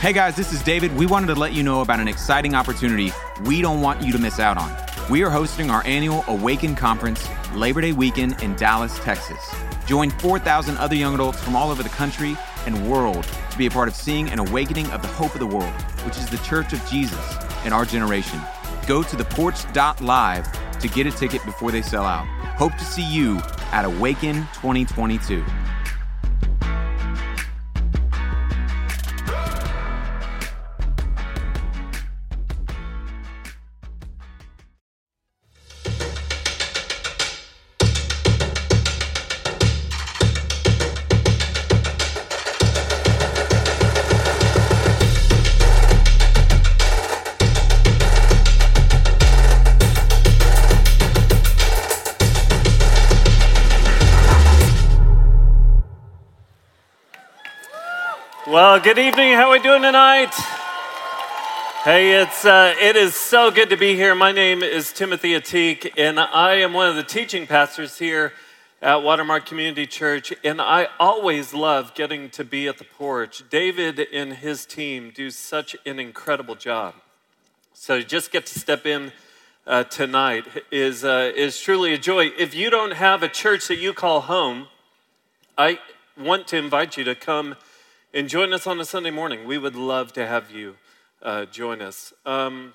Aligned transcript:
Hey 0.00 0.14
guys, 0.14 0.34
this 0.34 0.54
is 0.54 0.62
David. 0.62 0.96
We 0.96 1.04
wanted 1.04 1.26
to 1.26 1.34
let 1.34 1.52
you 1.52 1.62
know 1.62 1.82
about 1.82 2.00
an 2.00 2.08
exciting 2.08 2.54
opportunity 2.54 3.12
we 3.44 3.60
don't 3.60 3.82
want 3.82 4.00
you 4.00 4.12
to 4.12 4.18
miss 4.18 4.40
out 4.40 4.56
on. 4.56 4.74
We 5.10 5.22
are 5.24 5.28
hosting 5.28 5.68
our 5.68 5.82
annual 5.84 6.24
Awaken 6.26 6.74
Conference 6.74 7.28
Labor 7.52 7.82
Day 7.82 7.92
weekend 7.92 8.42
in 8.42 8.56
Dallas, 8.56 8.98
Texas. 9.00 9.38
Join 9.84 10.08
4,000 10.08 10.78
other 10.78 10.94
young 10.94 11.12
adults 11.12 11.42
from 11.42 11.54
all 11.54 11.70
over 11.70 11.82
the 11.82 11.90
country 11.90 12.34
and 12.64 12.90
world 12.90 13.28
to 13.50 13.58
be 13.58 13.66
a 13.66 13.70
part 13.70 13.88
of 13.88 13.94
seeing 13.94 14.30
an 14.30 14.38
awakening 14.38 14.90
of 14.90 15.02
the 15.02 15.08
hope 15.08 15.34
of 15.34 15.38
the 15.38 15.46
world, 15.46 15.74
which 16.06 16.16
is 16.16 16.30
the 16.30 16.38
church 16.38 16.72
of 16.72 16.82
Jesus 16.86 17.36
in 17.66 17.74
our 17.74 17.84
generation. 17.84 18.40
Go 18.86 19.02
to 19.02 19.16
theporch.live 19.16 20.78
to 20.80 20.88
get 20.88 21.06
a 21.08 21.10
ticket 21.10 21.44
before 21.44 21.72
they 21.72 21.82
sell 21.82 22.04
out. 22.04 22.26
Hope 22.56 22.72
to 22.78 22.86
see 22.86 23.04
you 23.04 23.38
at 23.70 23.84
Awaken 23.84 24.36
2022. 24.54 25.44
Well, 58.80 58.94
good 58.94 58.98
evening. 58.98 59.34
How 59.34 59.48
are 59.48 59.52
we 59.52 59.58
doing 59.58 59.82
tonight? 59.82 60.32
Hey, 61.84 62.22
it's 62.22 62.46
uh, 62.46 62.74
it 62.80 62.96
is 62.96 63.14
so 63.14 63.50
good 63.50 63.68
to 63.68 63.76
be 63.76 63.94
here. 63.94 64.14
My 64.14 64.32
name 64.32 64.62
is 64.62 64.90
Timothy 64.90 65.32
Ateek, 65.32 65.92
and 65.98 66.18
I 66.18 66.54
am 66.54 66.72
one 66.72 66.88
of 66.88 66.96
the 66.96 67.02
teaching 67.02 67.46
pastors 67.46 67.98
here 67.98 68.32
at 68.80 69.02
Watermark 69.02 69.44
Community 69.44 69.86
Church. 69.86 70.32
And 70.42 70.62
I 70.62 70.88
always 70.98 71.52
love 71.52 71.94
getting 71.94 72.30
to 72.30 72.42
be 72.42 72.68
at 72.68 72.78
the 72.78 72.84
porch. 72.84 73.44
David 73.50 74.00
and 74.14 74.32
his 74.32 74.64
team 74.64 75.12
do 75.14 75.30
such 75.30 75.76
an 75.84 76.00
incredible 76.00 76.54
job. 76.54 76.94
So 77.74 78.00
just 78.00 78.32
get 78.32 78.46
to 78.46 78.58
step 78.58 78.86
in 78.86 79.12
uh, 79.66 79.84
tonight 79.84 80.46
is 80.70 81.04
uh, 81.04 81.32
is 81.36 81.60
truly 81.60 81.92
a 81.92 81.98
joy. 81.98 82.30
If 82.38 82.54
you 82.54 82.70
don't 82.70 82.94
have 82.94 83.22
a 83.22 83.28
church 83.28 83.68
that 83.68 83.76
you 83.76 83.92
call 83.92 84.22
home, 84.22 84.68
I 85.58 85.80
want 86.18 86.48
to 86.48 86.56
invite 86.56 86.96
you 86.96 87.04
to 87.04 87.14
come 87.14 87.56
and 88.12 88.28
join 88.28 88.52
us 88.52 88.66
on 88.66 88.80
a 88.80 88.84
Sunday 88.84 89.10
morning. 89.10 89.44
We 89.44 89.56
would 89.58 89.76
love 89.76 90.12
to 90.14 90.26
have 90.26 90.50
you 90.50 90.76
uh, 91.22 91.44
join 91.46 91.80
us. 91.80 92.12
Um, 92.26 92.74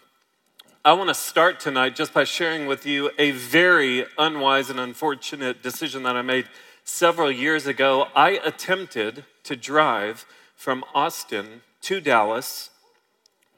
I 0.83 0.93
want 0.93 1.09
to 1.09 1.13
start 1.13 1.59
tonight 1.59 1.95
just 1.95 2.13
by 2.13 2.23
sharing 2.23 2.67
with 2.67 2.85
you 2.85 3.11
a 3.17 3.31
very 3.31 4.05
unwise 4.17 4.69
and 4.69 4.79
unfortunate 4.79 5.61
decision 5.61 6.03
that 6.03 6.15
I 6.15 6.21
made 6.21 6.47
several 6.83 7.31
years 7.31 7.67
ago. 7.67 8.07
I 8.15 8.39
attempted 8.45 9.25
to 9.43 9.55
drive 9.55 10.25
from 10.55 10.85
Austin 10.93 11.61
to 11.81 11.99
Dallas 11.99 12.69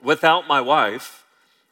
without 0.01 0.47
my 0.47 0.61
wife, 0.61 1.25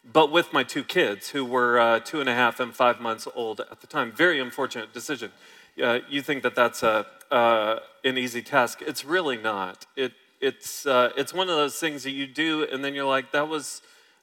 but 0.04 0.32
with 0.32 0.54
my 0.54 0.64
two 0.64 0.84
kids 0.84 1.30
who 1.30 1.44
were 1.44 1.80
uh, 1.80 2.00
two 2.00 2.20
and 2.20 2.30
a 2.30 2.36
half 2.36 2.60
and 2.60 2.76
five 2.76 3.00
months 3.00 3.28
old 3.34 3.60
at 3.60 3.82
the 3.82 3.88
time. 3.88 4.12
Very 4.12 4.40
unfortunate 4.40 4.94
decision. 4.94 5.32
Uh, 5.82 6.00
you 6.10 6.22
think 6.22 6.44
that 6.44 6.56
that's 6.56 6.84
a, 6.84 7.06
uh, 7.32 7.80
an 8.04 8.18
easy 8.18 8.42
task. 8.42 8.82
It's 8.82 9.04
really 9.04 9.38
not. 9.38 9.86
It, 9.96 10.14
it's, 10.40 10.86
uh, 10.86 11.12
it's 11.18 11.34
one 11.34 11.50
of 11.50 11.56
those 11.56 11.76
things 11.76 12.04
that 12.04 12.12
you 12.12 12.28
do, 12.28 12.66
and 12.72 12.84
then 12.84 12.94
you're 12.94 13.06
like, 13.06 13.32
that 13.34 13.50
was 13.50 13.82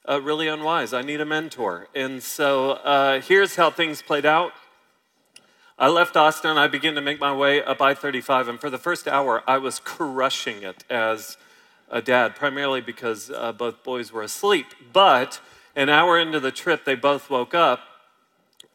uh, 0.09 0.21
really 0.21 0.49
unwise. 0.49 0.95
I 0.95 1.03
need 1.03 1.21
a 1.21 1.27
mentor. 1.27 1.89
And 1.95 2.23
so 2.23 2.73
uh, 2.73 3.21
here's 3.21 3.57
how 3.57 3.71
things 3.71 4.01
played 4.01 4.25
out. 4.25 4.53
I 5.79 5.89
left 5.89 6.17
Austin. 6.17 6.57
I 6.57 6.69
began 6.69 6.95
to 6.95 7.01
make 7.01 7.21
my 7.21 7.35
way 7.35 7.63
up 7.63 7.83
I 7.83 7.93
35, 7.93 8.49
and 8.49 8.61
for 8.61 8.71
the 8.71 8.79
first 8.79 9.07
hour, 9.07 9.43
I 9.47 9.59
was 9.59 9.79
crushing 9.79 10.63
it 10.63 10.85
as 10.89 11.37
a 11.91 12.01
dad, 12.01 12.37
primarily 12.37 12.81
because 12.81 13.31
both 13.59 13.83
boys 13.83 14.13
were 14.13 14.23
asleep. 14.23 14.67
But 14.93 15.41
an 15.75 15.89
hour 15.89 16.19
into 16.19 16.41
the 16.41 16.53
trip, 16.53 16.85
they 16.85 16.95
both 16.95 17.31
woke 17.31 17.55
up, 17.55 17.81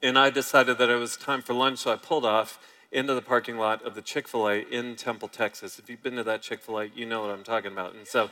and 0.02 0.18
I 0.18 0.30
decided 0.30 0.78
that 0.78 0.90
it 0.90 0.96
was 0.96 1.18
time 1.18 1.42
for 1.42 1.54
lunch, 1.54 1.80
so 1.80 1.92
I 1.92 1.96
pulled 1.96 2.26
off 2.26 2.60
into 2.92 3.14
the 3.14 3.22
parking 3.22 3.58
lot 3.58 3.82
of 3.84 3.96
the 3.96 4.02
Chick 4.02 4.28
fil 4.28 4.48
A 4.48 4.60
in 4.60 4.96
Temple, 4.96 5.28
Texas. 5.28 5.80
If 5.80 5.90
you've 5.90 6.04
been 6.04 6.16
to 6.16 6.24
that 6.24 6.42
Chick 6.42 6.62
fil 6.62 6.80
A, 6.80 6.86
you 6.86 7.06
know 7.06 7.22
what 7.22 7.30
I'm 7.30 7.44
talking 7.44 7.72
about. 7.72 7.96
And 7.96 8.08
so 8.08 8.30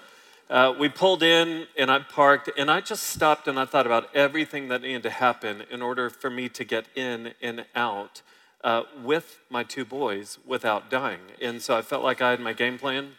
uh, 0.50 0.74
we 0.80 0.90
pulled 0.90 1.24
in 1.24 1.68
and 1.78 1.92
I 1.92 2.00
parked 2.00 2.50
and 2.58 2.70
I 2.70 2.81
just 2.81 3.03
stopped 3.03 3.48
and 3.48 3.59
I 3.59 3.66
thought 3.66 3.86
about 3.86 4.14
everything 4.16 4.68
that 4.70 4.81
needed 4.81 5.03
to 5.03 5.09
happen 5.09 5.64
in 5.72 5.81
order 5.81 6.09
for 6.09 6.30
me 6.30 6.50
to 6.50 6.64
get 6.64 6.86
in 6.96 7.34
and 7.42 7.66
out 7.76 8.22
uh, 8.64 8.84
with 9.03 9.40
my 9.50 9.64
two 9.64 9.86
boys 9.86 10.38
without 10.46 10.90
dying. 10.90 11.20
And 11.42 11.62
so 11.62 11.76
I 11.76 11.82
felt 11.82 12.03
like 12.03 12.22
I 12.22 12.32
had 12.32 12.40
my 12.40 12.53
game 12.53 12.78
plan. 12.78 13.14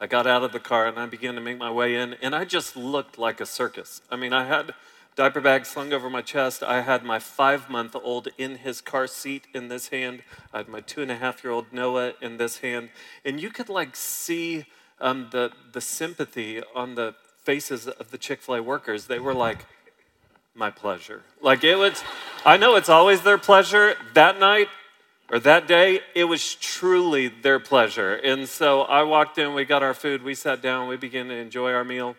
I 0.00 0.06
got 0.06 0.26
out 0.26 0.44
of 0.44 0.52
the 0.52 0.60
car 0.60 0.86
and 0.86 0.98
I 0.98 1.06
began 1.06 1.34
to 1.34 1.40
make 1.40 1.58
my 1.58 1.72
way 1.72 1.96
in, 1.96 2.14
and 2.22 2.32
I 2.32 2.44
just 2.44 2.76
looked 2.76 3.18
like 3.18 3.40
a 3.40 3.46
circus. 3.46 4.00
I 4.08 4.14
mean, 4.14 4.32
I 4.32 4.44
had 4.44 4.72
diaper 5.18 5.40
bag 5.40 5.66
slung 5.66 5.92
over 5.92 6.08
my 6.08 6.22
chest. 6.22 6.62
I 6.62 6.82
had 6.82 7.02
my 7.02 7.18
five 7.18 7.68
month 7.68 7.96
old 7.96 8.28
in 8.38 8.58
his 8.58 8.80
car 8.80 9.08
seat 9.08 9.48
in 9.52 9.66
this 9.66 9.88
hand. 9.88 10.22
I 10.54 10.58
had 10.58 10.68
my 10.68 10.80
two 10.80 11.02
and 11.02 11.10
a 11.10 11.16
half 11.16 11.42
year 11.42 11.52
old 11.52 11.72
Noah 11.72 12.12
in 12.22 12.36
this 12.36 12.58
hand. 12.58 12.90
And 13.24 13.40
you 13.40 13.50
could 13.50 13.68
like 13.68 13.96
see 13.96 14.64
um, 15.00 15.26
the, 15.32 15.50
the 15.72 15.80
sympathy 15.80 16.62
on 16.72 16.94
the 16.94 17.16
faces 17.42 17.88
of 17.88 18.12
the 18.12 18.16
Chick 18.16 18.40
fil 18.40 18.54
A 18.54 18.62
workers. 18.62 19.06
They 19.06 19.18
were 19.18 19.34
like, 19.34 19.66
my 20.54 20.70
pleasure. 20.70 21.22
Like 21.42 21.64
it 21.64 21.74
was, 21.74 22.04
I 22.46 22.56
know 22.56 22.76
it's 22.76 22.88
always 22.88 23.22
their 23.22 23.38
pleasure. 23.38 23.96
That 24.14 24.38
night, 24.38 24.68
or 25.32 25.40
that 25.40 25.66
day, 25.66 26.00
it 26.14 26.24
was 26.24 26.54
truly 26.54 27.26
their 27.26 27.58
pleasure. 27.58 28.14
And 28.14 28.48
so 28.48 28.82
I 28.82 29.02
walked 29.02 29.36
in, 29.36 29.52
we 29.52 29.64
got 29.64 29.82
our 29.82 29.94
food, 29.94 30.22
we 30.22 30.36
sat 30.36 30.62
down, 30.62 30.86
we 30.86 30.96
began 30.96 31.26
to 31.26 31.34
enjoy 31.34 31.72
our 31.72 31.84
meal. 31.84 32.14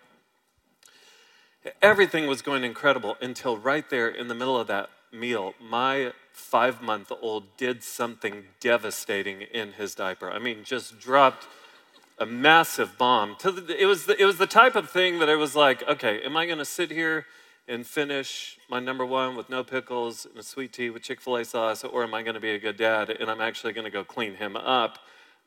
Everything 1.81 2.27
was 2.27 2.41
going 2.41 2.63
incredible 2.63 3.17
until 3.21 3.57
right 3.57 3.89
there 3.89 4.07
in 4.07 4.27
the 4.27 4.35
middle 4.35 4.57
of 4.57 4.67
that 4.67 4.89
meal, 5.11 5.53
my 5.59 6.13
five 6.31 6.81
month 6.81 7.11
old 7.21 7.57
did 7.57 7.83
something 7.83 8.45
devastating 8.59 9.41
in 9.41 9.73
his 9.73 9.93
diaper. 9.95 10.31
I 10.31 10.39
mean, 10.39 10.63
just 10.63 10.99
dropped 10.99 11.47
a 12.17 12.25
massive 12.25 12.97
bomb. 12.97 13.37
it, 13.43 13.85
was 13.85 14.05
the, 14.05 14.21
it 14.21 14.25
was 14.25 14.37
the 14.37 14.47
type 14.47 14.75
of 14.75 14.89
thing 14.89 15.19
that 15.19 15.29
I 15.29 15.35
was 15.35 15.55
like, 15.55 15.87
okay, 15.87 16.21
am 16.23 16.35
I 16.35 16.45
going 16.45 16.57
to 16.57 16.65
sit 16.65 16.91
here 16.91 17.25
and 17.67 17.85
finish 17.85 18.57
my 18.69 18.79
number 18.79 19.05
one 19.05 19.35
with 19.35 19.49
no 19.49 19.63
pickles 19.63 20.25
and 20.25 20.37
a 20.37 20.43
sweet 20.43 20.73
tea 20.73 20.89
with 20.89 21.03
Chick 21.03 21.21
fil 21.21 21.37
A 21.37 21.45
sauce, 21.45 21.83
or 21.83 22.03
am 22.03 22.13
I 22.13 22.23
going 22.23 22.33
to 22.33 22.39
be 22.39 22.51
a 22.51 22.59
good 22.59 22.77
dad 22.77 23.09
and 23.09 23.29
I'm 23.29 23.41
actually 23.41 23.73
going 23.73 23.85
to 23.85 23.91
go 23.91 24.03
clean 24.03 24.35
him 24.35 24.55
up 24.55 24.99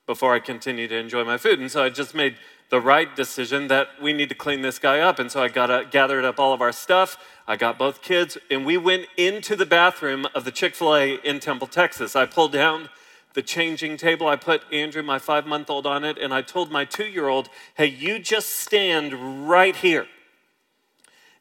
before 0.07 0.35
I 0.35 0.39
continue 0.39 0.89
to 0.89 0.97
enjoy 0.97 1.25
my 1.25 1.37
food? 1.37 1.59
And 1.59 1.71
so 1.71 1.83
I 1.83 1.89
just 1.91 2.15
made 2.15 2.37
the 2.73 2.81
right 2.81 3.15
decision 3.15 3.69
that 3.69 3.89
we 4.01 4.15
need 4.15 4.31
to 4.31 4.35
clean 4.35 4.63
this 4.63 4.79
guy 4.79 4.99
up. 4.99 5.19
And 5.19 5.31
so 5.31 5.43
I 5.43 5.49
got 5.49 5.71
uh, 5.71 5.85
gathered 5.85 6.25
up 6.25 6.41
all 6.41 6.55
of 6.55 6.63
our 6.63 6.73
stuff. 6.73 7.19
I 7.47 7.55
got 7.55 7.79
both 7.79 8.01
kids, 8.01 8.39
and 8.51 8.65
we 8.65 8.79
went 8.79 9.09
into 9.19 9.57
the 9.57 9.67
bathroom 9.67 10.27
of 10.35 10.47
the 10.47 10.51
Chick 10.51 10.75
fil 10.75 10.97
A 10.97 11.15
in 11.17 11.39
Temple, 11.39 11.67
Texas. 11.67 12.17
I 12.17 12.25
pulled 12.25 12.53
down 12.53 12.89
the 13.35 13.43
changing 13.43 13.99
table. 13.99 14.27
I 14.27 14.37
put 14.37 14.63
Andrew, 14.73 15.03
my 15.03 15.19
five 15.19 15.47
month 15.47 15.69
old, 15.69 15.87
on 15.87 16.03
it, 16.03 16.17
and 16.17 16.33
I 16.33 16.41
told 16.41 16.71
my 16.71 16.87
two 16.87 17.05
year 17.05 17.29
old, 17.29 17.51
hey, 17.75 17.89
you 17.89 18.19
just 18.19 18.49
stand 18.49 19.47
right 19.47 19.77
here. 19.77 20.07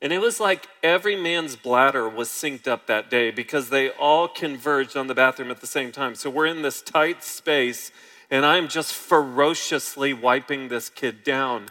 And 0.01 0.11
it 0.11 0.19
was 0.19 0.41
like 0.41 0.67
every 0.83 1.15
man's 1.15 1.55
bladder 1.55 2.09
was 2.09 2.27
synced 2.27 2.67
up 2.67 2.87
that 2.87 3.09
day 3.09 3.31
because 3.31 3.69
they 3.69 3.89
all 3.91 4.27
converged 4.27 4.97
on 4.97 5.07
the 5.07 5.15
bathroom 5.15 5.49
at 5.49 5.61
the 5.61 5.67
same 5.67 5.93
time. 5.93 6.13
So 6.13 6.29
we're 6.29 6.47
in 6.47 6.61
this 6.61 6.81
tight 6.81 7.23
space 7.23 7.93
and 8.31 8.45
I'm 8.45 8.69
just 8.69 8.93
ferociously 8.93 10.13
wiping 10.13 10.69
this 10.69 10.89
kid 10.89 11.23
down. 11.23 11.67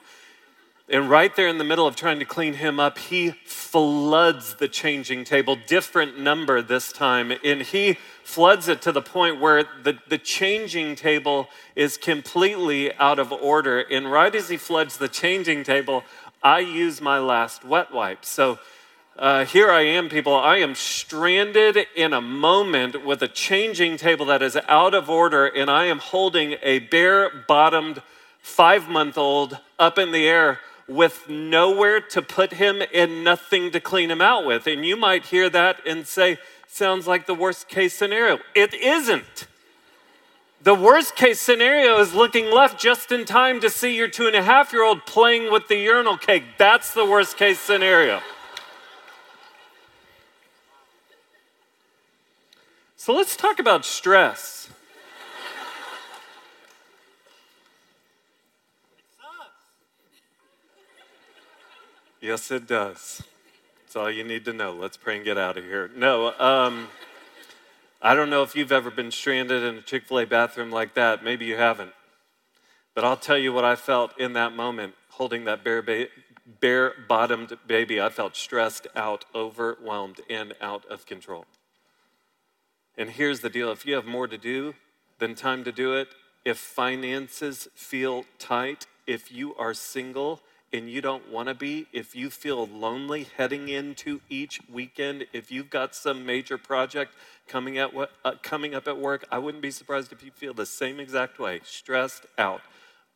And 0.91 1.09
right 1.09 1.35
there 1.35 1.49
in 1.49 1.59
the 1.59 1.65
middle 1.65 1.87
of 1.87 1.95
trying 1.97 2.19
to 2.19 2.25
clean 2.25 2.55
him 2.55 2.79
up, 2.79 2.99
he 2.99 3.31
floods 3.47 4.55
the 4.55 4.69
changing 4.69 5.25
table, 5.25 5.57
different 5.67 6.19
number 6.19 6.61
this 6.61 6.93
time. 6.93 7.33
And 7.45 7.63
he 7.63 7.97
floods 8.25 8.69
it 8.69 8.83
to 8.83 8.93
the 8.93 9.01
point 9.01 9.41
where 9.41 9.63
the, 9.63 9.99
the 10.09 10.19
changing 10.19 10.97
table 10.97 11.49
is 11.77 11.97
completely 11.97 12.93
out 12.95 13.21
of 13.21 13.33
order. 13.33 13.81
And 13.81 14.11
right 14.11 14.35
as 14.35 14.49
he 14.49 14.57
floods 14.57 14.99
the 14.99 15.09
changing 15.09 15.63
table, 15.63 16.03
I 16.43 16.59
use 16.59 17.01
my 17.01 17.21
last 17.21 17.65
wet 17.65 17.93
wipe. 17.93 18.25
So 18.25 18.59
uh, 19.21 19.45
here 19.45 19.71
I 19.71 19.83
am, 19.83 20.09
people. 20.09 20.35
I 20.35 20.57
am 20.57 20.75
stranded 20.75 21.77
in 21.95 22.15
a 22.15 22.23
moment 22.23 23.05
with 23.05 23.23
a 23.23 23.29
changing 23.29 23.99
table 23.99 24.25
that 24.25 24.41
is 24.41 24.57
out 24.67 24.95
of 24.95 25.11
order, 25.11 25.45
and 25.45 25.71
I 25.71 25.85
am 25.85 25.99
holding 25.99 26.57
a 26.63 26.79
bare 26.79 27.29
bottomed 27.47 28.01
five 28.41 28.89
month 28.89 29.19
old 29.19 29.59
up 29.79 29.99
in 29.99 30.13
the 30.13 30.27
air 30.27 30.61
with 30.89 31.29
nowhere 31.29 32.01
to 32.01 32.23
put 32.23 32.55
him 32.55 32.83
and 32.95 33.23
nothing 33.23 33.71
to 33.73 33.79
clean 33.79 34.11
him 34.11 34.23
out 34.23 34.47
with. 34.47 34.67
And 34.67 34.87
you 34.87 34.97
might 34.97 35.27
hear 35.27 35.51
that 35.51 35.87
and 35.87 36.07
say, 36.07 36.39
sounds 36.67 37.07
like 37.07 37.27
the 37.27 37.35
worst 37.35 37.69
case 37.69 37.93
scenario. 37.93 38.39
It 38.55 38.73
isn't. 38.73 39.47
The 40.63 40.75
worst 40.75 41.15
case 41.15 41.39
scenario 41.39 41.99
is 42.01 42.15
looking 42.15 42.51
left 42.51 42.81
just 42.81 43.13
in 43.13 43.27
time 43.27 43.61
to 43.61 43.69
see 43.69 43.95
your 43.95 44.09
two 44.09 44.27
and 44.27 44.35
a 44.35 44.43
half 44.43 44.73
year 44.73 44.83
old 44.83 45.05
playing 45.05 45.53
with 45.53 45.69
the 45.69 45.77
urinal 45.77 46.17
cake. 46.17 46.45
That's 46.57 46.95
the 46.95 47.05
worst 47.05 47.37
case 47.37 47.59
scenario. 47.59 48.23
So 53.01 53.15
let's 53.15 53.35
talk 53.35 53.59
about 53.59 53.87
stress. 53.87 54.69
It 58.99 59.05
sucks. 59.17 59.49
yes, 62.21 62.51
it 62.51 62.67
does. 62.67 63.23
That's 63.81 63.97
all 63.97 64.11
you 64.11 64.23
need 64.23 64.45
to 64.45 64.53
know. 64.53 64.73
Let's 64.73 64.99
pray 64.99 65.17
and 65.17 65.25
get 65.25 65.39
out 65.39 65.57
of 65.57 65.65
here. 65.65 65.91
No, 65.97 66.39
um, 66.39 66.89
I 68.03 68.15
don't 68.15 68.29
know 68.29 68.43
if 68.43 68.55
you've 68.55 68.71
ever 68.71 68.91
been 68.91 69.11
stranded 69.11 69.63
in 69.63 69.77
a 69.77 69.81
Chick 69.81 70.05
fil 70.05 70.19
A 70.19 70.27
bathroom 70.27 70.71
like 70.71 70.93
that. 70.93 71.25
Maybe 71.25 71.47
you 71.47 71.57
haven't. 71.57 71.93
But 72.95 73.05
I'll 73.05 73.17
tell 73.17 73.39
you 73.39 73.55
what 73.55 73.65
I 73.65 73.77
felt 73.77 74.13
in 74.21 74.35
that 74.35 74.53
moment 74.53 74.93
holding 75.09 75.47
that 75.47 75.65
bare, 75.65 75.81
ba- 75.81 76.09
bare 76.61 76.93
bottomed 77.09 77.57
baby. 77.67 77.99
I 77.99 78.11
felt 78.11 78.37
stressed 78.37 78.89
out, 78.95 79.25
overwhelmed, 79.35 80.21
and 80.29 80.53
out 80.61 80.85
of 80.85 81.07
control. 81.07 81.47
And 83.01 83.09
here's 83.09 83.41
the 83.41 83.49
deal 83.49 83.73
if 83.73 83.87
you 83.87 83.95
have 83.95 84.05
more 84.05 84.29
to 84.29 84.37
do 84.37 84.75
than 85.21 85.35
time 85.35 85.65
to 85.65 85.73
do 85.73 85.95
it, 85.95 86.09
if 86.45 86.59
finances 86.59 87.67
feel 87.75 88.27
tight, 88.39 88.87
if 89.07 89.33
you 89.33 89.55
are 89.55 89.73
single, 89.73 90.43
and 90.71 90.91
you 90.91 91.01
don't 91.01 91.33
want 91.33 91.49
to 91.49 91.55
be, 91.55 91.87
if 91.95 92.15
you 92.15 92.29
feel 92.29 92.67
lonely 92.67 93.27
heading 93.39 93.71
into 93.71 94.21
each 94.29 94.61
weekend, 94.71 95.25
if 95.33 95.51
you've 95.51 95.71
got 95.71 95.95
some 95.95 96.27
major 96.27 96.59
project 96.59 97.15
coming, 97.49 97.79
at, 97.79 97.91
uh, 98.23 98.33
coming 98.43 98.75
up 98.75 98.87
at 98.87 98.99
work, 98.99 99.27
I 99.33 99.39
wouldn't 99.39 99.63
be 99.63 99.71
surprised 99.71 100.13
if 100.13 100.23
you 100.23 100.31
feel 100.31 100.53
the 100.53 100.67
same 100.67 101.01
exact 101.01 101.39
way 101.39 101.63
stressed 101.65 102.27
out, 102.37 102.61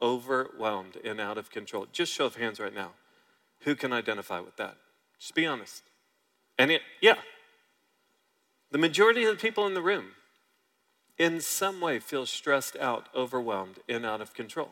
overwhelmed, 0.00 0.96
and 1.04 1.20
out 1.20 1.37
of 1.37 1.50
control. 1.50 1.88
Just 1.92 2.10
show 2.10 2.25
of 2.25 2.37
hands 2.37 2.58
right 2.58 2.75
now. 2.75 2.92
Who 3.60 3.75
can 3.75 3.92
identify 3.92 4.40
with 4.40 4.56
that? 4.56 4.78
Just 5.20 5.34
be 5.34 5.44
honest. 5.44 5.82
And 6.58 6.70
it, 6.70 6.80
yeah, 7.02 7.16
the 8.75 8.79
majority 8.79 9.23
of 9.23 9.37
the 9.37 9.41
people 9.41 9.69
in 9.69 9.75
the 9.75 9.81
room 9.81 10.06
in 11.17 11.41
some 11.41 11.81
way 11.81 12.00
feel 12.00 12.26
stressed 12.26 12.76
out, 12.79 13.06
overwhelmed, 13.15 13.79
and 13.88 14.05
out 14.05 14.21
of 14.21 14.35
control. 14.35 14.71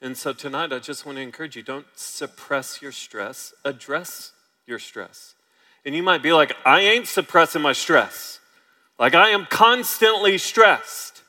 And 0.00 0.16
so 0.16 0.32
tonight, 0.32 0.72
I 0.72 0.78
just 0.78 1.04
want 1.04 1.18
to 1.18 1.22
encourage 1.22 1.56
you 1.56 1.64
don't 1.64 1.88
suppress 1.96 2.80
your 2.80 2.92
stress, 2.92 3.52
address 3.64 4.30
your 4.68 4.78
stress. 4.78 5.34
And 5.84 5.96
you 5.96 6.02
might 6.04 6.22
be 6.22 6.32
like, 6.32 6.56
I 6.64 6.82
ain't 6.82 7.08
suppressing 7.08 7.60
my 7.60 7.72
stress. 7.72 8.38
Like, 9.00 9.16
I 9.16 9.30
am 9.30 9.46
constantly 9.46 10.38
stressed. 10.38 11.24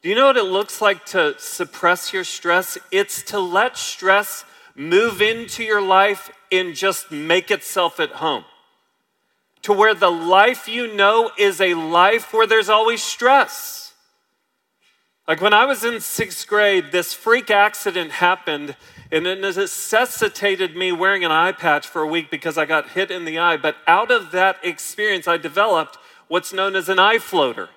Do 0.00 0.08
you 0.08 0.14
know 0.14 0.28
what 0.28 0.38
it 0.38 0.44
looks 0.44 0.80
like 0.80 1.04
to 1.08 1.34
suppress 1.36 2.14
your 2.14 2.24
stress? 2.24 2.78
It's 2.90 3.22
to 3.24 3.38
let 3.38 3.76
stress 3.76 4.46
move 4.74 5.20
into 5.20 5.62
your 5.62 5.82
life 5.82 6.30
and 6.50 6.74
just 6.74 7.12
make 7.12 7.50
itself 7.50 8.00
at 8.00 8.12
home. 8.12 8.46
To 9.64 9.72
where 9.72 9.94
the 9.94 10.10
life 10.10 10.68
you 10.68 10.94
know 10.94 11.30
is 11.38 11.58
a 11.58 11.72
life 11.72 12.34
where 12.34 12.46
there's 12.46 12.68
always 12.68 13.02
stress. 13.02 13.94
Like 15.26 15.40
when 15.40 15.54
I 15.54 15.64
was 15.64 15.84
in 15.84 16.02
sixth 16.02 16.46
grade, 16.46 16.92
this 16.92 17.14
freak 17.14 17.50
accident 17.50 18.12
happened 18.12 18.76
and 19.10 19.26
it 19.26 19.40
necessitated 19.40 20.76
me 20.76 20.92
wearing 20.92 21.24
an 21.24 21.30
eye 21.30 21.52
patch 21.52 21.86
for 21.86 22.02
a 22.02 22.06
week 22.06 22.30
because 22.30 22.58
I 22.58 22.66
got 22.66 22.90
hit 22.90 23.10
in 23.10 23.24
the 23.24 23.38
eye. 23.38 23.56
But 23.56 23.76
out 23.86 24.10
of 24.10 24.32
that 24.32 24.58
experience, 24.62 25.26
I 25.26 25.38
developed 25.38 25.96
what's 26.28 26.52
known 26.52 26.76
as 26.76 26.90
an 26.90 26.98
eye 26.98 27.18
floater, 27.18 27.70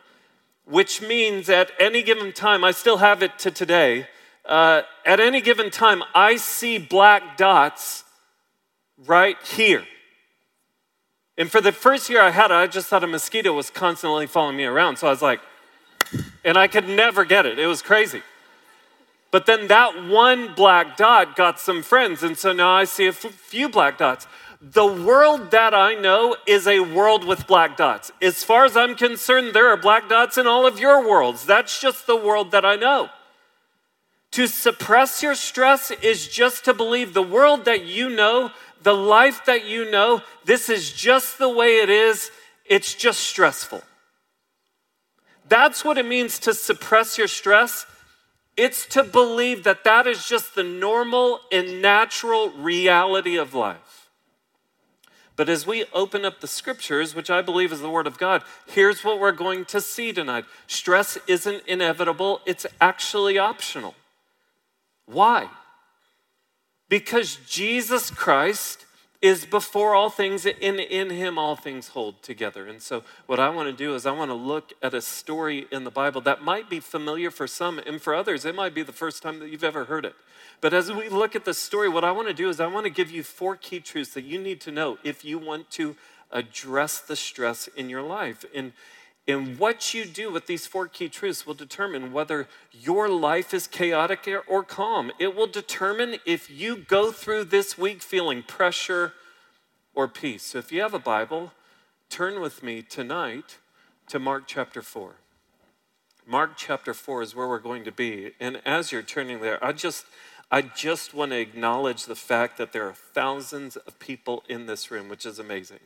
which 0.65 1.01
means 1.01 1.47
at 1.47 1.71
any 1.79 2.03
given 2.03 2.33
time, 2.33 2.65
I 2.65 2.71
still 2.71 2.97
have 2.97 3.23
it 3.23 3.39
to 3.39 3.51
today. 3.51 4.07
Uh, 4.43 4.81
at 5.05 5.21
any 5.21 5.39
given 5.39 5.69
time, 5.69 6.03
I 6.13 6.35
see 6.35 6.79
black 6.79 7.37
dots 7.37 8.03
right 8.97 9.37
here. 9.41 9.85
And 11.37 11.51
for 11.51 11.61
the 11.61 11.71
first 11.71 12.09
year 12.09 12.21
I 12.21 12.31
had 12.31 12.51
it, 12.51 12.55
I 12.55 12.67
just 12.67 12.87
thought 12.87 13.03
a 13.03 13.07
mosquito 13.07 13.53
was 13.53 13.69
constantly 13.69 14.25
following 14.25 14.57
me 14.57 14.65
around. 14.65 14.97
So 14.97 15.07
I 15.07 15.11
was 15.11 15.21
like, 15.21 15.39
and 16.43 16.57
I 16.57 16.67
could 16.67 16.87
never 16.87 17.25
get 17.25 17.45
it. 17.45 17.59
It 17.59 17.67
was 17.67 17.81
crazy. 17.81 18.23
But 19.29 19.45
then 19.45 19.67
that 19.67 20.05
one 20.05 20.53
black 20.55 20.97
dot 20.97 21.35
got 21.35 21.59
some 21.59 21.83
friends, 21.83 22.23
and 22.23 22.37
so 22.37 22.53
now 22.53 22.71
I 22.71 22.85
see 22.85 23.05
a 23.05 23.09
f- 23.09 23.17
few 23.17 23.67
black 23.67 23.97
dots. 23.97 24.25
The 24.61 24.87
world 24.87 25.51
that 25.51 25.73
I 25.73 25.93
know 25.93 26.37
is 26.47 26.65
a 26.65 26.79
world 26.79 27.25
with 27.25 27.45
black 27.45 27.77
dots. 27.77 28.11
As 28.21 28.43
far 28.43 28.65
as 28.65 28.75
I'm 28.75 28.95
concerned, 28.95 29.53
there 29.53 29.67
are 29.67 29.77
black 29.77 30.09
dots 30.09 30.37
in 30.37 30.47
all 30.47 30.65
of 30.65 30.79
your 30.79 31.07
worlds. 31.07 31.45
That's 31.45 31.79
just 31.79 32.07
the 32.07 32.15
world 32.15 32.51
that 32.51 32.65
I 32.65 32.77
know. 32.77 33.09
To 34.31 34.47
suppress 34.47 35.21
your 35.21 35.35
stress 35.35 35.91
is 35.91 36.27
just 36.27 36.65
to 36.65 36.73
believe 36.73 37.13
the 37.13 37.21
world 37.21 37.65
that 37.65 37.85
you 37.85 38.09
know, 38.09 38.51
the 38.83 38.93
life 38.93 39.45
that 39.45 39.65
you 39.65 39.89
know, 39.89 40.21
this 40.45 40.69
is 40.69 40.91
just 40.91 41.37
the 41.37 41.49
way 41.49 41.79
it 41.79 41.89
is. 41.89 42.31
It's 42.65 42.93
just 42.93 43.21
stressful. 43.21 43.81
That's 45.47 45.85
what 45.85 45.97
it 45.97 46.05
means 46.05 46.39
to 46.39 46.53
suppress 46.53 47.17
your 47.17 47.27
stress. 47.27 47.85
It's 48.57 48.85
to 48.87 49.03
believe 49.03 49.63
that 49.63 49.83
that 49.83 50.07
is 50.07 50.25
just 50.25 50.55
the 50.55 50.63
normal 50.63 51.39
and 51.51 51.81
natural 51.81 52.49
reality 52.49 53.37
of 53.37 53.53
life. 53.53 54.09
But 55.35 55.47
as 55.47 55.67
we 55.67 55.85
open 55.93 56.25
up 56.25 56.41
the 56.41 56.47
scriptures, 56.47 57.13
which 57.13 57.29
I 57.29 57.43
believe 57.43 57.71
is 57.71 57.79
the 57.79 57.91
Word 57.91 58.07
of 58.07 58.17
God, 58.17 58.41
here's 58.65 59.03
what 59.03 59.19
we're 59.19 59.31
going 59.31 59.65
to 59.65 59.79
see 59.79 60.11
tonight 60.11 60.45
stress 60.65 61.17
isn't 61.27 61.63
inevitable, 61.67 62.41
it's 62.45 62.65
actually 62.81 63.37
optional. 63.37 63.93
Why? 65.05 65.47
Because 66.89 67.37
Jesus 67.47 68.09
Christ 68.09 68.85
is 69.21 69.45
before 69.45 69.95
all 69.95 70.09
things, 70.09 70.45
and 70.45 70.79
in 70.79 71.09
him 71.09 71.37
all 71.39 71.55
things 71.55 71.89
hold 71.89 72.21
together. 72.21 72.67
And 72.67 72.81
so, 72.81 73.03
what 73.25 73.39
I 73.39 73.49
want 73.49 73.67
to 73.67 73.75
do 73.75 73.95
is, 73.95 74.05
I 74.05 74.11
want 74.11 74.29
to 74.29 74.35
look 74.35 74.73
at 74.81 74.93
a 74.93 75.01
story 75.01 75.65
in 75.71 75.83
the 75.83 75.91
Bible 75.91 76.21
that 76.21 76.43
might 76.43 76.69
be 76.69 76.79
familiar 76.79 77.31
for 77.31 77.47
some, 77.47 77.79
and 77.79 77.99
for 77.99 78.13
others, 78.13 78.45
it 78.45 78.53
might 78.53 78.75
be 78.75 78.83
the 78.83 78.91
first 78.91 79.23
time 79.23 79.39
that 79.39 79.49
you've 79.49 79.63
ever 79.63 79.85
heard 79.85 80.05
it. 80.05 80.13
But 80.61 80.73
as 80.73 80.91
we 80.91 81.09
look 81.09 81.35
at 81.35 81.45
the 81.45 81.53
story, 81.53 81.89
what 81.89 82.03
I 82.03 82.11
want 82.11 82.27
to 82.27 82.33
do 82.33 82.47
is, 82.47 82.59
I 82.59 82.67
want 82.67 82.85
to 82.85 82.91
give 82.91 83.09
you 83.09 83.23
four 83.23 83.55
key 83.55 83.79
truths 83.79 84.13
that 84.13 84.23
you 84.23 84.39
need 84.39 84.61
to 84.61 84.71
know 84.71 84.99
if 85.03 85.25
you 85.25 85.39
want 85.39 85.71
to 85.71 85.95
address 86.31 86.99
the 86.99 87.15
stress 87.15 87.67
in 87.75 87.89
your 87.89 88.03
life. 88.03 88.45
And, 88.53 88.73
and 89.27 89.59
what 89.59 89.93
you 89.93 90.05
do 90.05 90.31
with 90.31 90.47
these 90.47 90.65
four 90.65 90.87
key 90.87 91.09
truths 91.09 91.45
will 91.45 91.53
determine 91.53 92.13
whether 92.13 92.47
your 92.71 93.09
life 93.09 93.53
is 93.53 93.67
chaotic 93.67 94.27
or 94.47 94.63
calm. 94.63 95.11
It 95.19 95.35
will 95.35 95.47
determine 95.47 96.17
if 96.25 96.49
you 96.49 96.77
go 96.77 97.11
through 97.11 97.45
this 97.45 97.77
week 97.77 98.01
feeling 98.01 98.41
pressure 98.41 99.13
or 99.93 100.07
peace. 100.07 100.43
So 100.43 100.59
if 100.59 100.71
you 100.71 100.81
have 100.81 100.93
a 100.93 100.99
Bible, 100.99 101.51
turn 102.09 102.39
with 102.39 102.63
me 102.63 102.81
tonight 102.81 103.57
to 104.07 104.17
Mark 104.17 104.43
chapter 104.47 104.81
4. 104.81 105.15
Mark 106.25 106.51
chapter 106.55 106.93
4 106.93 107.21
is 107.21 107.35
where 107.35 107.47
we're 107.47 107.59
going 107.59 107.83
to 107.83 107.91
be. 107.91 108.31
And 108.39 108.61
as 108.65 108.93
you're 108.93 109.01
turning 109.01 109.41
there, 109.41 109.63
I 109.63 109.73
just 109.73 110.05
I 110.49 110.61
just 110.61 111.13
want 111.13 111.31
to 111.31 111.39
acknowledge 111.39 112.05
the 112.05 112.15
fact 112.15 112.57
that 112.57 112.71
there 112.71 112.87
are 112.87 112.93
thousands 112.93 113.75
of 113.75 113.99
people 113.99 114.43
in 114.47 114.65
this 114.65 114.89
room, 114.89 115.09
which 115.09 115.25
is 115.25 115.39
amazing. 115.39 115.79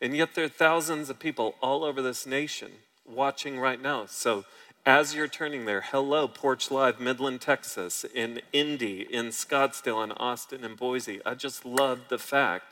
And 0.00 0.16
yet 0.16 0.34
there 0.34 0.44
are 0.44 0.48
thousands 0.48 1.08
of 1.08 1.18
people 1.18 1.54
all 1.62 1.84
over 1.84 2.02
this 2.02 2.26
nation 2.26 2.70
watching 3.06 3.58
right 3.58 3.80
now. 3.80 4.06
So 4.06 4.44
as 4.84 5.14
you're 5.14 5.28
turning 5.28 5.64
there, 5.64 5.80
hello, 5.80 6.28
Porch 6.28 6.70
Live, 6.70 7.00
Midland, 7.00 7.40
Texas, 7.40 8.04
in 8.14 8.40
Indy, 8.52 9.06
in 9.10 9.26
Scottsdale, 9.26 10.04
in 10.04 10.12
Austin, 10.12 10.64
in 10.64 10.74
Boise. 10.76 11.20
I 11.24 11.34
just 11.34 11.64
love 11.64 12.02
the 12.08 12.18
fact 12.18 12.64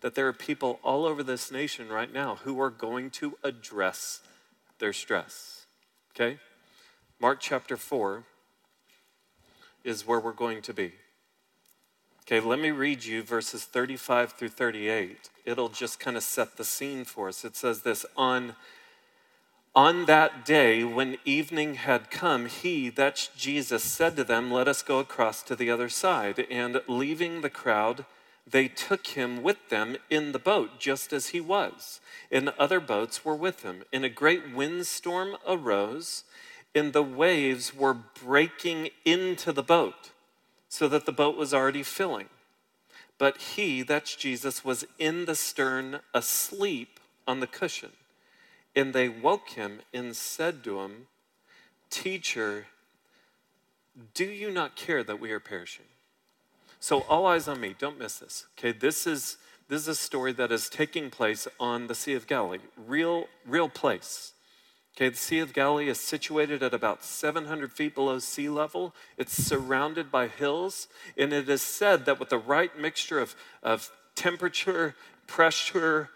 that 0.00 0.14
there 0.14 0.28
are 0.28 0.32
people 0.32 0.78
all 0.84 1.04
over 1.04 1.22
this 1.22 1.50
nation 1.50 1.88
right 1.88 2.12
now 2.12 2.36
who 2.44 2.60
are 2.60 2.70
going 2.70 3.10
to 3.10 3.36
address 3.42 4.20
their 4.78 4.92
stress. 4.92 5.66
Okay? 6.14 6.38
Mark 7.18 7.40
chapter 7.40 7.76
4 7.76 8.24
is 9.82 10.06
where 10.06 10.20
we're 10.20 10.32
going 10.32 10.60
to 10.62 10.74
be. 10.74 10.92
Okay, 12.28 12.40
let 12.40 12.58
me 12.58 12.72
read 12.72 13.04
you 13.04 13.22
verses 13.22 13.62
35 13.62 14.32
through 14.32 14.48
38. 14.48 15.30
It'll 15.44 15.68
just 15.68 16.00
kind 16.00 16.16
of 16.16 16.24
set 16.24 16.56
the 16.56 16.64
scene 16.64 17.04
for 17.04 17.28
us. 17.28 17.44
It 17.44 17.54
says 17.54 17.82
this 17.82 18.04
on 18.16 18.56
on 19.76 20.06
that 20.06 20.44
day 20.44 20.82
when 20.82 21.18
evening 21.24 21.74
had 21.74 22.10
come, 22.10 22.46
he, 22.46 22.88
that's 22.88 23.28
Jesus, 23.28 23.84
said 23.84 24.16
to 24.16 24.24
them, 24.24 24.50
Let 24.50 24.66
us 24.66 24.82
go 24.82 24.98
across 24.98 25.40
to 25.44 25.54
the 25.54 25.70
other 25.70 25.88
side. 25.88 26.44
And 26.50 26.80
leaving 26.88 27.42
the 27.42 27.50
crowd, 27.50 28.06
they 28.44 28.66
took 28.66 29.06
him 29.08 29.40
with 29.40 29.68
them 29.68 29.96
in 30.10 30.32
the 30.32 30.40
boat, 30.40 30.80
just 30.80 31.12
as 31.12 31.28
he 31.28 31.40
was. 31.40 32.00
And 32.32 32.48
other 32.58 32.80
boats 32.80 33.24
were 33.24 33.36
with 33.36 33.62
him. 33.62 33.84
And 33.92 34.04
a 34.04 34.08
great 34.08 34.52
windstorm 34.52 35.36
arose, 35.46 36.24
and 36.74 36.92
the 36.92 37.04
waves 37.04 37.72
were 37.72 37.94
breaking 37.94 38.88
into 39.04 39.52
the 39.52 39.62
boat 39.62 40.10
so 40.68 40.88
that 40.88 41.06
the 41.06 41.12
boat 41.12 41.36
was 41.36 41.54
already 41.54 41.82
filling. 41.82 42.28
But 43.18 43.38
he, 43.38 43.82
that's 43.82 44.14
Jesus, 44.14 44.64
was 44.64 44.84
in 44.98 45.24
the 45.24 45.34
stern 45.34 46.00
asleep 46.12 47.00
on 47.26 47.40
the 47.40 47.46
cushion. 47.46 47.92
And 48.74 48.92
they 48.92 49.08
woke 49.08 49.50
him 49.50 49.80
and 49.94 50.14
said 50.14 50.62
to 50.64 50.80
him, 50.80 51.06
Teacher, 51.88 52.66
do 54.12 54.24
you 54.24 54.50
not 54.50 54.76
care 54.76 55.02
that 55.02 55.20
we 55.20 55.30
are 55.30 55.40
perishing? 55.40 55.86
So, 56.78 57.00
all 57.08 57.26
eyes 57.26 57.48
on 57.48 57.60
me, 57.60 57.74
don't 57.78 57.98
miss 57.98 58.18
this. 58.18 58.46
Okay, 58.58 58.72
this 58.72 59.06
is, 59.06 59.38
this 59.68 59.82
is 59.82 59.88
a 59.88 59.94
story 59.94 60.32
that 60.32 60.52
is 60.52 60.68
taking 60.68 61.08
place 61.08 61.48
on 61.58 61.86
the 61.86 61.94
Sea 61.94 62.12
of 62.14 62.26
Galilee, 62.26 62.58
real, 62.76 63.28
real 63.46 63.70
place. 63.70 64.32
Okay, 64.96 65.10
the 65.10 65.16
Sea 65.16 65.40
of 65.40 65.52
Galilee 65.52 65.90
is 65.90 66.00
situated 66.00 66.62
at 66.62 66.72
about 66.72 67.04
700 67.04 67.70
feet 67.70 67.94
below 67.94 68.18
sea 68.18 68.48
level. 68.48 68.94
It's 69.18 69.34
surrounded 69.34 70.10
by 70.10 70.26
hills, 70.26 70.88
and 71.18 71.34
it 71.34 71.50
is 71.50 71.60
said 71.60 72.06
that 72.06 72.18
with 72.18 72.30
the 72.30 72.38
right 72.38 72.76
mixture 72.78 73.20
of, 73.20 73.36
of 73.62 73.90
temperature, 74.14 74.94
pressure, 75.26 76.08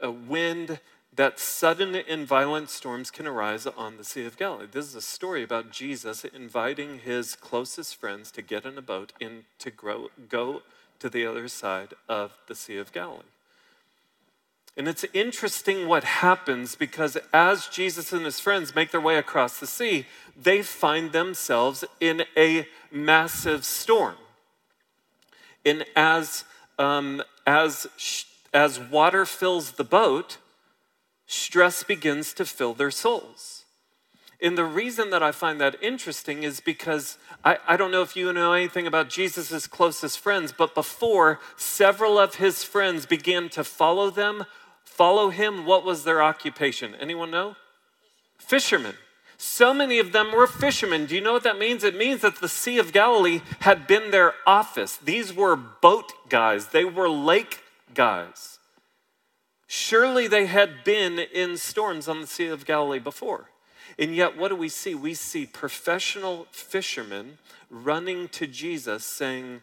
uh, 0.00 0.12
wind, 0.12 0.78
that 1.16 1.40
sudden 1.40 1.96
and 1.96 2.28
violent 2.28 2.70
storms 2.70 3.10
can 3.10 3.26
arise 3.26 3.66
on 3.66 3.96
the 3.96 4.04
Sea 4.04 4.24
of 4.24 4.36
Galilee. 4.36 4.68
This 4.70 4.86
is 4.86 4.94
a 4.94 5.00
story 5.00 5.42
about 5.42 5.72
Jesus 5.72 6.24
inviting 6.24 7.00
his 7.00 7.34
closest 7.34 7.96
friends 7.96 8.30
to 8.30 8.40
get 8.40 8.64
in 8.64 8.78
a 8.78 8.82
boat 8.82 9.12
and 9.20 9.42
to 9.58 9.72
grow, 9.72 10.10
go 10.28 10.62
to 11.00 11.10
the 11.10 11.26
other 11.26 11.48
side 11.48 11.94
of 12.08 12.34
the 12.46 12.54
Sea 12.54 12.76
of 12.76 12.92
Galilee. 12.92 13.24
And 14.78 14.86
it's 14.86 15.04
interesting 15.12 15.88
what 15.88 16.04
happens 16.04 16.76
because 16.76 17.18
as 17.32 17.66
Jesus 17.66 18.12
and 18.12 18.24
his 18.24 18.38
friends 18.38 18.76
make 18.76 18.92
their 18.92 19.00
way 19.00 19.16
across 19.16 19.58
the 19.58 19.66
sea, 19.66 20.06
they 20.40 20.62
find 20.62 21.10
themselves 21.10 21.84
in 21.98 22.22
a 22.36 22.68
massive 22.92 23.64
storm. 23.64 24.14
And 25.66 25.84
as, 25.96 26.44
um, 26.78 27.24
as, 27.44 27.88
as 28.54 28.78
water 28.78 29.26
fills 29.26 29.72
the 29.72 29.84
boat, 29.84 30.38
stress 31.26 31.82
begins 31.82 32.32
to 32.34 32.44
fill 32.44 32.72
their 32.72 32.92
souls. 32.92 33.64
And 34.40 34.56
the 34.56 34.64
reason 34.64 35.10
that 35.10 35.24
I 35.24 35.32
find 35.32 35.60
that 35.60 35.82
interesting 35.82 36.44
is 36.44 36.60
because 36.60 37.18
I, 37.44 37.58
I 37.66 37.76
don't 37.76 37.90
know 37.90 38.02
if 38.02 38.14
you 38.14 38.32
know 38.32 38.52
anything 38.52 38.86
about 38.86 39.08
Jesus' 39.08 39.66
closest 39.66 40.20
friends, 40.20 40.54
but 40.56 40.76
before 40.76 41.40
several 41.56 42.16
of 42.16 42.36
his 42.36 42.62
friends 42.62 43.06
began 43.06 43.48
to 43.48 43.64
follow 43.64 44.10
them, 44.10 44.44
follow 44.98 45.30
him, 45.30 45.64
what 45.64 45.84
was 45.84 46.02
their 46.02 46.20
occupation? 46.20 46.96
Anyone 46.96 47.30
know? 47.30 47.54
Fishermen. 48.36 48.94
So 49.36 49.72
many 49.72 50.00
of 50.00 50.10
them 50.10 50.32
were 50.32 50.48
fishermen. 50.48 51.06
Do 51.06 51.14
you 51.14 51.20
know 51.20 51.32
what 51.32 51.44
that 51.44 51.56
means? 51.56 51.84
It 51.84 51.96
means 51.96 52.22
that 52.22 52.40
the 52.40 52.48
Sea 52.48 52.78
of 52.78 52.92
Galilee 52.92 53.42
had 53.60 53.86
been 53.86 54.10
their 54.10 54.34
office. 54.44 54.96
These 54.96 55.32
were 55.32 55.54
boat 55.54 56.12
guys, 56.28 56.68
they 56.68 56.84
were 56.84 57.08
lake 57.08 57.62
guys. 57.94 58.58
Surely 59.68 60.26
they 60.26 60.46
had 60.46 60.82
been 60.82 61.20
in 61.20 61.56
storms 61.58 62.08
on 62.08 62.20
the 62.20 62.26
Sea 62.26 62.48
of 62.48 62.66
Galilee 62.66 62.98
before. 62.98 63.50
And 63.98 64.16
yet, 64.16 64.36
what 64.36 64.48
do 64.48 64.56
we 64.56 64.68
see? 64.68 64.96
We 64.96 65.14
see 65.14 65.46
professional 65.46 66.48
fishermen 66.50 67.38
running 67.70 68.28
to 68.28 68.48
Jesus 68.48 69.04
saying, 69.04 69.60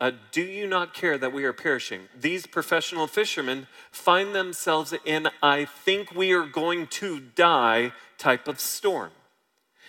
uh, 0.00 0.12
Do 0.32 0.42
you 0.42 0.66
not 0.66 0.94
care 0.94 1.18
that 1.18 1.32
we 1.32 1.44
are 1.44 1.52
perishing? 1.52 2.02
These 2.18 2.46
professional 2.46 3.06
fishermen 3.06 3.66
find 3.90 4.34
themselves 4.34 4.94
in, 5.04 5.28
I 5.42 5.64
think 5.64 6.14
we 6.14 6.32
are 6.32 6.46
going 6.46 6.86
to 6.88 7.20
die 7.20 7.92
type 8.16 8.48
of 8.48 8.60
storm. 8.60 9.10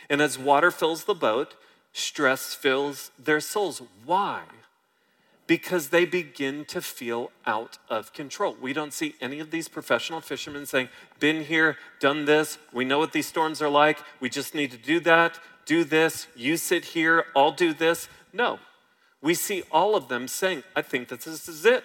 And 0.09 0.21
as 0.21 0.39
water 0.39 0.71
fills 0.71 1.03
the 1.03 1.13
boat, 1.13 1.55
stress 1.93 2.53
fills 2.53 3.11
their 3.17 3.39
souls. 3.39 3.81
Why? 4.05 4.43
because 5.49 5.89
they 5.89 6.05
begin 6.05 6.63
to 6.63 6.79
feel 6.79 7.31
out 7.43 7.79
of 7.89 8.13
control. 8.13 8.55
We 8.61 8.71
don't 8.71 8.93
see 8.93 9.15
any 9.19 9.39
of 9.39 9.49
these 9.49 9.67
professional 9.67 10.21
fishermen 10.21 10.67
saying, 10.67 10.89
Been 11.19 11.43
here, 11.43 11.75
done 11.99 12.25
this, 12.25 12.59
we 12.71 12.85
know 12.85 12.99
what 12.99 13.13
these 13.13 13.25
storms 13.25 13.59
are 13.59 13.67
like, 13.67 13.97
we 14.19 14.29
just 14.29 14.53
need 14.53 14.69
to 14.69 14.77
do 14.77 14.99
that, 14.99 15.39
do 15.65 15.83
this, 15.83 16.27
you 16.35 16.55
sit 16.55 16.85
here, 16.85 17.25
I'll 17.35 17.51
do 17.51 17.73
this. 17.73 18.09
No. 18.31 18.59
We 19.21 19.33
see 19.33 19.63
all 19.71 19.95
of 19.95 20.07
them 20.07 20.27
saying, 20.27 20.63
I 20.75 20.81
think 20.81 21.09
that 21.09 21.21
this 21.21 21.49
is 21.49 21.65
it. 21.65 21.83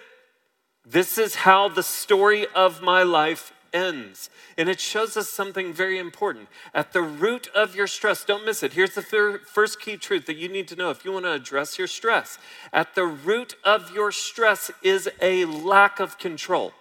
This 0.85 1.17
is 1.17 1.35
how 1.35 1.67
the 1.67 1.83
story 1.83 2.45
of 2.55 2.81
my 2.81 3.03
life 3.03 3.51
ends. 3.73 4.29
And 4.57 4.69
it 4.69 4.79
shows 4.79 5.17
us 5.17 5.29
something 5.29 5.73
very 5.73 5.99
important. 5.99 6.47
At 6.73 6.93
the 6.93 7.01
root 7.01 7.49
of 7.53 7.75
your 7.75 7.87
stress, 7.87 8.23
don't 8.23 8.45
miss 8.45 8.63
it. 8.63 8.73
Here's 8.73 8.95
the 8.95 9.41
first 9.45 9.81
key 9.81 9.97
truth 9.97 10.27
that 10.27 10.37
you 10.37 10.47
need 10.47 10.67
to 10.69 10.75
know 10.75 10.91
if 10.91 11.03
you 11.03 11.11
want 11.11 11.25
to 11.25 11.33
address 11.33 11.77
your 11.77 11.87
stress. 11.87 12.37
At 12.71 12.95
the 12.95 13.05
root 13.05 13.55
of 13.63 13.91
your 13.93 14.11
stress 14.11 14.71
is 14.81 15.09
a 15.21 15.45
lack 15.45 15.99
of 15.99 16.17
control. 16.17 16.71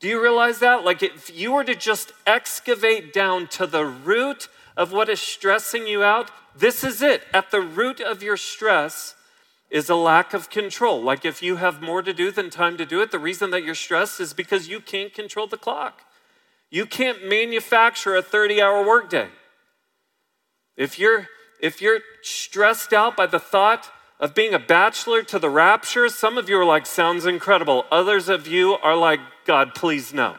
Do 0.00 0.08
you 0.08 0.22
realize 0.22 0.58
that? 0.60 0.84
Like, 0.84 1.02
if 1.02 1.34
you 1.34 1.52
were 1.52 1.64
to 1.64 1.74
just 1.74 2.12
excavate 2.26 3.12
down 3.12 3.46
to 3.48 3.66
the 3.66 3.84
root 3.84 4.48
of 4.76 4.92
what 4.92 5.08
is 5.08 5.20
stressing 5.20 5.86
you 5.86 6.02
out, 6.02 6.30
this 6.56 6.82
is 6.82 7.02
it. 7.02 7.22
At 7.32 7.50
the 7.50 7.60
root 7.60 8.00
of 8.00 8.22
your 8.22 8.36
stress 8.36 9.13
is 9.74 9.90
a 9.90 9.96
lack 9.96 10.32
of 10.32 10.50
control. 10.50 11.02
Like 11.02 11.24
if 11.24 11.42
you 11.42 11.56
have 11.56 11.82
more 11.82 12.00
to 12.00 12.12
do 12.12 12.30
than 12.30 12.48
time 12.48 12.76
to 12.76 12.86
do 12.86 13.02
it, 13.02 13.10
the 13.10 13.18
reason 13.18 13.50
that 13.50 13.64
you're 13.64 13.74
stressed 13.74 14.20
is 14.20 14.32
because 14.32 14.68
you 14.68 14.78
can't 14.78 15.12
control 15.12 15.48
the 15.48 15.56
clock. 15.56 16.02
You 16.70 16.86
can't 16.86 17.28
manufacture 17.28 18.14
a 18.14 18.22
30 18.22 18.62
hour 18.62 18.86
workday. 18.86 19.30
If 20.76 20.96
you're, 20.96 21.26
if 21.60 21.82
you're 21.82 21.98
stressed 22.22 22.92
out 22.92 23.16
by 23.16 23.26
the 23.26 23.40
thought 23.40 23.90
of 24.20 24.32
being 24.32 24.54
a 24.54 24.60
bachelor 24.60 25.24
to 25.24 25.40
the 25.40 25.50
rapture, 25.50 26.08
some 26.08 26.38
of 26.38 26.48
you 26.48 26.56
are 26.56 26.64
like, 26.64 26.86
sounds 26.86 27.26
incredible. 27.26 27.84
Others 27.90 28.28
of 28.28 28.46
you 28.46 28.74
are 28.74 28.96
like, 28.96 29.18
God, 29.44 29.74
please 29.74 30.14
no. 30.14 30.36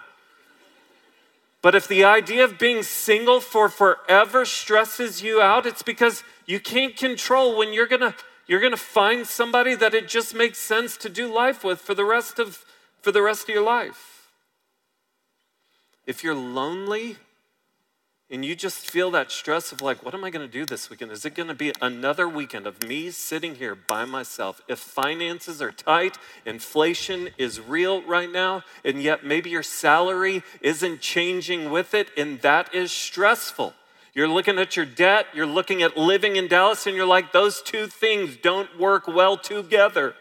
But 1.61 1.75
if 1.75 1.89
the 1.89 2.05
idea 2.05 2.45
of 2.45 2.57
being 2.57 2.83
single 2.83 3.41
for 3.41 3.67
forever 3.67 4.45
stresses 4.45 5.21
you 5.21 5.41
out, 5.41 5.65
it's 5.65 5.83
because 5.83 6.23
you 6.45 6.61
can't 6.61 6.95
control 6.95 7.57
when 7.57 7.73
you're 7.73 7.85
gonna 7.85 8.15
you're 8.47 8.59
going 8.59 8.71
to 8.71 8.77
find 8.77 9.25
somebody 9.25 9.75
that 9.75 9.93
it 9.93 10.07
just 10.07 10.35
makes 10.35 10.57
sense 10.57 10.97
to 10.97 11.09
do 11.09 11.31
life 11.31 11.63
with 11.63 11.79
for 11.79 11.93
the 11.93 12.05
rest 12.05 12.39
of 12.39 12.65
for 13.01 13.11
the 13.11 13.21
rest 13.21 13.43
of 13.43 13.53
your 13.53 13.63
life. 13.63 14.31
If 16.07 16.23
you're 16.23 16.35
lonely 16.35 17.17
and 18.31 18.43
you 18.43 18.55
just 18.55 18.89
feel 18.89 19.11
that 19.11 19.31
stress 19.31 19.71
of 19.71 19.81
like 19.81 20.03
what 20.03 20.13
am 20.13 20.23
I 20.23 20.29
going 20.29 20.45
to 20.45 20.51
do 20.51 20.65
this 20.65 20.89
weekend? 20.89 21.11
Is 21.11 21.25
it 21.25 21.35
going 21.35 21.47
to 21.47 21.55
be 21.55 21.71
another 21.81 22.27
weekend 22.27 22.67
of 22.67 22.81
me 22.87 23.11
sitting 23.11 23.55
here 23.55 23.75
by 23.75 24.05
myself? 24.05 24.61
If 24.67 24.79
finances 24.79 25.61
are 25.61 25.71
tight, 25.71 26.17
inflation 26.45 27.29
is 27.37 27.59
real 27.59 28.01
right 28.03 28.31
now, 28.31 28.63
and 28.83 29.01
yet 29.01 29.23
maybe 29.23 29.49
your 29.49 29.63
salary 29.63 30.43
isn't 30.61 31.01
changing 31.01 31.69
with 31.69 31.93
it 31.93 32.09
and 32.17 32.41
that 32.41 32.73
is 32.73 32.91
stressful. 32.91 33.73
You're 34.15 34.29
looking 34.29 34.57
at 34.57 34.77
your 34.77 34.85
debt, 34.85 35.27
you're 35.33 35.45
looking 35.45 35.83
at 35.83 35.97
living 35.97 36.37
in 36.37 36.47
Dallas, 36.47 36.87
and 36.87 36.95
you're 36.95 37.05
like, 37.05 37.33
those 37.33 37.61
two 37.61 37.85
things 37.87 38.37
don't 38.37 38.79
work 38.79 39.07
well 39.07 39.35
together. 39.37 40.15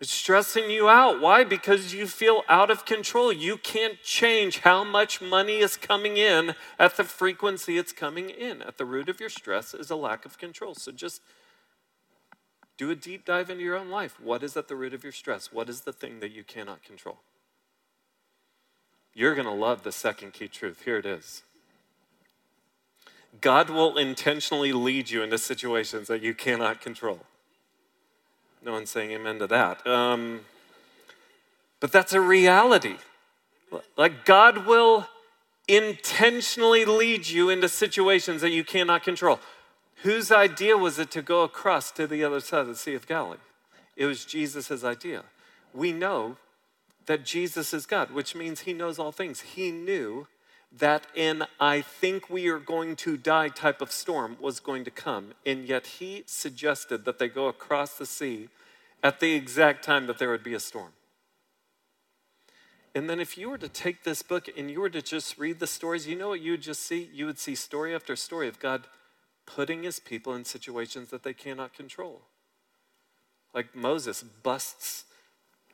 It's 0.00 0.10
stressing 0.10 0.70
you 0.70 0.88
out. 0.88 1.20
Why? 1.20 1.44
Because 1.44 1.92
you 1.92 2.06
feel 2.06 2.42
out 2.48 2.70
of 2.70 2.86
control. 2.86 3.30
You 3.30 3.58
can't 3.58 4.02
change 4.02 4.60
how 4.60 4.82
much 4.82 5.20
money 5.20 5.58
is 5.58 5.76
coming 5.76 6.16
in 6.16 6.54
at 6.78 6.96
the 6.96 7.04
frequency 7.04 7.76
it's 7.76 7.92
coming 7.92 8.30
in. 8.30 8.62
At 8.62 8.78
the 8.78 8.86
root 8.86 9.10
of 9.10 9.20
your 9.20 9.28
stress 9.28 9.74
is 9.74 9.90
a 9.90 9.96
lack 9.96 10.24
of 10.24 10.38
control. 10.38 10.74
So 10.74 10.90
just 10.90 11.20
do 12.78 12.88
a 12.88 12.94
deep 12.94 13.26
dive 13.26 13.50
into 13.50 13.62
your 13.62 13.76
own 13.76 13.90
life. 13.90 14.18
What 14.18 14.42
is 14.42 14.56
at 14.56 14.68
the 14.68 14.74
root 14.74 14.94
of 14.94 15.04
your 15.04 15.12
stress? 15.12 15.52
What 15.52 15.68
is 15.68 15.82
the 15.82 15.92
thing 15.92 16.20
that 16.20 16.32
you 16.32 16.44
cannot 16.44 16.82
control? 16.82 17.18
You're 19.14 19.34
going 19.34 19.46
to 19.46 19.52
love 19.52 19.82
the 19.82 19.92
second 19.92 20.32
key 20.32 20.48
truth. 20.48 20.82
Here 20.84 20.98
it 20.98 21.06
is 21.06 21.42
God 23.40 23.70
will 23.70 23.96
intentionally 23.96 24.72
lead 24.72 25.10
you 25.10 25.22
into 25.22 25.38
situations 25.38 26.08
that 26.08 26.22
you 26.22 26.34
cannot 26.34 26.80
control. 26.80 27.20
No 28.62 28.72
one's 28.72 28.90
saying 28.90 29.12
amen 29.12 29.38
to 29.38 29.46
that. 29.46 29.86
Um, 29.86 30.40
but 31.78 31.92
that's 31.92 32.12
a 32.12 32.20
reality. 32.20 32.96
Like, 33.96 34.24
God 34.24 34.66
will 34.66 35.06
intentionally 35.68 36.84
lead 36.84 37.28
you 37.28 37.48
into 37.48 37.68
situations 37.68 38.42
that 38.42 38.50
you 38.50 38.64
cannot 38.64 39.02
control. 39.02 39.38
Whose 40.02 40.32
idea 40.32 40.76
was 40.76 40.98
it 40.98 41.10
to 41.12 41.22
go 41.22 41.42
across 41.42 41.90
to 41.92 42.06
the 42.06 42.24
other 42.24 42.40
side 42.40 42.62
of 42.62 42.68
the 42.68 42.74
Sea 42.74 42.94
of 42.94 43.06
Galilee? 43.06 43.38
It 43.96 44.06
was 44.06 44.24
Jesus' 44.24 44.82
idea. 44.82 45.24
We 45.72 45.92
know 45.92 46.36
that 47.06 47.24
Jesus 47.24 47.72
is 47.74 47.86
God, 47.86 48.10
which 48.10 48.34
means 48.34 48.60
he 48.60 48.72
knows 48.72 48.98
all 48.98 49.12
things. 49.12 49.40
He 49.40 49.70
knew 49.70 50.26
that 50.72 51.06
an 51.16 51.46
I 51.58 51.80
think 51.80 52.30
we 52.30 52.48
are 52.48 52.58
going 52.58 52.94
to 52.96 53.16
die 53.16 53.48
type 53.48 53.80
of 53.80 53.90
storm 53.90 54.36
was 54.40 54.60
going 54.60 54.84
to 54.84 54.90
come. 54.90 55.32
And 55.44 55.64
yet 55.64 55.86
he 55.86 56.22
suggested 56.26 57.04
that 57.04 57.18
they 57.18 57.28
go 57.28 57.48
across 57.48 57.94
the 57.94 58.06
sea 58.06 58.48
at 59.02 59.20
the 59.20 59.32
exact 59.32 59.84
time 59.84 60.06
that 60.06 60.18
there 60.18 60.30
would 60.30 60.44
be 60.44 60.54
a 60.54 60.60
storm. 60.60 60.92
And 62.94 63.08
then 63.08 63.20
if 63.20 63.38
you 63.38 63.50
were 63.50 63.58
to 63.58 63.68
take 63.68 64.02
this 64.02 64.22
book 64.22 64.48
and 64.56 64.70
you 64.70 64.80
were 64.80 64.90
to 64.90 65.02
just 65.02 65.38
read 65.38 65.60
the 65.60 65.66
stories, 65.66 66.08
you 66.08 66.16
know 66.16 66.28
what 66.28 66.40
you 66.40 66.52
would 66.52 66.62
just 66.62 66.82
see? 66.82 67.08
You 67.12 67.26
would 67.26 67.38
see 67.38 67.54
story 67.54 67.94
after 67.94 68.16
story 68.16 68.48
of 68.48 68.58
God 68.58 68.86
putting 69.46 69.84
his 69.84 70.00
people 70.00 70.34
in 70.34 70.44
situations 70.44 71.10
that 71.10 71.22
they 71.22 71.32
cannot 71.32 71.72
control. 71.72 72.22
Like 73.54 73.74
Moses 73.74 74.22
busts 74.22 75.04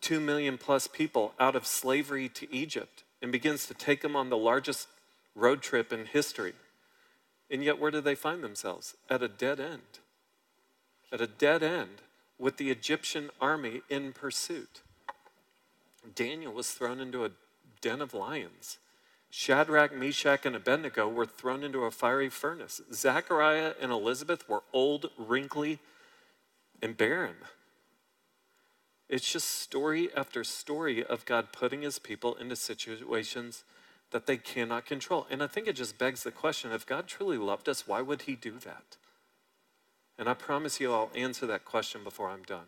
two 0.07 0.21
million 0.21 0.57
plus 0.57 0.87
people 0.87 1.35
out 1.41 1.57
of 1.57 1.67
slavery 1.67 2.29
to 2.29 2.47
Egypt 2.55 3.03
and 3.21 3.33
begins 3.33 3.67
to 3.67 3.75
take 3.75 4.03
them 4.03 4.15
on 4.15 4.31
the 4.31 4.37
largest 4.37 4.87
road 5.35 5.61
trip 5.61 5.93
in 5.93 6.07
history. 6.07 6.53
And 7.51 7.65
yet, 7.65 7.81
where 7.81 7.91
do 7.91 8.01
they 8.01 8.15
find 8.15 8.41
themselves? 8.41 8.95
At 9.11 9.21
a 9.21 9.27
dead 9.27 9.59
end. 9.59 9.99
At 11.11 11.21
a 11.21 11.27
dead 11.27 11.65
end 11.65 12.03
with 12.39 12.57
the 12.57 12.71
Egyptian 12.71 13.31
army 13.41 13.83
in 13.89 14.13
pursuit. 14.13 14.83
Daniel 16.15 16.53
was 16.53 16.71
thrown 16.71 17.01
into 17.01 17.25
a 17.25 17.33
den 17.81 18.01
of 18.01 18.15
lions. 18.15 18.79
Shadrach, 19.29 19.93
Meshach, 19.93 20.47
and 20.47 20.55
Abednego 20.55 21.09
were 21.09 21.27
thrown 21.27 21.65
into 21.65 21.81
a 21.81 21.91
fiery 21.91 22.29
furnace. 22.29 22.81
Zechariah 22.93 23.73
and 23.81 23.91
Elizabeth 23.91 24.49
were 24.49 24.63
old, 24.73 25.11
wrinkly, 25.19 25.81
and 26.81 26.97
barren. 26.97 27.35
It's 29.09 29.31
just 29.31 29.49
story 29.49 30.09
after 30.17 30.43
story 30.43 31.05
of 31.05 31.25
God 31.25 31.53
putting 31.53 31.83
his 31.83 31.99
people 31.99 32.35
into 32.35 32.57
situations 32.57 33.65
that 34.11 34.27
they 34.27 34.37
cannot 34.37 34.87
control. 34.87 35.27
And 35.31 35.43
I 35.43 35.47
think 35.47 35.69
it 35.69 35.75
just 35.75 35.99
begs 35.99 36.23
the 36.23 36.31
question 36.31 36.73
if 36.73 36.87
God 36.87 37.07
truly 37.07 37.39
loved 37.39 37.69
us, 37.69 37.87
why 37.87 38.01
would 38.03 38.23
he 38.23 38.35
do 38.35 38.59
that? 38.65 38.97
And 40.19 40.29
I 40.29 40.35
promise 40.35 40.81
you 40.81 40.93
I'll 40.93 41.11
answer 41.15 41.47
that 41.47 41.65
question 41.65 42.03
before 42.03 42.31
I'm 42.31 42.43
done. 42.43 42.67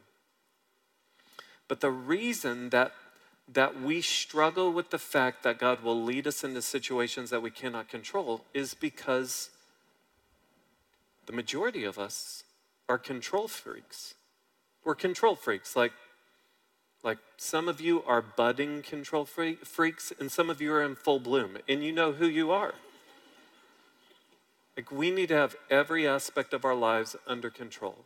But 1.67 1.81
the 1.81 1.91
reason 1.91 2.71
that 2.71 2.93
that 3.51 3.81
we 3.81 4.03
struggle 4.03 4.73
with 4.73 4.91
the 4.91 4.99
fact 4.99 5.43
that 5.43 5.59
God 5.59 5.83
will 5.83 6.03
lead 6.03 6.27
us 6.27 6.45
into 6.45 6.61
situations 6.61 7.31
that 7.31 7.41
we 7.41 7.51
cannot 7.51 7.89
control 7.89 8.45
is 8.53 8.75
because 8.75 9.51
the 11.25 11.33
majority 11.33 11.85
of 11.85 11.99
us 11.99 12.45
are 12.89 12.99
control 12.99 13.49
freaks. 13.49 14.15
We're 14.85 14.95
control 14.95 15.35
freaks. 15.35 15.75
Like, 15.75 15.93
like 17.03 17.19
some 17.37 17.69
of 17.69 17.81
you 17.81 18.03
are 18.05 18.21
budding 18.23 18.83
control 18.83 19.25
freaks, 19.25 20.13
and 20.19 20.31
some 20.31 20.51
of 20.51 20.61
you 20.61 20.73
are 20.73 20.83
in 20.83 20.95
full 20.95 21.21
bloom, 21.21 21.59
and 21.69 21.85
you 21.85 21.93
know 21.93 22.13
who 22.13 22.27
you 22.27 22.51
are. 22.51 22.75
Like, 24.77 24.93
we 24.93 25.11
need 25.11 25.29
to 25.29 25.35
have 25.35 25.57
every 25.71 26.07
aspect 26.07 26.53
of 26.53 26.65
our 26.65 26.75
lives 26.75 27.17
under 27.27 27.51
control. 27.51 28.05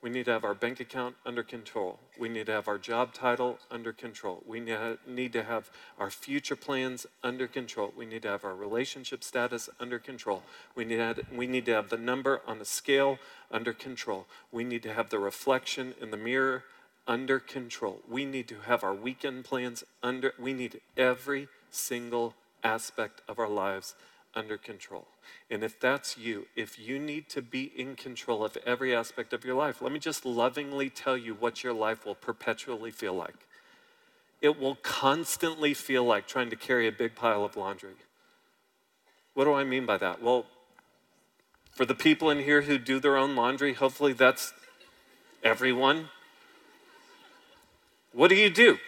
We 0.00 0.10
need 0.10 0.26
to 0.26 0.32
have 0.32 0.44
our 0.44 0.54
bank 0.54 0.78
account 0.78 1.16
under 1.26 1.42
control. 1.42 1.98
We 2.18 2.28
need 2.28 2.46
to 2.46 2.52
have 2.52 2.68
our 2.68 2.78
job 2.78 3.12
title 3.12 3.58
under 3.68 3.92
control. 3.92 4.42
We 4.46 4.60
need 4.60 5.32
to 5.32 5.42
have 5.42 5.70
our 5.98 6.10
future 6.10 6.54
plans 6.54 7.04
under 7.24 7.48
control. 7.48 7.92
We 7.96 8.06
need 8.06 8.22
to 8.22 8.28
have 8.28 8.44
our 8.44 8.54
relationship 8.54 9.24
status 9.24 9.68
under 9.80 9.98
control. 9.98 10.44
We 10.76 10.84
need, 10.84 10.96
to 10.96 11.02
have, 11.02 11.20
we 11.32 11.48
need 11.48 11.66
to 11.66 11.72
have 11.72 11.90
the 11.90 11.96
number 11.96 12.42
on 12.46 12.60
the 12.60 12.64
scale 12.64 13.18
under 13.50 13.72
control. 13.72 14.26
We 14.52 14.62
need 14.62 14.84
to 14.84 14.94
have 14.94 15.10
the 15.10 15.18
reflection 15.18 15.94
in 16.00 16.12
the 16.12 16.16
mirror 16.16 16.62
under 17.08 17.40
control. 17.40 18.00
We 18.08 18.24
need 18.26 18.46
to 18.48 18.60
have 18.66 18.84
our 18.84 18.94
weekend 18.94 19.44
plans 19.44 19.82
under, 20.02 20.34
we 20.38 20.52
need 20.52 20.80
every 20.96 21.48
single 21.70 22.34
aspect 22.62 23.22
of 23.26 23.38
our 23.38 23.48
lives 23.48 23.94
under 24.34 24.58
control. 24.58 25.08
And 25.50 25.64
if 25.64 25.80
that's 25.80 26.18
you, 26.18 26.46
if 26.54 26.78
you 26.78 26.98
need 26.98 27.30
to 27.30 27.40
be 27.40 27.72
in 27.74 27.96
control 27.96 28.44
of 28.44 28.56
every 28.66 28.94
aspect 28.94 29.32
of 29.32 29.44
your 29.44 29.54
life, 29.54 29.80
let 29.80 29.90
me 29.90 29.98
just 29.98 30.26
lovingly 30.26 30.90
tell 30.90 31.16
you 31.16 31.34
what 31.34 31.64
your 31.64 31.72
life 31.72 32.04
will 32.04 32.14
perpetually 32.14 32.90
feel 32.90 33.14
like. 33.14 33.46
It 34.40 34.60
will 34.60 34.76
constantly 34.76 35.74
feel 35.74 36.04
like 36.04 36.28
trying 36.28 36.50
to 36.50 36.56
carry 36.56 36.86
a 36.86 36.92
big 36.92 37.14
pile 37.16 37.44
of 37.44 37.56
laundry. 37.56 37.94
What 39.34 39.44
do 39.44 39.54
I 39.54 39.64
mean 39.64 39.86
by 39.86 39.96
that? 39.96 40.22
Well, 40.22 40.46
for 41.72 41.84
the 41.84 41.94
people 41.94 42.30
in 42.30 42.40
here 42.40 42.62
who 42.62 42.78
do 42.78 43.00
their 43.00 43.16
own 43.16 43.34
laundry, 43.34 43.72
hopefully 43.72 44.12
that's 44.12 44.52
everyone. 45.42 46.10
What 48.12 48.28
do 48.28 48.34
you 48.34 48.50
do? 48.50 48.78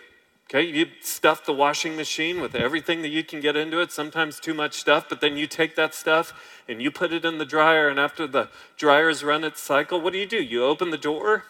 Okay, 0.49 0.63
you 0.63 0.89
stuff 1.01 1.47
the 1.47 1.53
washing 1.53 1.95
machine 1.95 2.41
with 2.41 2.57
everything 2.57 3.03
that 3.03 3.09
you 3.09 3.23
can 3.23 3.41
get 3.41 3.57
into 3.57 3.81
it, 3.81 3.93
sometimes 3.93 4.41
too 4.41 4.53
much 4.53 4.75
stuff, 4.75 5.07
but 5.09 5.21
then 5.21 5.37
you 5.37 5.47
take 5.47 5.77
that 5.77 5.95
stuff 5.95 6.33
and 6.69 6.83
you 6.83 6.91
put 6.91 7.13
it 7.13 7.25
in 7.25 7.39
the 7.39 7.45
dryer, 7.45 7.89
and 7.89 8.01
after 8.01 8.27
the 8.27 8.49
dryer's 8.77 9.23
run 9.23 9.45
its 9.45 9.63
cycle, 9.63 10.01
what 10.01 10.13
do 10.13 10.19
you 10.19 10.27
do? 10.27 10.43
You 10.43 10.65
open 10.65 10.91
the 10.91 10.99
door 10.99 11.45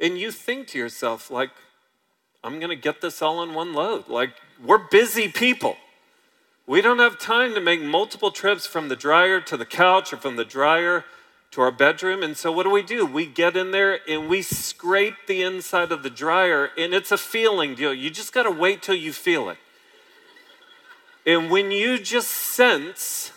and 0.00 0.18
you 0.18 0.30
think 0.30 0.68
to 0.68 0.78
yourself, 0.78 1.30
like, 1.30 1.50
I'm 2.42 2.60
to 2.60 2.76
get 2.76 3.00
this 3.00 3.20
all 3.20 3.42
in 3.42 3.52
one 3.52 3.74
load. 3.74 4.08
Like, 4.08 4.30
we're 4.64 4.78
busy 4.78 5.28
people. 5.28 5.76
We 6.66 6.80
don't 6.80 7.00
have 7.00 7.18
time 7.18 7.54
to 7.54 7.60
make 7.60 7.82
multiple 7.82 8.30
trips 8.30 8.66
from 8.66 8.88
the 8.88 8.96
dryer 8.96 9.40
to 9.40 9.56
the 9.56 9.66
couch 9.66 10.12
or 10.12 10.16
from 10.18 10.36
the 10.36 10.44
dryer 10.44 11.04
to 11.50 11.60
our 11.60 11.70
bedroom. 11.70 12.22
And 12.22 12.36
so, 12.36 12.52
what 12.52 12.64
do 12.64 12.70
we 12.70 12.82
do? 12.82 13.06
We 13.06 13.26
get 13.26 13.56
in 13.56 13.70
there 13.70 14.00
and 14.08 14.28
we 14.28 14.42
scrape 14.42 15.14
the 15.26 15.42
inside 15.42 15.92
of 15.92 16.02
the 16.02 16.10
dryer, 16.10 16.70
and 16.76 16.94
it's 16.94 17.12
a 17.12 17.18
feeling 17.18 17.74
deal. 17.74 17.92
You 17.92 18.10
just 18.10 18.32
got 18.32 18.44
to 18.44 18.50
wait 18.50 18.82
till 18.82 18.94
you 18.94 19.12
feel 19.12 19.48
it. 19.48 19.58
And 21.26 21.50
when 21.50 21.70
you 21.70 21.98
just 21.98 22.28
sense 22.28 23.32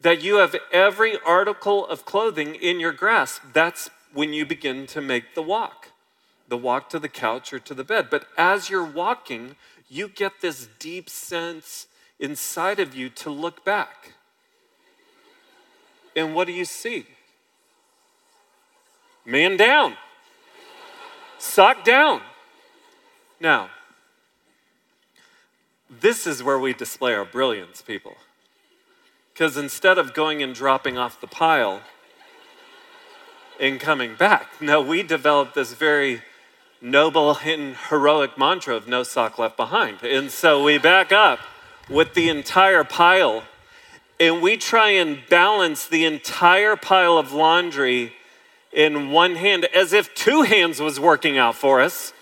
that 0.00 0.22
you 0.22 0.36
have 0.36 0.54
every 0.72 1.18
article 1.26 1.86
of 1.86 2.04
clothing 2.04 2.54
in 2.54 2.78
your 2.78 2.92
grasp, 2.92 3.42
that's 3.52 3.90
when 4.12 4.32
you 4.32 4.46
begin 4.46 4.86
to 4.86 5.00
make 5.00 5.34
the 5.34 5.42
walk 5.42 5.88
the 6.48 6.56
walk 6.56 6.88
to 6.90 6.98
the 6.98 7.08
couch 7.08 7.52
or 7.52 7.58
to 7.58 7.74
the 7.74 7.84
bed. 7.84 8.08
But 8.10 8.26
as 8.36 8.70
you're 8.70 8.84
walking, 8.84 9.56
you 9.88 10.08
get 10.08 10.40
this 10.40 10.68
deep 10.78 11.08
sense 11.08 11.86
inside 12.18 12.80
of 12.80 12.94
you 12.94 13.08
to 13.10 13.30
look 13.30 13.64
back 13.64 14.14
and 16.18 16.34
what 16.34 16.46
do 16.46 16.52
you 16.52 16.64
see? 16.64 17.06
Man 19.24 19.56
down, 19.56 19.94
sock 21.38 21.84
down. 21.84 22.22
Now, 23.40 23.70
this 25.88 26.26
is 26.26 26.42
where 26.42 26.58
we 26.58 26.72
display 26.72 27.14
our 27.14 27.24
brilliance, 27.24 27.82
people. 27.82 28.16
Because 29.32 29.56
instead 29.56 29.98
of 29.98 30.14
going 30.14 30.42
and 30.42 30.54
dropping 30.54 30.98
off 30.98 31.20
the 31.20 31.26
pile 31.26 31.82
and 33.60 33.78
coming 33.78 34.16
back, 34.16 34.48
no, 34.60 34.80
we 34.80 35.02
developed 35.02 35.54
this 35.54 35.74
very 35.74 36.22
noble 36.80 37.38
and 37.44 37.76
heroic 37.88 38.36
mantra 38.38 38.74
of 38.74 38.88
no 38.88 39.02
sock 39.02 39.38
left 39.38 39.56
behind. 39.56 40.02
And 40.02 40.30
so 40.30 40.62
we 40.62 40.78
back 40.78 41.12
up 41.12 41.38
with 41.88 42.14
the 42.14 42.28
entire 42.28 42.84
pile 42.84 43.44
and 44.20 44.42
we 44.42 44.56
try 44.56 44.90
and 44.90 45.20
balance 45.28 45.86
the 45.86 46.04
entire 46.04 46.76
pile 46.76 47.18
of 47.18 47.32
laundry 47.32 48.12
in 48.72 49.10
one 49.10 49.36
hand 49.36 49.64
as 49.66 49.92
if 49.92 50.14
two 50.14 50.42
hands 50.42 50.80
was 50.80 50.98
working 50.98 51.38
out 51.38 51.54
for 51.54 51.80
us. 51.80 52.12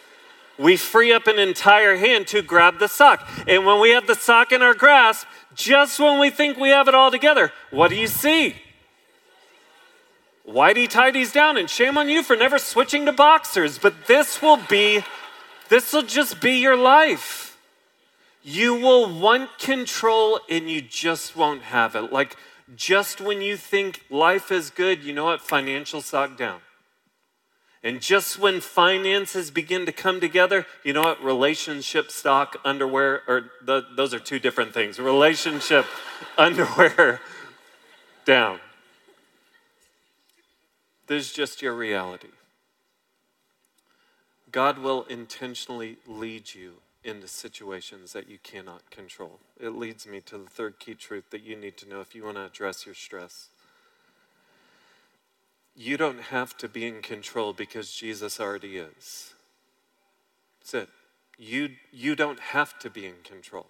We 0.58 0.76
free 0.76 1.12
up 1.12 1.26
an 1.26 1.38
entire 1.38 1.96
hand 1.96 2.28
to 2.28 2.42
grab 2.42 2.78
the 2.78 2.88
sock. 2.88 3.28
And 3.46 3.66
when 3.66 3.80
we 3.80 3.90
have 3.90 4.06
the 4.06 4.14
sock 4.14 4.52
in 4.52 4.62
our 4.62 4.74
grasp, 4.74 5.26
just 5.54 5.98
when 5.98 6.18
we 6.18 6.30
think 6.30 6.56
we 6.56 6.70
have 6.70 6.88
it 6.88 6.94
all 6.94 7.10
together, 7.10 7.52
what 7.70 7.88
do 7.88 7.96
you 7.96 8.06
see? 8.06 8.56
Whitey 10.48 10.88
tidies 10.88 11.32
down, 11.32 11.56
and 11.56 11.68
shame 11.68 11.98
on 11.98 12.08
you 12.08 12.22
for 12.22 12.36
never 12.36 12.58
switching 12.58 13.04
to 13.06 13.12
boxers. 13.12 13.78
But 13.78 14.06
this 14.06 14.40
will 14.40 14.58
be, 14.68 15.02
this 15.68 15.92
will 15.92 16.04
just 16.04 16.40
be 16.40 16.58
your 16.58 16.76
life 16.76 17.45
you 18.46 18.74
will 18.74 19.12
want 19.12 19.58
control 19.58 20.38
and 20.48 20.70
you 20.70 20.80
just 20.80 21.34
won't 21.34 21.62
have 21.62 21.96
it. 21.96 22.12
Like, 22.12 22.36
just 22.76 23.20
when 23.20 23.42
you 23.42 23.56
think 23.56 24.04
life 24.08 24.52
is 24.52 24.70
good, 24.70 25.02
you 25.02 25.12
know 25.12 25.24
what? 25.24 25.40
Financial 25.40 26.00
sock 26.00 26.38
down. 26.38 26.60
And 27.82 28.00
just 28.00 28.38
when 28.38 28.60
finances 28.60 29.50
begin 29.50 29.84
to 29.86 29.92
come 29.92 30.20
together, 30.20 30.64
you 30.84 30.92
know 30.92 31.02
what? 31.02 31.24
Relationship 31.24 32.12
stock, 32.12 32.56
underwear, 32.64 33.22
or 33.26 33.50
the, 33.64 33.82
those 33.96 34.14
are 34.14 34.20
two 34.20 34.38
different 34.38 34.72
things. 34.72 35.00
Relationship, 35.00 35.84
underwear, 36.38 37.20
down. 38.24 38.60
This 41.08 41.26
is 41.26 41.32
just 41.32 41.62
your 41.62 41.74
reality. 41.74 42.28
God 44.52 44.78
will 44.78 45.02
intentionally 45.04 45.96
lead 46.06 46.54
you 46.54 46.74
into 47.06 47.28
situations 47.28 48.12
that 48.12 48.28
you 48.28 48.38
cannot 48.42 48.90
control. 48.90 49.38
It 49.60 49.70
leads 49.70 50.06
me 50.06 50.20
to 50.22 50.38
the 50.38 50.50
third 50.50 50.78
key 50.78 50.94
truth 50.94 51.30
that 51.30 51.42
you 51.42 51.56
need 51.56 51.76
to 51.78 51.88
know 51.88 52.00
if 52.00 52.14
you 52.14 52.24
want 52.24 52.36
to 52.36 52.44
address 52.44 52.84
your 52.84 52.94
stress. 52.94 53.48
You 55.74 55.96
don't 55.96 56.20
have 56.20 56.56
to 56.58 56.68
be 56.68 56.86
in 56.86 57.02
control 57.02 57.52
because 57.52 57.92
Jesus 57.92 58.40
already 58.40 58.78
is. 58.78 59.34
That's 60.60 60.74
it. 60.74 60.88
You, 61.38 61.70
you 61.92 62.16
don't 62.16 62.40
have 62.40 62.78
to 62.80 62.90
be 62.90 63.06
in 63.06 63.16
control 63.22 63.66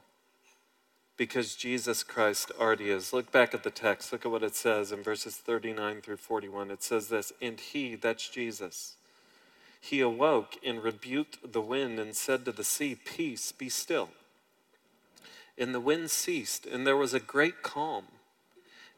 because 1.16 1.54
Jesus 1.54 2.02
Christ 2.02 2.52
already 2.60 2.90
is. 2.90 3.12
Look 3.12 3.32
back 3.32 3.54
at 3.54 3.64
the 3.64 3.70
text. 3.70 4.12
Look 4.12 4.24
at 4.24 4.32
what 4.32 4.42
it 4.42 4.54
says 4.54 4.92
in 4.92 5.02
verses 5.02 5.36
39 5.36 6.00
through 6.00 6.18
41. 6.18 6.70
It 6.70 6.82
says 6.82 7.08
this 7.08 7.32
And 7.40 7.58
he, 7.58 7.94
that's 7.94 8.28
Jesus, 8.28 8.96
he 9.86 10.00
awoke 10.00 10.56
and 10.64 10.82
rebuked 10.82 11.52
the 11.52 11.60
wind 11.60 11.98
and 11.98 12.14
said 12.14 12.44
to 12.44 12.52
the 12.52 12.64
sea, 12.64 12.94
Peace, 12.94 13.52
be 13.52 13.68
still. 13.68 14.10
And 15.58 15.74
the 15.74 15.80
wind 15.80 16.10
ceased, 16.10 16.66
and 16.66 16.86
there 16.86 16.96
was 16.96 17.14
a 17.14 17.20
great 17.20 17.62
calm. 17.62 18.04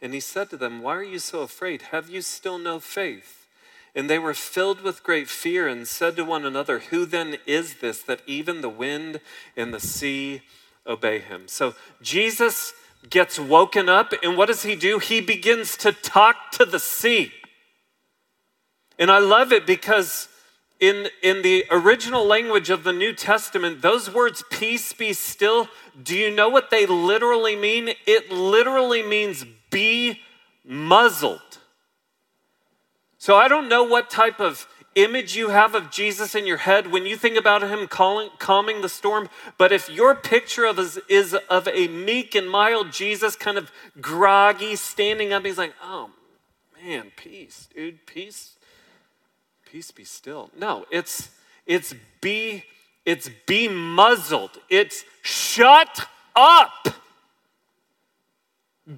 And 0.00 0.14
he 0.14 0.20
said 0.20 0.50
to 0.50 0.56
them, 0.56 0.82
Why 0.82 0.96
are 0.96 1.02
you 1.02 1.18
so 1.18 1.40
afraid? 1.40 1.82
Have 1.90 2.08
you 2.08 2.22
still 2.22 2.58
no 2.58 2.80
faith? 2.80 3.46
And 3.94 4.08
they 4.08 4.18
were 4.18 4.34
filled 4.34 4.82
with 4.82 5.02
great 5.02 5.28
fear 5.28 5.66
and 5.66 5.88
said 5.88 6.16
to 6.16 6.24
one 6.24 6.44
another, 6.44 6.80
Who 6.80 7.04
then 7.04 7.38
is 7.46 7.76
this 7.76 8.02
that 8.02 8.22
even 8.26 8.60
the 8.60 8.68
wind 8.68 9.20
and 9.56 9.72
the 9.72 9.80
sea 9.80 10.42
obey 10.88 11.18
him. 11.18 11.46
So 11.46 11.74
Jesus 12.00 12.72
gets 13.08 13.38
woken 13.38 13.88
up, 13.88 14.12
and 14.22 14.36
what 14.36 14.46
does 14.46 14.62
he 14.62 14.74
do? 14.74 14.98
He 14.98 15.20
begins 15.20 15.76
to 15.78 15.92
talk 15.92 16.50
to 16.52 16.64
the 16.64 16.80
sea. 16.80 17.32
And 18.98 19.10
I 19.10 19.18
love 19.18 19.52
it 19.52 19.66
because 19.66 20.28
in, 20.80 21.08
in 21.22 21.42
the 21.42 21.64
original 21.70 22.24
language 22.24 22.70
of 22.70 22.84
the 22.84 22.92
New 22.92 23.12
Testament, 23.12 23.82
those 23.82 24.12
words, 24.12 24.44
peace 24.50 24.92
be 24.92 25.12
still, 25.12 25.68
do 26.00 26.16
you 26.16 26.30
know 26.30 26.48
what 26.48 26.70
they 26.70 26.86
literally 26.86 27.56
mean? 27.56 27.90
It 28.06 28.30
literally 28.30 29.02
means 29.02 29.44
be 29.70 30.20
muzzled. 30.64 31.58
So 33.18 33.36
I 33.36 33.48
don't 33.48 33.68
know 33.68 33.82
what 33.82 34.10
type 34.10 34.40
of 34.40 34.68
image 34.94 35.36
you 35.36 35.50
have 35.50 35.74
of 35.74 35.90
Jesus 35.90 36.34
in 36.34 36.46
your 36.46 36.58
head 36.58 36.90
when 36.90 37.06
you 37.06 37.16
think 37.16 37.36
about 37.36 37.62
him 37.62 37.86
calling, 37.86 38.30
calming 38.38 38.80
the 38.80 38.88
storm. 38.88 39.28
But 39.56 39.72
if 39.72 39.88
your 39.88 40.14
picture 40.14 40.64
of 40.64 40.78
is, 40.78 40.98
is 41.08 41.34
of 41.48 41.68
a 41.68 41.88
meek 41.88 42.34
and 42.34 42.48
mild 42.48 42.92
Jesus, 42.92 43.36
kind 43.36 43.58
of 43.58 43.70
groggy, 44.00 44.76
standing 44.76 45.32
up, 45.32 45.44
he's 45.44 45.58
like, 45.58 45.74
oh 45.82 46.10
man, 46.82 47.12
peace, 47.16 47.68
dude, 47.74 48.06
peace, 48.06 48.56
peace 49.70 49.90
be 49.90 50.04
still. 50.04 50.50
No, 50.58 50.86
it's 50.90 51.30
it's 51.66 51.94
be 52.20 52.64
it's 53.04 53.30
be 53.46 53.68
muzzled. 53.68 54.58
It's 54.68 55.04
shut 55.22 56.06
up. 56.36 56.88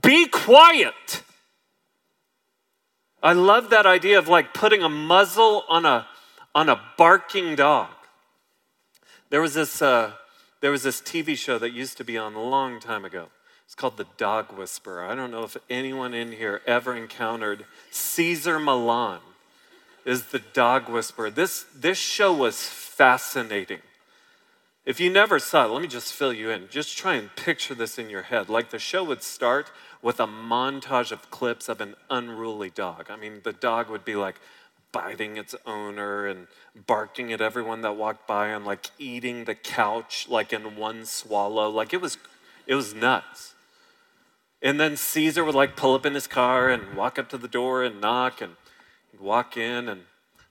Be 0.03 0.27
quiet. 0.27 1.23
I 3.23 3.33
love 3.35 3.71
that 3.71 3.87
idea 3.87 4.19
of 4.19 4.29
like 4.29 4.55
putting 4.55 4.83
a 4.83 4.89
muzzle 4.89 5.65
on 5.69 5.85
a, 5.85 6.07
on 6.55 6.69
a 6.69 6.81
barking 6.97 7.55
dog. 7.55 7.91
There 9.29 9.41
was, 9.41 9.55
this, 9.55 9.81
uh, 9.83 10.13
there 10.61 10.71
was 10.71 10.83
this 10.83 11.01
TV 11.01 11.37
show 11.37 11.59
that 11.59 11.73
used 11.73 11.97
to 11.99 12.05
be 12.05 12.17
on 12.17 12.35
a 12.35 12.43
long 12.43 12.81
time 12.81 13.05
ago. 13.05 13.29
It's 13.65 13.75
called 13.75 13.97
The 13.97 14.07
Dog 14.17 14.51
Whisperer. 14.51 15.05
I 15.05 15.15
don't 15.15 15.31
know 15.31 15.45
if 15.45 15.57
anyone 15.69 16.15
in 16.15 16.33
here 16.33 16.63
ever 16.67 16.97
encountered 16.97 17.65
Cesar 17.91 18.59
Millan 18.59 19.21
is 20.05 20.27
the 20.27 20.39
dog 20.39 20.89
whisperer. 20.89 21.31
This, 21.31 21.67
this 21.77 21.99
show 21.99 22.33
was 22.33 22.63
fascinating. 22.63 23.81
If 24.87 24.99
you 24.99 25.11
never 25.11 25.39
saw 25.39 25.67
it, 25.67 25.71
let 25.71 25.83
me 25.83 25.89
just 25.89 26.13
fill 26.13 26.33
you 26.33 26.51
in. 26.51 26.69
Just 26.71 26.97
try 26.97 27.15
and 27.15 27.35
picture 27.37 27.75
this 27.75 27.99
in 27.99 28.11
your 28.11 28.23
head. 28.23 28.49
Like 28.49 28.71
the 28.71 28.79
show 28.79 29.05
would 29.05 29.23
start 29.23 29.71
with 30.03 30.19
a 30.19 30.27
montage 30.27 31.13
of 31.13 31.31
clips 31.31 31.69
of 31.69 31.81
an 31.81 31.95
unruly 32.09 32.71
dog. 32.71 33.07
I 33.11 33.17
mean, 33.17 33.41
the 33.45 33.53
dog 33.53 33.91
would 33.91 34.05
be 34.05 34.17
like 34.17 34.41
biting 34.93 35.37
its 35.37 35.55
owner 35.67 36.27
and 36.27 36.47
barking 36.87 37.33
at 37.33 37.41
everyone 37.41 37.83
that 37.83 37.97
walked 37.97 38.27
by 38.27 38.49
and 38.49 38.65
like 38.65 38.91
eating 38.99 39.45
the 39.45 39.55
couch 39.55 40.27
like 40.29 40.53
in 40.53 40.77
one 40.77 41.05
swallow. 41.05 41.69
Like 41.69 41.93
it 41.93 42.01
was 42.01 42.19
it 42.67 42.75
was 42.75 42.95
nuts. 42.95 43.55
And 44.63 44.79
then 44.79 44.97
Cesar 44.97 45.45
would 45.45 45.55
like 45.55 45.77
pull 45.77 45.95
up 45.95 46.05
in 46.05 46.15
his 46.15 46.27
car 46.27 46.69
and 46.69 46.95
walk 46.95 47.19
up 47.19 47.29
to 47.31 47.39
the 47.39 47.49
door 47.49 47.83
and 47.85 48.01
knock 48.01 48.41
and 48.41 48.57
walk 49.19 49.57
in 49.57 49.89
and 49.89 50.03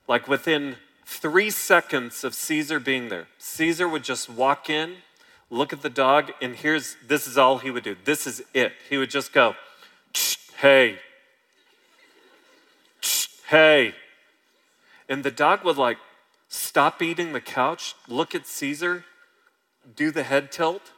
like 0.06 0.28
within 0.28 0.76
3 1.06 1.50
seconds 1.50 2.24
of 2.24 2.34
Cesar 2.34 2.80
being 2.80 3.08
there, 3.08 3.26
Cesar 3.38 3.88
would 3.88 4.04
just 4.04 4.28
walk 4.28 4.68
in 4.68 4.96
look 5.50 5.72
at 5.72 5.82
the 5.82 5.90
dog, 5.90 6.32
and 6.40 6.54
here's 6.54 6.96
this 7.06 7.26
is 7.26 7.36
all 7.36 7.58
he 7.58 7.70
would 7.70 7.82
do. 7.82 7.96
This 8.04 8.26
is 8.26 8.42
it. 8.54 8.72
He 8.88 8.96
would 8.96 9.10
just 9.10 9.32
go, 9.32 9.56
hey, 10.58 10.98
hey. 13.48 13.94
And 15.08 15.24
the 15.24 15.30
dog 15.30 15.64
would 15.64 15.76
like 15.76 15.98
stop 16.48 17.02
eating 17.02 17.32
the 17.32 17.40
couch, 17.40 17.94
look 18.08 18.34
at 18.34 18.46
Cesar, 18.46 19.04
do 19.96 20.10
the 20.12 20.22
head 20.22 20.52
tilt, 20.52 20.92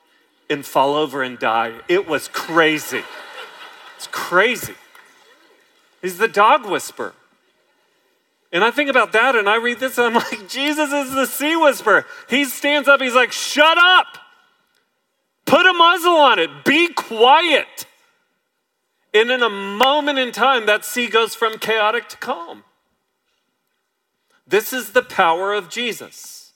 and 0.50 0.64
fall 0.64 0.94
over 0.94 1.22
and 1.22 1.38
die. 1.38 1.80
It 1.88 2.06
was 2.06 2.28
crazy. 2.28 3.02
It's 3.96 4.06
crazy. 4.08 4.74
He's 6.02 6.18
the 6.18 6.28
dog 6.28 6.66
whisperer. 6.66 7.14
And 8.52 8.62
I 8.62 8.70
think 8.70 8.90
about 8.90 9.12
that 9.12 9.34
and 9.34 9.48
I 9.48 9.56
read 9.56 9.80
this 9.80 9.98
and 9.98 10.08
I'm 10.08 10.14
like, 10.30 10.48
Jesus 10.48 10.92
is 10.92 11.14
the 11.14 11.26
sea 11.26 11.56
whisperer. 11.56 12.04
He 12.28 12.44
stands 12.44 12.88
up, 12.88 13.00
he's 13.00 13.14
like, 13.14 13.32
shut 13.32 13.78
up. 13.78 14.18
Put 15.44 15.66
a 15.66 15.72
muzzle 15.72 16.12
on 16.12 16.38
it. 16.38 16.64
Be 16.64 16.88
quiet. 16.88 17.86
And 19.14 19.30
in 19.30 19.42
a 19.42 19.50
moment 19.50 20.18
in 20.18 20.32
time, 20.32 20.66
that 20.66 20.84
sea 20.84 21.08
goes 21.08 21.34
from 21.34 21.58
chaotic 21.58 22.08
to 22.10 22.16
calm. 22.16 22.64
This 24.46 24.72
is 24.72 24.90
the 24.90 25.02
power 25.02 25.52
of 25.52 25.68
Jesus. 25.68 26.52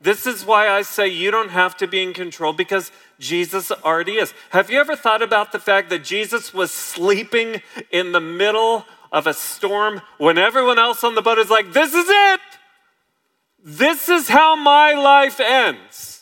This 0.00 0.26
is 0.26 0.44
why 0.44 0.68
I 0.68 0.82
say 0.82 1.08
you 1.08 1.30
don't 1.30 1.50
have 1.50 1.76
to 1.76 1.86
be 1.86 2.02
in 2.02 2.14
control 2.14 2.52
because 2.52 2.90
Jesus 3.18 3.70
already 3.70 4.14
is. 4.14 4.32
Have 4.50 4.70
you 4.70 4.80
ever 4.80 4.96
thought 4.96 5.22
about 5.22 5.52
the 5.52 5.58
fact 5.58 5.90
that 5.90 6.02
Jesus 6.02 6.54
was 6.54 6.72
sleeping 6.72 7.60
in 7.90 8.12
the 8.12 8.20
middle 8.20 8.86
of 9.12 9.26
a 9.26 9.34
storm 9.34 10.02
when 10.18 10.38
everyone 10.38 10.78
else 10.78 11.02
on 11.04 11.14
the 11.14 11.22
boat 11.22 11.38
is 11.38 11.50
like, 11.50 11.72
This 11.72 11.94
is 11.94 12.06
it. 12.08 12.40
This 13.62 14.08
is 14.08 14.28
how 14.28 14.56
my 14.56 14.94
life 14.94 15.38
ends 15.38 16.20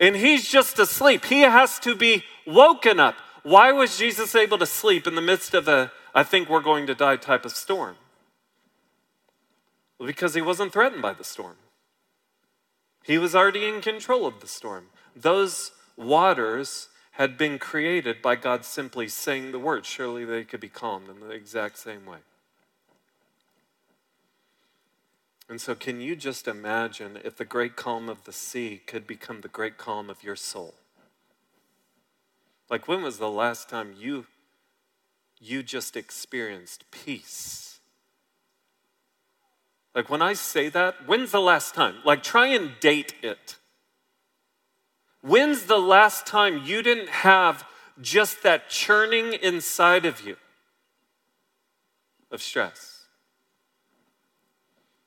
and 0.00 0.16
he's 0.16 0.48
just 0.48 0.78
asleep. 0.78 1.24
He 1.24 1.40
has 1.40 1.78
to 1.80 1.94
be 1.94 2.24
woken 2.46 3.00
up. 3.00 3.16
Why 3.42 3.72
was 3.72 3.98
Jesus 3.98 4.34
able 4.34 4.58
to 4.58 4.66
sleep 4.66 5.06
in 5.06 5.14
the 5.14 5.22
midst 5.22 5.54
of 5.54 5.68
a, 5.68 5.92
I 6.14 6.22
think 6.22 6.48
we're 6.48 6.60
going 6.60 6.86
to 6.86 6.94
die 6.94 7.16
type 7.16 7.44
of 7.44 7.52
storm? 7.52 7.96
Well, 9.98 10.06
because 10.06 10.34
he 10.34 10.42
wasn't 10.42 10.72
threatened 10.72 11.02
by 11.02 11.14
the 11.14 11.24
storm. 11.24 11.56
He 13.02 13.18
was 13.18 13.34
already 13.34 13.66
in 13.66 13.80
control 13.80 14.26
of 14.26 14.40
the 14.40 14.46
storm. 14.46 14.86
Those 15.16 15.72
waters 15.96 16.88
had 17.18 17.36
been 17.36 17.58
created 17.58 18.22
by 18.22 18.36
God 18.36 18.64
simply 18.64 19.08
saying 19.08 19.50
the 19.50 19.58
word. 19.58 19.84
Surely 19.84 20.24
they 20.24 20.44
could 20.44 20.60
be 20.60 20.68
calmed 20.68 21.08
in 21.08 21.18
the 21.18 21.30
exact 21.30 21.76
same 21.76 22.06
way. 22.06 22.18
And 25.48 25.60
so, 25.60 25.74
can 25.74 26.00
you 26.00 26.14
just 26.14 26.46
imagine 26.46 27.18
if 27.24 27.36
the 27.36 27.44
great 27.44 27.74
calm 27.74 28.08
of 28.08 28.22
the 28.22 28.32
sea 28.32 28.82
could 28.86 29.04
become 29.04 29.40
the 29.40 29.48
great 29.48 29.76
calm 29.76 30.08
of 30.08 30.22
your 30.22 30.36
soul? 30.36 30.74
Like, 32.70 32.86
when 32.86 33.02
was 33.02 33.18
the 33.18 33.30
last 33.30 33.68
time 33.68 33.94
you, 33.98 34.26
you 35.40 35.64
just 35.64 35.96
experienced 35.96 36.88
peace? 36.92 37.80
Like, 39.92 40.08
when 40.08 40.22
I 40.22 40.34
say 40.34 40.68
that, 40.68 41.08
when's 41.08 41.32
the 41.32 41.40
last 41.40 41.74
time? 41.74 41.96
Like, 42.04 42.22
try 42.22 42.48
and 42.48 42.72
date 42.78 43.14
it. 43.22 43.56
When's 45.20 45.64
the 45.64 45.78
last 45.78 46.26
time 46.26 46.62
you 46.64 46.82
didn't 46.82 47.08
have 47.08 47.64
just 48.00 48.42
that 48.42 48.68
churning 48.68 49.32
inside 49.32 50.06
of 50.06 50.20
you 50.20 50.36
of 52.30 52.42
stress? 52.42 53.06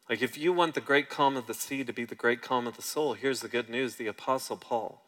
Like, 0.09 0.21
if 0.21 0.37
you 0.37 0.51
want 0.51 0.73
the 0.75 0.81
great 0.81 1.09
calm 1.09 1.37
of 1.37 1.47
the 1.47 1.53
sea 1.53 1.85
to 1.85 1.93
be 1.93 2.03
the 2.03 2.15
great 2.15 2.41
calm 2.41 2.67
of 2.67 2.75
the 2.75 2.81
soul, 2.81 3.13
here's 3.13 3.39
the 3.39 3.47
good 3.47 3.69
news 3.69 3.95
the 3.95 4.07
Apostle 4.07 4.57
Paul, 4.57 5.01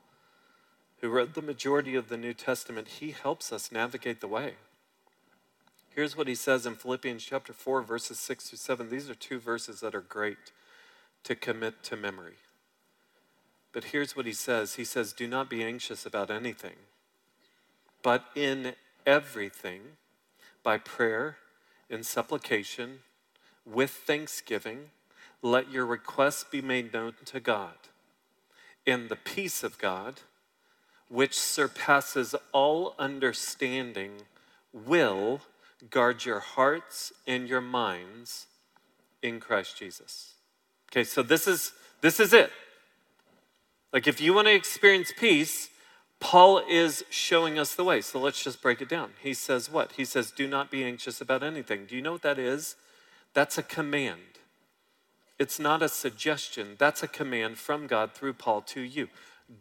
who 1.02 1.10
wrote 1.10 1.34
the 1.34 1.42
majority 1.42 1.96
of 1.96 2.08
the 2.08 2.16
New 2.16 2.34
Testament, 2.34 2.88
he 2.88 3.12
helps 3.12 3.52
us 3.52 3.70
navigate 3.70 4.22
the 4.22 4.30
way. 4.30 4.54
Here's 5.94 6.16
what 6.16 6.30
he 6.30 6.36
says 6.36 6.66
in 6.66 6.76
Philippians 6.76 7.24
chapter 7.24 7.52
4, 7.52 7.82
verses 7.82 8.18
6 8.18 8.50
through 8.50 8.58
7. 8.58 8.90
These 8.90 9.10
are 9.10 9.16
two 9.16 9.40
verses 9.40 9.82
that 9.82 9.94
are 9.94 10.02
great 10.02 10.54
to 11.26 11.36
commit 11.36 11.84
to 11.84 11.98
memory. 11.98 12.36
But 13.74 13.86
here's 13.86 14.16
what 14.16 14.28
he 14.28 14.34
says 14.34 14.76
He 14.76 14.86
says, 14.86 15.12
Do 15.12 15.28
not 15.28 15.50
be 15.50 15.64
anxious 15.64 16.06
about 16.06 16.32
anything, 16.32 16.78
but 18.02 18.26
in 18.36 18.74
everything, 19.06 19.82
by 20.62 20.78
prayer 20.78 21.38
and 21.90 22.06
supplication, 22.06 23.00
with 23.66 23.92
thanksgiving, 23.92 24.92
let 25.42 25.72
your 25.72 25.86
requests 25.86 26.46
be 26.46 26.62
made 26.62 26.94
known 26.94 27.14
to 27.26 27.40
God. 27.40 27.76
And 28.88 29.10
the 29.10 29.16
peace 29.16 29.64
of 29.64 29.78
God, 29.78 30.22
which 31.10 31.38
surpasses 31.38 32.36
all 32.52 32.96
understanding, 32.98 34.24
will 34.74 35.42
guard 35.90 36.26
your 36.26 36.40
hearts 36.40 37.12
and 37.28 37.48
your 37.48 37.62
minds 37.62 38.48
in 39.22 39.40
Christ 39.40 39.78
Jesus. 39.78 40.34
Okay, 40.92 41.04
so 41.04 41.24
this 41.24 41.48
is 41.48 41.74
this 42.02 42.20
is 42.20 42.34
it. 42.34 42.52
Like 43.94 44.08
if 44.08 44.20
you 44.20 44.34
want 44.34 44.48
to 44.48 44.54
experience 44.54 45.14
peace, 45.16 45.70
Paul 46.20 46.64
is 46.68 47.06
showing 47.10 47.60
us 47.60 47.76
the 47.76 47.84
way. 47.84 48.02
So 48.02 48.20
let's 48.20 48.44
just 48.44 48.62
break 48.62 48.82
it 48.82 48.90
down. 48.90 49.12
He 49.22 49.34
says 49.34 49.70
what? 49.70 49.94
He 49.94 50.04
says, 50.04 50.32
Do 50.32 50.48
not 50.48 50.72
be 50.72 50.84
anxious 50.84 51.22
about 51.22 51.44
anything. 51.44 51.86
Do 51.86 51.96
you 51.96 52.02
know 52.02 52.14
what 52.14 52.24
that 52.24 52.40
is? 52.40 52.76
That's 53.34 53.58
a 53.58 53.64
command. 53.64 54.40
It's 55.38 55.60
not 55.60 55.84
a 55.84 55.90
suggestion. 55.90 56.76
That's 56.80 57.04
a 57.04 57.08
command 57.08 57.58
from 57.58 57.88
God 57.88 58.14
through 58.14 58.34
Paul 58.34 58.62
to 58.62 58.82
you. 58.82 59.10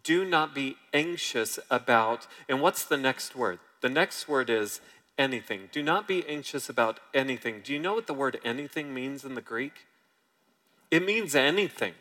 Do 0.05 0.25
not 0.25 0.55
be 0.55 0.77
anxious 0.95 1.59
about, 1.71 2.27
and 2.49 2.61
what's 2.61 2.85
the 2.85 2.97
next 2.97 3.35
word? 3.35 3.59
The 3.81 3.89
next 3.89 4.29
word 4.29 4.49
is 4.49 4.81
anything. 5.19 5.69
Do 5.73 5.83
not 5.83 6.07
be 6.07 6.27
anxious 6.29 6.69
about 6.69 7.01
anything. 7.13 7.61
Do 7.65 7.73
you 7.73 7.79
know 7.79 7.95
what 7.95 8.07
the 8.07 8.15
word 8.15 8.39
anything 8.45 8.95
means 8.95 9.25
in 9.25 9.35
the 9.35 9.41
Greek? 9.41 9.87
It 10.91 11.05
means 11.05 11.35
anything. 11.35 11.95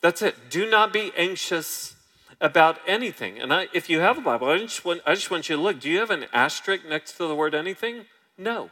That's 0.00 0.22
it. 0.22 0.34
Do 0.50 0.68
not 0.68 0.92
be 0.92 1.12
anxious 1.16 1.96
about 2.40 2.78
anything. 2.86 3.38
And 3.38 3.52
I, 3.52 3.68
if 3.74 3.90
you 3.90 4.00
have 4.00 4.18
a 4.18 4.22
Bible, 4.22 4.48
I 4.48 4.58
just, 4.58 4.84
want, 4.84 5.02
I 5.06 5.14
just 5.14 5.30
want 5.30 5.48
you 5.48 5.56
to 5.56 5.62
look. 5.62 5.80
Do 5.80 5.90
you 5.90 5.98
have 5.98 6.10
an 6.10 6.26
asterisk 6.32 6.86
next 6.86 7.12
to 7.18 7.26
the 7.26 7.34
word 7.34 7.54
anything? 7.54 8.06
No. 8.38 8.70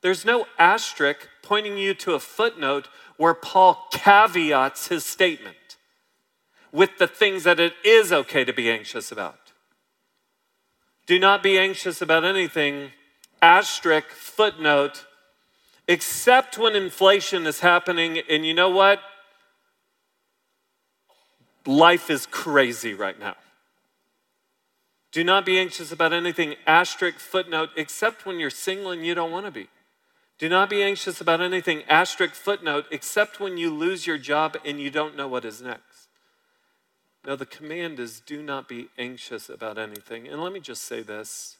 There's 0.00 0.24
no 0.24 0.46
asterisk 0.58 1.28
pointing 1.42 1.78
you 1.78 1.94
to 1.94 2.14
a 2.14 2.20
footnote 2.20 2.88
where 3.16 3.34
Paul 3.34 3.86
caveats 3.92 4.88
his 4.88 5.04
statement 5.04 5.56
with 6.72 6.98
the 6.98 7.06
things 7.06 7.44
that 7.44 7.60
it 7.60 7.74
is 7.84 8.12
okay 8.12 8.44
to 8.44 8.52
be 8.52 8.68
anxious 8.68 9.12
about. 9.12 9.52
Do 11.06 11.18
not 11.18 11.42
be 11.42 11.58
anxious 11.58 12.02
about 12.02 12.24
anything, 12.24 12.90
asterisk, 13.40 14.08
footnote, 14.08 15.04
except 15.86 16.58
when 16.58 16.74
inflation 16.74 17.46
is 17.46 17.60
happening. 17.60 18.18
And 18.28 18.44
you 18.44 18.54
know 18.54 18.70
what? 18.70 19.00
Life 21.66 22.10
is 22.10 22.26
crazy 22.26 22.94
right 22.94 23.18
now. 23.18 23.36
Do 25.12 25.22
not 25.22 25.44
be 25.44 25.58
anxious 25.58 25.92
about 25.92 26.12
anything, 26.12 26.56
asterisk, 26.66 27.18
footnote, 27.18 27.70
except 27.76 28.24
when 28.24 28.40
you're 28.40 28.50
single 28.50 28.90
and 28.90 29.04
you 29.04 29.14
don't 29.14 29.30
want 29.30 29.44
to 29.44 29.52
be. 29.52 29.68
Do 30.38 30.48
not 30.48 30.70
be 30.70 30.82
anxious 30.82 31.20
about 31.20 31.40
anything, 31.40 31.82
asterisk, 31.88 32.34
footnote, 32.34 32.86
except 32.90 33.38
when 33.38 33.58
you 33.58 33.72
lose 33.72 34.06
your 34.06 34.18
job 34.18 34.56
and 34.64 34.80
you 34.80 34.90
don't 34.90 35.16
know 35.16 35.28
what 35.28 35.44
is 35.44 35.60
next. 35.60 36.08
No, 37.24 37.36
the 37.36 37.46
command 37.46 38.00
is 38.00 38.20
do 38.20 38.42
not 38.42 38.68
be 38.68 38.88
anxious 38.98 39.48
about 39.48 39.78
anything. 39.78 40.26
And 40.26 40.42
let 40.42 40.52
me 40.52 40.60
just 40.60 40.82
say 40.82 41.02
this. 41.02 41.58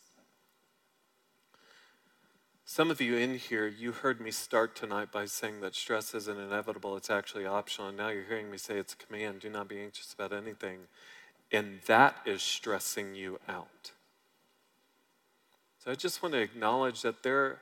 Some 2.65 2.91
of 2.91 3.01
you 3.01 3.17
in 3.17 3.37
here, 3.37 3.67
you 3.67 3.93
heard 3.93 4.21
me 4.21 4.31
start 4.31 4.75
tonight 4.77 5.11
by 5.13 5.27
saying 5.27 5.61
that 5.61 5.75
stress 5.75 6.15
isn't 6.15 6.39
inevitable, 6.39 6.97
it's 6.97 7.11
actually 7.11 7.45
optional. 7.45 7.89
And 7.89 7.97
now 7.97 8.09
you're 8.09 8.25
hearing 8.25 8.51
me 8.51 8.57
say 8.57 8.79
it's 8.79 8.95
a 8.95 8.97
command 8.97 9.41
do 9.41 9.51
not 9.51 9.69
be 9.69 9.81
anxious 9.81 10.15
about 10.15 10.33
anything. 10.33 10.79
And 11.51 11.81
that 11.87 12.17
is 12.25 12.43
stressing 12.43 13.15
you 13.15 13.41
out. 13.49 13.93
So 15.85 15.91
I 15.91 15.97
just 15.97 16.23
want 16.23 16.35
to 16.35 16.41
acknowledge 16.41 17.03
that 17.03 17.25
there, 17.25 17.59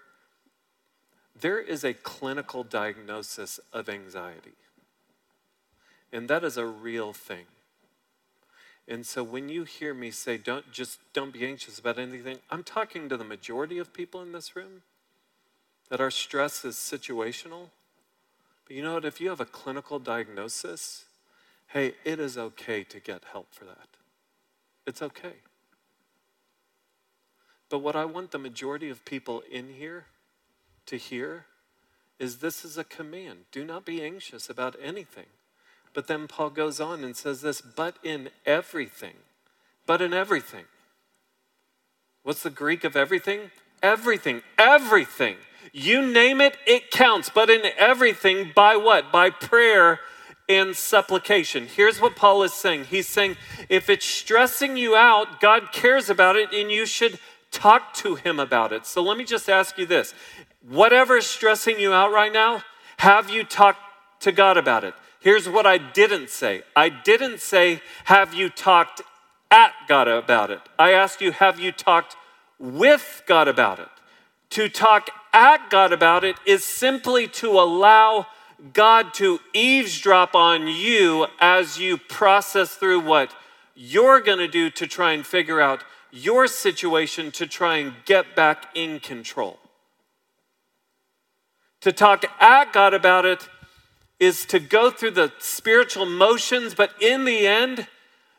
there 1.41 1.59
is 1.59 1.83
a 1.83 1.95
clinical 1.95 2.63
diagnosis 2.63 3.59
of 3.73 3.89
anxiety, 3.89 4.53
and 6.13 6.29
that 6.29 6.45
is 6.45 6.59
a 6.59 6.67
real 6.67 7.15
thing. 7.15 7.47
And 8.87 9.07
so 9.07 9.25
when 9.25 9.49
you 9.49 9.65
hear 9.65 9.95
me 9.95 10.11
say, 10.11 10.37
don't 10.37 10.71
just 10.71 10.99
don't 11.15 11.33
be 11.33 11.47
anxious 11.47 11.79
about 11.79 11.99
anything, 11.99 12.41
I'm 12.51 12.63
talking 12.63 13.09
to 13.09 13.17
the 13.17 13.25
majority 13.25 13.79
of 13.79 13.95
people 13.95 14.21
in 14.21 14.33
this 14.33 14.55
room 14.55 14.83
that 15.91 16.01
our 16.01 16.11
stress 16.11 16.65
is 16.65 16.77
situational. 16.77 17.69
But 18.67 18.77
you 18.77 18.83
know 18.83 18.95
what? 18.95 19.05
If 19.05 19.21
you 19.21 19.29
have 19.29 19.41
a 19.41 19.45
clinical 19.45 19.99
diagnosis, 19.99 21.05
hey, 21.69 21.95
it 22.05 22.19
is 22.19 22.39
okay 22.39 22.85
to 22.85 23.01
get 23.01 23.25
help 23.33 23.53
for 23.53 23.65
that. 23.65 23.89
It's 24.87 25.03
okay. 25.03 25.35
But 27.69 27.81
what 27.81 27.95
I 27.95 28.05
want 28.05 28.31
the 28.31 28.39
majority 28.39 28.89
of 28.89 29.05
people 29.05 29.43
in 29.51 29.75
here 29.75 30.07
to 30.87 30.97
hear 30.97 31.47
is 32.19 32.39
this 32.39 32.65
is 32.65 32.79
a 32.79 32.85
command. 32.85 33.41
Do 33.53 33.65
not 33.65 33.85
be 33.85 34.03
anxious 34.03 34.49
about 34.49 34.77
anything. 34.83 35.27
But 35.93 36.07
then 36.07 36.29
Paul 36.29 36.51
goes 36.51 36.81
on 36.81 37.03
and 37.03 37.17
says 37.17 37.41
this, 37.41 37.61
but 37.61 37.97
in 38.05 38.31
everything. 38.47 39.15
But 39.87 40.01
in 40.01 40.13
everything. 40.13 40.65
What's 42.23 42.43
the 42.43 42.51
Greek 42.51 42.85
of 42.85 42.97
everything? 42.97 43.51
Everything. 43.83 44.43
Everything. 44.59 45.37
You 45.73 46.03
name 46.03 46.41
it, 46.41 46.57
it 46.67 46.91
counts. 46.91 47.31
But 47.31 47.51
in 47.51 47.63
everything, 47.79 48.53
by 48.55 48.77
what? 48.77 49.13
By 49.13 49.31
prayer 49.31 50.01
and 50.49 50.75
supplication. 50.75 51.67
Here's 51.67 52.01
what 52.01 52.17
Paul 52.17 52.43
is 52.43 52.53
saying 52.53 52.85
He's 52.85 53.09
saying, 53.09 53.37
if 53.69 53.89
it's 53.89 54.05
stressing 54.05 54.77
you 54.77 54.97
out, 54.97 55.41
God 55.41 55.73
cares 55.73 56.11
about 56.11 56.37
it, 56.37 56.53
and 56.53 56.71
you 56.71 56.87
should 56.87 57.19
talk 57.51 57.95
to 57.95 58.17
Him 58.17 58.41
about 58.41 58.73
it. 58.73 58.85
So 58.85 59.03
let 59.03 59.17
me 59.17 59.25
just 59.25 59.49
ask 59.49 59.79
you 59.79 59.87
this 59.87 60.15
whatever 60.69 61.17
is 61.17 61.27
stressing 61.27 61.79
you 61.79 61.93
out 61.93 62.13
right 62.13 62.33
now, 62.33 62.63
have 62.99 63.31
you 63.31 63.45
talked 63.45 63.81
to 64.21 64.33
God 64.33 64.57
about 64.57 64.85
it? 64.85 64.95
Here's 65.21 65.49
what 65.49 65.67
I 65.67 65.79
didn't 65.79 66.31
say 66.31 66.63
I 66.75 66.89
didn't 66.89 67.41
say, 67.41 67.81
have 68.05 68.35
you 68.35 68.49
talked 68.49 69.03
at 69.51 69.73
God 69.89 70.09
about 70.09 70.51
it? 70.51 70.61
I 70.79 70.93
asked 70.93 71.21
you, 71.21 71.33
have 71.33 71.61
you 71.61 71.73
talked 71.73 72.17
with 72.59 73.23
God 73.27 73.49
about 73.49 73.79
it? 73.79 73.89
To 74.51 74.69
talk 74.69 75.11
at 75.33 75.71
God 75.71 75.93
about 75.93 76.25
it 76.25 76.37
is 76.45 76.65
simply 76.65 77.29
to 77.29 77.51
allow 77.51 78.27
God 78.73 79.15
to 79.15 79.39
eavesdrop 79.55 80.35
on 80.35 80.67
you 80.67 81.27
as 81.41 81.79
you 81.79 81.97
process 81.97 82.75
through 82.75 83.01
what 83.01 83.33
you're 83.75 84.21
going 84.21 84.39
to 84.39 84.49
do 84.49 84.69
to 84.71 84.87
try 84.87 85.13
and 85.13 85.25
figure 85.25 85.61
out 85.61 85.85
your 86.11 86.49
situation 86.49 87.31
to 87.31 87.47
try 87.47 87.77
and 87.77 87.95
get 88.05 88.35
back 88.35 88.67
in 88.75 88.99
control. 88.99 89.59
To 91.83 91.93
talk 91.93 92.25
at 92.41 92.73
God 92.73 92.93
about 92.93 93.25
it 93.25 93.49
is 94.19 94.45
to 94.47 94.59
go 94.59 94.91
through 94.91 95.13
the 95.13 95.33
spiritual 95.39 96.05
motions, 96.05 96.75
but 96.75 96.93
in 97.01 97.25
the 97.25 97.47
end, 97.47 97.87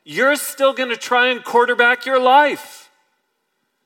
you're 0.04 0.36
still 0.36 0.74
going 0.74 0.90
to 0.90 0.98
try 0.98 1.28
and 1.28 1.44
quarterback 1.44 2.06
your 2.06 2.20
life 2.20 2.81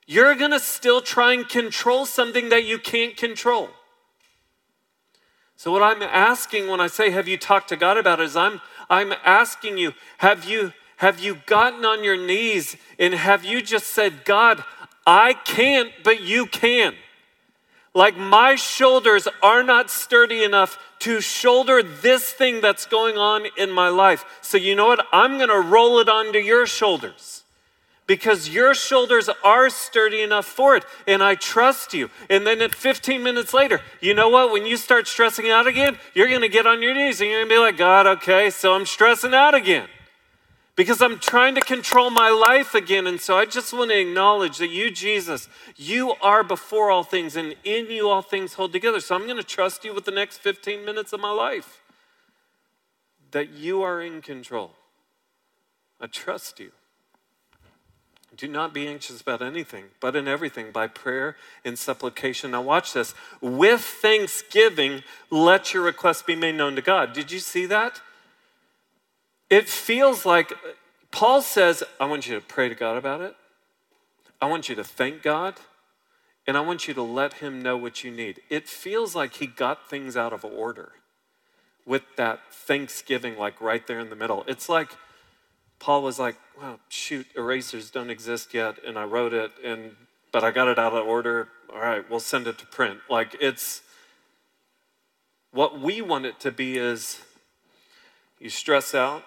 you're 0.06 0.36
going 0.36 0.52
to 0.52 0.60
still 0.60 1.02
try 1.02 1.34
and 1.34 1.48
control 1.48 2.06
something 2.06 2.50
that 2.50 2.64
you 2.64 2.78
can't 2.78 3.18
control. 3.18 3.70
So, 5.58 5.72
what 5.72 5.82
I'm 5.82 6.04
asking 6.04 6.68
when 6.68 6.80
I 6.80 6.88
say, 6.88 7.10
Have 7.10 7.28
you 7.28 7.38
talked 7.38 7.70
to 7.70 7.76
God 7.76 7.98
about 7.98 8.20
it, 8.20 8.24
is 8.24 8.36
I'm, 8.36 8.62
I'm 8.90 9.14
asking 9.24 9.78
you, 9.78 9.94
have 10.18 10.46
you, 10.46 10.74
have 10.98 11.20
you 11.20 11.40
gotten 11.46 11.86
on 11.86 12.04
your 12.04 12.18
knees 12.18 12.76
and 13.00 13.14
have 13.14 13.46
you 13.46 13.62
just 13.62 13.88
said, 13.88 14.26
God, 14.26 14.64
I 15.08 15.34
can't, 15.34 15.92
but 16.04 16.22
you 16.22 16.46
can? 16.46 16.94
Like, 17.94 18.18
my 18.18 18.56
shoulders 18.56 19.28
are 19.42 19.64
not 19.64 19.90
sturdy 19.90 20.44
enough 20.44 20.78
to 21.00 21.22
shoulder 21.22 21.82
this 21.82 22.32
thing 22.32 22.60
that's 22.60 22.86
going 22.86 23.18
on 23.18 23.46
in 23.58 23.72
my 23.72 23.88
life. 23.88 24.26
So, 24.42 24.58
you 24.58 24.76
know 24.76 24.88
what? 24.88 25.08
I'm 25.14 25.38
going 25.38 25.50
to 25.50 25.62
roll 25.62 26.00
it 26.00 26.10
onto 26.10 26.40
your 26.40 26.68
shoulders 26.68 27.45
because 28.08 28.50
your 28.50 28.76
shoulders 28.76 29.30
are 29.44 29.70
sturdy 29.70 30.22
enough 30.22 30.46
for 30.46 30.76
it, 30.76 30.86
and 31.08 31.24
I 31.24 31.36
trust 31.36 31.94
you. 31.94 32.10
And 32.30 32.46
then 32.46 32.62
at 32.62 32.76
15 32.76 33.24
minutes 33.24 33.54
later, 33.54 33.82
you 34.00 34.14
know 34.14 34.30
what? 34.30 34.52
When 34.52 34.66
you 34.66 34.78
start 34.78 35.08
stressing 35.08 35.50
out 35.50 35.68
again, 35.68 35.98
you're 36.14 36.30
going 36.30 36.42
to 36.42 36.50
get 36.50 36.68
on 36.68 36.82
your 36.82 36.94
knees 36.94 37.20
and 37.22 37.30
you're 37.30 37.40
going 37.40 37.50
to 37.50 37.56
be 37.56 37.60
like, 37.60 37.78
God, 37.78 38.06
okay, 38.06 38.50
so 38.50 38.74
I'm 38.74 38.86
stressing 38.86 39.34
out 39.34 39.56
again 39.56 39.88
because 40.76 41.02
I'm 41.02 41.20
trying 41.20 41.56
to 41.56 41.62
control 41.62 42.10
my 42.10 42.30
life 42.30 42.76
again. 42.76 43.08
And 43.08 43.20
so 43.20 43.38
I 43.38 43.46
just 43.46 43.74
want 43.74 43.92
to 43.92 44.00
acknowledge 44.00 44.58
that 44.58 44.70
you, 44.70 44.92
Jesus, 44.92 45.48
you 45.76 46.14
are 46.22 46.44
before 46.44 46.92
all 46.92 47.04
things, 47.04 47.36
and 47.36 47.56
in 47.64 47.90
you 47.90 48.10
all 48.10 48.22
things 48.22 48.54
hold 48.54 48.74
together. 48.74 49.00
So 49.00 49.16
I'm 49.16 49.26
going 49.26 49.38
to 49.38 49.44
trust 49.44 49.84
you 49.84 49.94
with 49.94 50.06
the 50.06 50.12
next 50.12 50.38
15 50.38 50.86
minutes 50.86 51.14
of 51.14 51.20
my 51.20 51.32
life 51.32 51.82
that 53.32 53.50
you 53.50 53.82
are 53.82 54.02
in 54.02 54.22
control. 54.22 54.72
I 56.00 56.08
trust 56.08 56.60
you. 56.60 56.72
Do 58.36 58.48
not 58.48 58.74
be 58.74 58.88
anxious 58.88 59.22
about 59.22 59.42
anything, 59.42 59.86
but 60.00 60.16
in 60.16 60.28
everything, 60.28 60.72
by 60.72 60.88
prayer 60.88 61.38
and 61.64 61.78
supplication. 61.80 62.52
Now, 62.52 62.62
watch 62.62 62.94
this. 62.94 63.14
With 63.40 63.82
thanksgiving, 63.82 65.04
let 65.30 65.74
your 65.74 65.84
requests 65.84 66.24
be 66.24 66.36
made 66.36 66.56
known 66.56 66.76
to 66.76 66.82
God. 66.82 67.14
Did 67.14 67.32
you 67.32 67.40
see 67.40 67.66
that? 67.68 68.02
It 69.50 69.70
feels 69.70 70.26
like 70.26 70.52
Paul 71.12 71.42
says, 71.42 71.84
I 72.00 72.06
want 72.06 72.28
you 72.28 72.36
to 72.36 72.42
pray 72.42 72.68
to 72.68 72.76
God 72.76 72.98
about 72.98 73.22
it. 73.22 73.36
I 74.42 74.48
want 74.48 74.68
you 74.68 74.76
to 74.76 74.84
thank 74.84 75.22
God. 75.22 75.56
And 76.48 76.58
I 76.58 76.62
want 76.62 76.88
you 76.88 76.94
to 76.94 77.02
let 77.02 77.36
Him 77.36 77.62
know 77.62 77.78
what 77.78 78.04
you 78.04 78.12
need. 78.12 78.42
It 78.50 78.68
feels 78.68 79.16
like 79.16 79.36
he 79.36 79.48
got 79.48 79.90
things 79.90 80.16
out 80.16 80.34
of 80.34 80.46
order 80.46 80.92
with 81.86 82.04
that 82.18 82.40
thanksgiving, 82.52 83.38
like 83.38 83.60
right 83.62 83.86
there 83.88 84.00
in 84.00 84.10
the 84.10 84.16
middle. 84.16 84.44
It's 84.48 84.70
like, 84.70 84.90
Paul 85.86 86.02
was 86.02 86.18
like, 86.18 86.36
well, 86.60 86.80
shoot, 86.90 87.28
erasers 87.38 87.92
don't 87.92 88.10
exist 88.10 88.56
yet, 88.56 88.78
and 88.84 88.98
I 88.98 89.04
wrote 89.04 89.34
it, 89.34 89.52
and 89.64 89.96
but 90.32 90.44
I 90.44 90.50
got 90.50 90.68
it 90.68 90.80
out 90.80 90.94
of 90.94 91.06
order. 91.06 91.50
All 91.72 91.80
right, 91.80 92.04
we'll 92.10 92.20
send 92.20 92.48
it 92.48 92.58
to 92.58 92.66
print. 92.66 93.02
Like 93.08 93.36
it's 93.40 93.84
what 95.52 95.80
we 95.80 96.02
want 96.02 96.26
it 96.26 96.40
to 96.40 96.52
be 96.52 96.80
is 96.80 97.22
you 98.40 98.50
stress 98.50 98.96
out, 98.96 99.26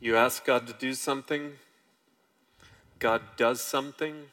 you 0.00 0.16
ask 0.16 0.44
God 0.44 0.66
to 0.66 0.72
do 0.72 0.92
something, 0.92 1.52
God 2.98 3.22
does 3.36 3.60
something, 3.60 4.24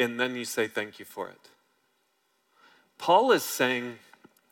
and 0.00 0.18
then 0.18 0.34
you 0.34 0.44
say 0.44 0.66
thank 0.66 0.98
you 0.98 1.04
for 1.04 1.28
it. 1.28 1.50
Paul 2.98 3.30
is 3.30 3.44
saying 3.44 4.00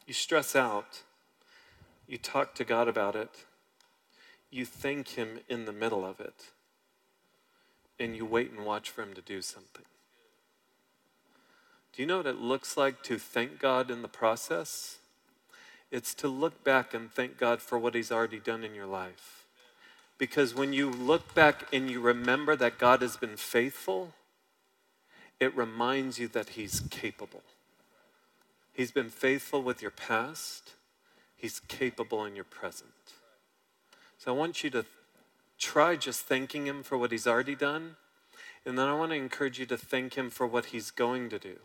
you 0.07 0.15
stress 0.15 0.55
out, 0.55 1.03
you 2.07 2.17
talk 2.17 2.55
to 2.55 2.65
God 2.65 2.87
about 2.87 3.17
it, 3.17 3.46
you 4.51 4.65
thank 4.65 5.09
Him 5.09 5.41
in 5.49 5.65
the 5.65 5.73
middle 5.73 6.05
of 6.05 6.21
it, 6.21 6.47
and 7.99 8.17
you 8.17 8.25
wait 8.25 8.51
and 8.51 8.65
watch 8.65 8.91
for 8.91 9.03
Him 9.03 9.15
to 9.15 9.21
do 9.21 9.43
something. 9.43 9.85
Do 11.93 12.03
you 12.03 12.07
know 12.07 12.19
what 12.19 12.27
it 12.27 12.41
looks 12.41 12.77
like 12.77 13.03
to 13.05 13.19
thank 13.19 13.59
God 13.59 13.91
in 13.91 14.03
the 14.03 14.09
process? 14.09 14.99
It's 15.91 16.15
to 16.17 16.29
look 16.29 16.63
back 16.63 16.93
and 16.93 17.11
thank 17.11 17.39
God 17.39 17.63
for 17.63 17.79
what 17.79 17.95
He's 17.95 18.13
already 18.13 18.39
done 18.39 18.65
in 18.65 18.75
your 18.75 18.87
life. 18.87 19.45
Because 20.19 20.55
when 20.55 20.73
you 20.73 20.91
look 20.91 21.35
back 21.35 21.67
and 21.73 21.91
you 21.91 22.01
remember 22.01 22.57
that 22.57 22.79
God 22.79 23.03
has 23.03 23.17
been 23.17 23.37
faithful, 23.37 24.13
it 25.41 25.57
reminds 25.57 26.19
you 26.19 26.29
that 26.29 26.51
He's 26.51 26.81
capable. 26.81 27.43
He's 28.73 28.91
been 28.91 29.11
faithful 29.11 29.63
with 29.63 29.81
your 29.81 29.91
past, 29.91 30.73
He's 31.35 31.61
capable 31.61 32.25
in 32.25 32.35
your 32.35 32.45
present. 32.45 32.91
So 34.19 34.35
I 34.35 34.37
want 34.37 34.65
you 34.65 34.71
to 34.71 34.85
try 35.59 35.97
just 35.97 36.23
thanking 36.23 36.67
Him 36.67 36.83
for 36.83 36.99
what 36.99 37.13
He's 37.13 37.27
already 37.27 37.55
done, 37.55 37.97
and 38.65 38.79
then 38.79 38.87
I 38.87 38.95
want 38.95 39.13
to 39.13 39.17
encourage 39.17 39.59
you 39.59 39.67
to 39.67 39.77
thank 39.77 40.15
Him 40.15 40.31
for 40.31 40.47
what 40.47 40.67
He's 40.67 40.91
going 40.91 41.29
to 41.31 41.39
do. 41.39 41.57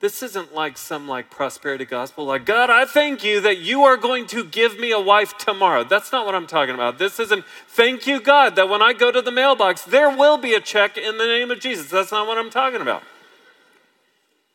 This 0.00 0.22
isn't 0.22 0.54
like 0.54 0.78
some 0.78 1.06
like 1.06 1.30
prosperity 1.30 1.84
gospel, 1.84 2.24
like, 2.24 2.46
God, 2.46 2.70
I 2.70 2.86
thank 2.86 3.22
you 3.22 3.38
that 3.42 3.58
you 3.58 3.82
are 3.82 3.98
going 3.98 4.26
to 4.28 4.44
give 4.44 4.78
me 4.78 4.92
a 4.92 5.00
wife 5.00 5.36
tomorrow. 5.36 5.84
That's 5.84 6.10
not 6.10 6.24
what 6.24 6.34
I'm 6.34 6.46
talking 6.46 6.74
about. 6.74 6.98
This 6.98 7.20
isn't, 7.20 7.44
thank 7.68 8.06
you, 8.06 8.18
God, 8.18 8.56
that 8.56 8.70
when 8.70 8.80
I 8.80 8.94
go 8.94 9.12
to 9.12 9.20
the 9.20 9.30
mailbox, 9.30 9.82
there 9.82 10.08
will 10.08 10.38
be 10.38 10.54
a 10.54 10.60
check 10.60 10.96
in 10.96 11.18
the 11.18 11.26
name 11.26 11.50
of 11.50 11.60
Jesus. 11.60 11.90
That's 11.90 12.12
not 12.12 12.26
what 12.26 12.38
I'm 12.38 12.48
talking 12.48 12.80
about. 12.80 13.02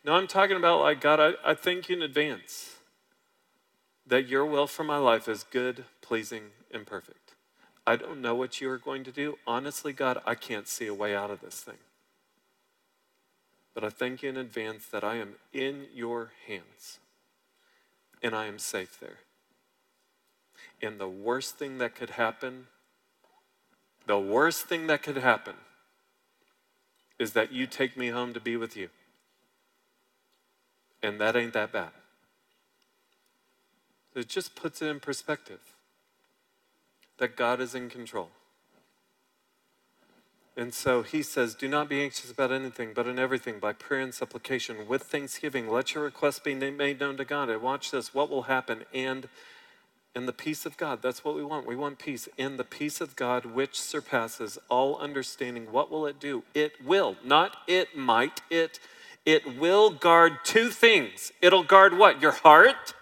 No, 0.04 0.14
I'm 0.14 0.26
talking 0.26 0.58
about 0.58 0.82
like, 0.82 1.00
God, 1.00 1.20
I, 1.20 1.52
I 1.52 1.54
thank 1.54 1.90
you 1.90 1.96
in 1.96 2.02
advance 2.02 2.78
that 4.08 4.28
your 4.28 4.46
will 4.46 4.68
for 4.68 4.84
my 4.84 4.98
life 4.98 5.28
is 5.28 5.44
good, 5.44 5.84
pleasing, 6.02 6.44
and 6.76 6.86
perfect. 6.86 7.34
I 7.88 7.96
don't 7.96 8.22
know 8.22 8.36
what 8.36 8.60
you 8.62 8.70
are 8.70 8.78
going 8.78 9.04
to 9.06 9.12
do. 9.12 9.38
Honestly, 9.48 9.94
God, 9.94 10.22
I 10.26 10.36
can't 10.36 10.68
see 10.68 10.88
a 10.88 10.94
way 10.94 11.16
out 11.16 11.32
of 11.32 11.42
this 11.42 11.62
thing. 11.62 11.78
But 13.74 13.84
I 13.84 13.90
thank 13.90 14.24
you 14.24 14.30
in 14.30 14.38
advance 14.38 14.86
that 14.88 15.04
I 15.04 15.16
am 15.16 15.36
in 15.54 15.88
your 15.94 16.32
hands 16.48 17.00
and 18.22 18.36
I 18.36 18.46
am 18.46 18.60
safe 18.60 19.00
there. 19.00 19.20
And 20.82 21.00
the 21.00 21.08
worst 21.08 21.58
thing 21.58 21.78
that 21.78 21.96
could 21.96 22.12
happen, 22.12 22.68
the 24.08 24.20
worst 24.20 24.66
thing 24.66 24.88
that 24.88 25.04
could 25.04 25.18
happen 25.18 25.56
is 27.20 27.34
that 27.34 27.52
you 27.52 27.68
take 27.68 27.96
me 27.96 28.10
home 28.10 28.34
to 28.34 28.40
be 28.40 28.58
with 28.58 28.76
you. 28.76 28.90
And 31.04 31.20
that 31.22 31.36
ain't 31.36 31.54
that 31.54 31.72
bad. 31.72 31.92
It 34.16 34.28
just 34.28 34.56
puts 34.56 34.82
it 34.82 34.88
in 34.88 35.00
perspective 35.00 35.75
that 37.18 37.36
God 37.36 37.62
is 37.62 37.76
in 37.76 37.90
control. 37.90 38.30
And 40.58 40.74
so 40.74 41.02
he 41.02 41.22
says, 41.22 41.54
Do 41.54 41.68
not 41.68 41.90
be 41.90 42.02
anxious 42.02 42.32
about 42.32 42.52
anything, 42.52 42.92
but 42.94 43.08
in 43.08 43.20
everything, 43.20 43.60
by 43.60 43.74
prayer 43.74 44.02
and 44.02 44.14
supplication, 44.14 44.88
with 44.88 45.04
thanksgiving, 45.04 45.70
let 45.70 45.94
your 45.94 46.04
requests 46.04 46.40
be 46.40 46.56
made 46.56 47.00
known 47.00 47.18
to 47.18 47.26
God. 47.26 47.50
And 47.50 47.62
watch 47.62 47.92
this, 47.92 48.14
what 48.14 48.30
will 48.30 48.44
happen? 48.44 48.86
And 48.94 49.28
in 50.16 50.28
the 50.28 50.34
peace 50.34 50.66
of 50.66 50.78
God, 50.78 51.02
that's 51.02 51.26
what 51.26 51.36
we 51.36 51.44
want. 51.44 51.68
We 51.68 51.76
want 51.76 52.00
peace. 52.00 52.30
In 52.38 52.56
the 52.56 52.64
peace 52.64 53.02
of 53.02 53.18
God, 53.18 53.46
which 53.46 53.80
surpasses 53.80 54.58
all 54.70 54.98
understanding, 54.98 55.74
what 55.74 55.92
will 55.92 56.06
it 56.06 56.22
do? 56.22 56.44
It 56.54 56.74
will, 56.86 57.18
not 57.24 57.58
it 57.68 57.98
might, 57.98 58.42
it 58.50 58.80
it 59.26 59.60
will 59.60 59.90
guard 59.90 60.34
two 60.44 60.70
things. 60.70 61.32
It'll 61.42 61.64
guard 61.64 61.98
what? 61.98 62.22
Your 62.22 62.32
heart. 62.32 62.94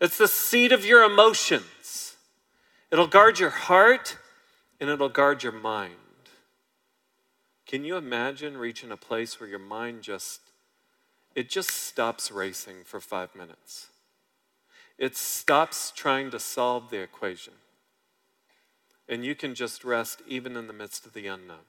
It's 0.00 0.18
the 0.18 0.28
seat 0.28 0.72
of 0.72 0.84
your 0.84 1.04
emotions. 1.04 1.64
It'll 2.90 3.06
guard 3.06 3.38
your 3.38 3.50
heart 3.50 4.16
and 4.80 4.88
it'll 4.88 5.08
guard 5.08 5.42
your 5.42 5.52
mind. 5.52 5.94
Can 7.66 7.84
you 7.84 7.96
imagine 7.96 8.56
reaching 8.56 8.90
a 8.90 8.96
place 8.96 9.38
where 9.38 9.48
your 9.48 9.58
mind 9.58 10.02
just 10.02 10.40
it 11.34 11.48
just 11.48 11.70
stops 11.70 12.32
racing 12.32 12.84
for 12.84 12.98
5 12.98 13.36
minutes? 13.36 13.88
It 14.96 15.16
stops 15.16 15.92
trying 15.94 16.30
to 16.32 16.40
solve 16.40 16.90
the 16.90 17.00
equation. 17.00 17.52
And 19.08 19.24
you 19.24 19.34
can 19.34 19.54
just 19.54 19.84
rest 19.84 20.22
even 20.26 20.56
in 20.56 20.66
the 20.66 20.72
midst 20.72 21.06
of 21.06 21.12
the 21.12 21.28
unknown. 21.28 21.68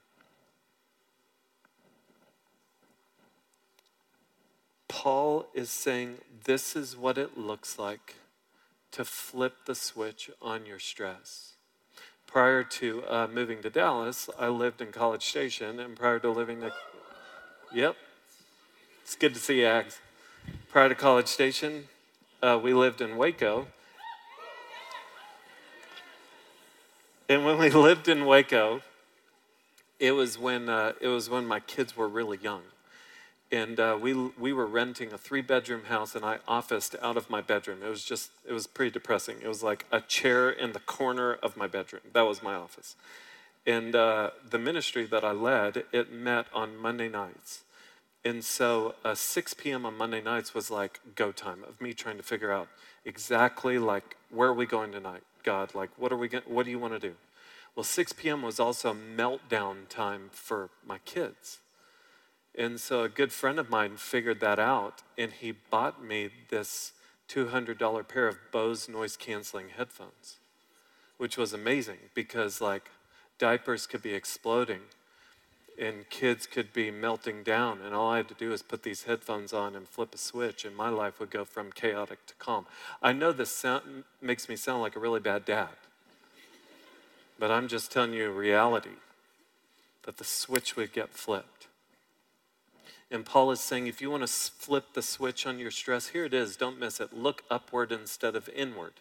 Paul 4.88 5.46
is 5.54 5.70
saying 5.70 6.18
this 6.44 6.74
is 6.74 6.96
what 6.96 7.16
it 7.16 7.38
looks 7.38 7.78
like 7.78 8.16
to 8.92 9.04
flip 9.04 9.64
the 9.66 9.74
switch 9.74 10.30
on 10.42 10.66
your 10.66 10.78
stress 10.78 11.50
prior 12.30 12.62
to 12.62 13.02
uh, 13.08 13.26
moving 13.32 13.60
to 13.60 13.70
Dallas, 13.70 14.30
I 14.38 14.48
lived 14.48 14.80
in 14.80 14.92
College 14.92 15.24
Station, 15.24 15.80
and 15.80 15.96
prior 15.96 16.20
to 16.20 16.30
living 16.30 16.60
to, 16.60 16.72
yep, 17.74 17.96
it's 19.02 19.16
good 19.16 19.34
to 19.34 19.40
see 19.40 19.60
you, 19.60 19.66
Ags. 19.66 19.98
Prior 20.68 20.88
to 20.88 20.94
College 20.94 21.26
Station, 21.26 21.88
uh, 22.40 22.58
we 22.62 22.72
lived 22.72 23.00
in 23.00 23.16
Waco. 23.16 23.66
And 27.28 27.44
when 27.44 27.58
we 27.58 27.70
lived 27.88 28.08
in 28.08 28.24
Waco, 28.24 28.82
it 29.98 30.12
was 30.12 30.38
when 30.38 30.68
uh, 30.68 30.92
it 31.00 31.08
was 31.08 31.28
when 31.28 31.46
my 31.46 31.58
kids 31.58 31.96
were 31.96 32.08
really 32.08 32.38
young 32.40 32.62
and 33.52 33.80
uh, 33.80 33.98
we, 34.00 34.14
we 34.14 34.52
were 34.52 34.66
renting 34.66 35.12
a 35.12 35.18
three 35.18 35.40
bedroom 35.40 35.86
house 35.86 36.14
and 36.14 36.24
i 36.24 36.38
officed 36.46 36.94
out 37.02 37.16
of 37.16 37.28
my 37.28 37.40
bedroom. 37.40 37.82
It 37.82 37.88
was 37.88 38.04
just 38.04 38.30
it 38.46 38.52
was 38.52 38.66
pretty 38.66 38.92
depressing. 38.92 39.38
It 39.42 39.48
was 39.48 39.62
like 39.62 39.86
a 39.90 40.00
chair 40.00 40.50
in 40.50 40.72
the 40.72 40.80
corner 40.80 41.34
of 41.34 41.56
my 41.56 41.66
bedroom. 41.66 42.02
That 42.12 42.22
was 42.22 42.42
my 42.42 42.54
office. 42.54 42.96
And 43.66 43.94
uh, 43.94 44.30
the 44.48 44.58
ministry 44.58 45.04
that 45.06 45.24
i 45.24 45.32
led 45.32 45.84
it 45.92 46.12
met 46.12 46.46
on 46.54 46.76
monday 46.76 47.08
nights. 47.08 47.62
And 48.24 48.44
so 48.44 48.94
uh, 49.04 49.14
6 49.14 49.54
p.m 49.54 49.84
on 49.84 49.96
monday 49.96 50.22
nights 50.22 50.54
was 50.54 50.70
like 50.70 51.00
go 51.14 51.32
time 51.32 51.64
of 51.64 51.80
me 51.80 51.92
trying 51.92 52.18
to 52.18 52.22
figure 52.22 52.52
out 52.52 52.68
exactly 53.04 53.78
like 53.78 54.16
where 54.30 54.48
are 54.48 54.54
we 54.54 54.66
going 54.66 54.92
tonight 54.92 55.22
god? 55.42 55.74
Like 55.74 55.90
what 55.96 56.12
are 56.12 56.16
we 56.16 56.28
going 56.28 56.44
what 56.46 56.64
do 56.66 56.70
you 56.70 56.78
want 56.78 56.94
to 56.94 57.00
do? 57.00 57.14
Well 57.74 57.84
6 57.84 58.12
p.m 58.12 58.42
was 58.42 58.60
also 58.60 58.94
meltdown 58.94 59.88
time 59.88 60.30
for 60.32 60.70
my 60.86 60.98
kids 60.98 61.58
and 62.56 62.80
so 62.80 63.02
a 63.02 63.08
good 63.08 63.32
friend 63.32 63.58
of 63.58 63.70
mine 63.70 63.96
figured 63.96 64.40
that 64.40 64.58
out, 64.58 65.02
and 65.16 65.32
he 65.32 65.52
bought 65.52 66.02
me 66.02 66.30
this 66.48 66.92
$200 67.28 68.08
pair 68.08 68.28
of 68.28 68.38
Bose 68.50 68.88
noise 68.88 69.16
canceling 69.16 69.70
headphones, 69.76 70.38
which 71.16 71.36
was 71.36 71.52
amazing 71.52 71.98
because, 72.14 72.60
like, 72.60 72.90
diapers 73.38 73.86
could 73.86 74.02
be 74.02 74.14
exploding 74.14 74.80
and 75.80 76.10
kids 76.10 76.46
could 76.46 76.72
be 76.74 76.90
melting 76.90 77.42
down, 77.42 77.80
and 77.80 77.94
all 77.94 78.10
I 78.10 78.18
had 78.18 78.28
to 78.28 78.34
do 78.34 78.52
is 78.52 78.62
put 78.62 78.82
these 78.82 79.04
headphones 79.04 79.52
on 79.52 79.74
and 79.74 79.88
flip 79.88 80.14
a 80.14 80.18
switch, 80.18 80.64
and 80.64 80.76
my 80.76 80.90
life 80.90 81.18
would 81.18 81.30
go 81.30 81.46
from 81.46 81.72
chaotic 81.72 82.26
to 82.26 82.34
calm. 82.34 82.66
I 83.02 83.12
know 83.12 83.32
this 83.32 83.50
sound, 83.50 84.04
makes 84.20 84.48
me 84.48 84.56
sound 84.56 84.82
like 84.82 84.94
a 84.94 85.00
really 85.00 85.20
bad 85.20 85.46
dad, 85.46 85.70
but 87.38 87.50
I'm 87.50 87.66
just 87.66 87.90
telling 87.90 88.12
you 88.12 88.30
reality 88.30 88.98
that 90.02 90.18
the 90.18 90.24
switch 90.24 90.76
would 90.76 90.92
get 90.92 91.10
flipped. 91.10 91.59
And 93.10 93.26
Paul 93.26 93.50
is 93.50 93.60
saying, 93.60 93.88
if 93.88 94.00
you 94.00 94.10
want 94.10 94.22
to 94.22 94.28
flip 94.28 94.94
the 94.94 95.02
switch 95.02 95.44
on 95.46 95.58
your 95.58 95.72
stress, 95.72 96.08
here 96.08 96.24
it 96.24 96.34
is. 96.34 96.56
Don't 96.56 96.78
miss 96.78 97.00
it. 97.00 97.12
Look 97.12 97.42
upward 97.50 97.90
instead 97.90 98.36
of 98.36 98.48
inward. 98.50 98.92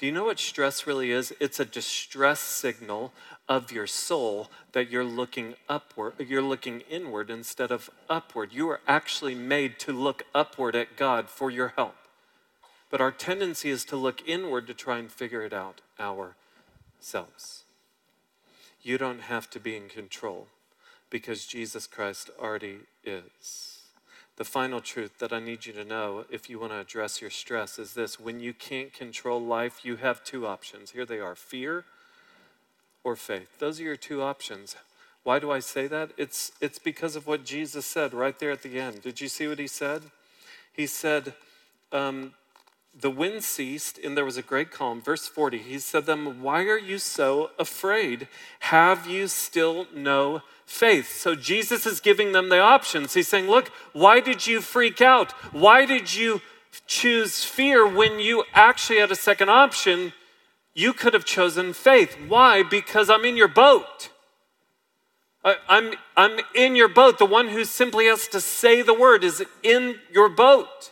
Do 0.00 0.06
you 0.06 0.12
know 0.12 0.24
what 0.24 0.40
stress 0.40 0.86
really 0.88 1.12
is? 1.12 1.32
It's 1.38 1.60
a 1.60 1.64
distress 1.64 2.40
signal 2.40 3.12
of 3.48 3.70
your 3.70 3.86
soul 3.86 4.50
that 4.72 4.90
you're 4.90 5.04
looking 5.04 5.54
upward, 5.68 6.14
you're 6.18 6.42
looking 6.42 6.80
inward 6.90 7.30
instead 7.30 7.70
of 7.70 7.88
upward. 8.10 8.52
You 8.52 8.68
are 8.70 8.80
actually 8.88 9.36
made 9.36 9.78
to 9.80 9.92
look 9.92 10.24
upward 10.34 10.74
at 10.74 10.96
God 10.96 11.28
for 11.28 11.50
your 11.50 11.74
help. 11.76 11.94
But 12.90 13.00
our 13.00 13.12
tendency 13.12 13.70
is 13.70 13.84
to 13.86 13.96
look 13.96 14.26
inward 14.26 14.66
to 14.66 14.74
try 14.74 14.98
and 14.98 15.10
figure 15.10 15.42
it 15.42 15.52
out 15.52 15.80
ourselves. 16.00 17.62
You 18.82 18.98
don't 18.98 19.20
have 19.20 19.48
to 19.50 19.60
be 19.60 19.76
in 19.76 19.88
control 19.88 20.48
because 21.14 21.46
Jesus 21.46 21.86
Christ 21.86 22.28
already 22.40 22.78
is. 23.04 23.82
The 24.36 24.42
final 24.42 24.80
truth 24.80 25.20
that 25.20 25.32
I 25.32 25.38
need 25.38 25.64
you 25.64 25.72
to 25.74 25.84
know 25.84 26.24
if 26.28 26.50
you 26.50 26.58
want 26.58 26.72
to 26.72 26.80
address 26.80 27.20
your 27.20 27.30
stress 27.30 27.78
is 27.78 27.94
this 27.94 28.18
when 28.18 28.40
you 28.40 28.52
can't 28.52 28.92
control 28.92 29.40
life, 29.40 29.84
you 29.84 29.94
have 29.94 30.24
two 30.24 30.44
options. 30.44 30.90
Here 30.90 31.06
they 31.06 31.20
are 31.20 31.36
fear 31.36 31.84
or 33.04 33.14
faith. 33.14 33.60
Those 33.60 33.78
are 33.78 33.84
your 33.84 33.96
two 33.96 34.22
options. 34.22 34.74
Why 35.22 35.38
do 35.38 35.52
I 35.52 35.60
say 35.60 35.86
that? 35.86 36.10
It's, 36.16 36.50
it's 36.60 36.80
because 36.80 37.14
of 37.14 37.28
what 37.28 37.44
Jesus 37.44 37.86
said 37.86 38.12
right 38.12 38.36
there 38.36 38.50
at 38.50 38.64
the 38.64 38.80
end. 38.80 39.02
Did 39.02 39.20
you 39.20 39.28
see 39.28 39.46
what 39.46 39.60
he 39.60 39.68
said? 39.68 40.02
He 40.72 40.88
said, 40.88 41.32
um, 41.92 42.34
The 42.98 43.10
wind 43.10 43.42
ceased 43.42 43.98
and 43.98 44.16
there 44.16 44.24
was 44.24 44.36
a 44.36 44.42
great 44.42 44.70
calm. 44.70 45.00
Verse 45.00 45.26
40, 45.26 45.58
he 45.58 45.78
said 45.78 46.00
to 46.00 46.06
them, 46.06 46.42
Why 46.42 46.62
are 46.64 46.78
you 46.78 46.98
so 46.98 47.50
afraid? 47.58 48.28
Have 48.60 49.06
you 49.06 49.26
still 49.28 49.86
no 49.94 50.42
faith. 50.66 51.18
So 51.18 51.34
Jesus 51.34 51.86
is 51.86 52.00
giving 52.00 52.32
them 52.32 52.48
the 52.48 52.60
options. 52.60 53.14
He's 53.14 53.28
saying, 53.28 53.48
Look, 53.48 53.70
why 53.92 54.20
did 54.20 54.46
you 54.46 54.60
freak 54.60 55.00
out? 55.00 55.32
Why 55.52 55.86
did 55.86 56.14
you 56.14 56.40
choose 56.86 57.44
fear 57.44 57.86
when 57.86 58.18
you 58.18 58.44
actually 58.52 58.98
had 58.98 59.10
a 59.10 59.16
second 59.16 59.50
option? 59.50 60.12
You 60.74 60.92
could 60.92 61.14
have 61.14 61.24
chosen 61.24 61.72
faith. 61.72 62.16
Why? 62.26 62.62
Because 62.62 63.08
I'm 63.08 63.24
in 63.24 63.36
your 63.36 63.48
boat. 63.48 64.10
I, 65.44 65.56
I'm, 65.68 65.92
I'm 66.16 66.40
in 66.54 66.74
your 66.74 66.88
boat. 66.88 67.18
The 67.18 67.26
one 67.26 67.48
who 67.48 67.64
simply 67.64 68.06
has 68.06 68.26
to 68.28 68.40
say 68.40 68.82
the 68.82 68.94
word 68.94 69.22
is 69.22 69.44
in 69.62 70.00
your 70.10 70.28
boat. 70.28 70.90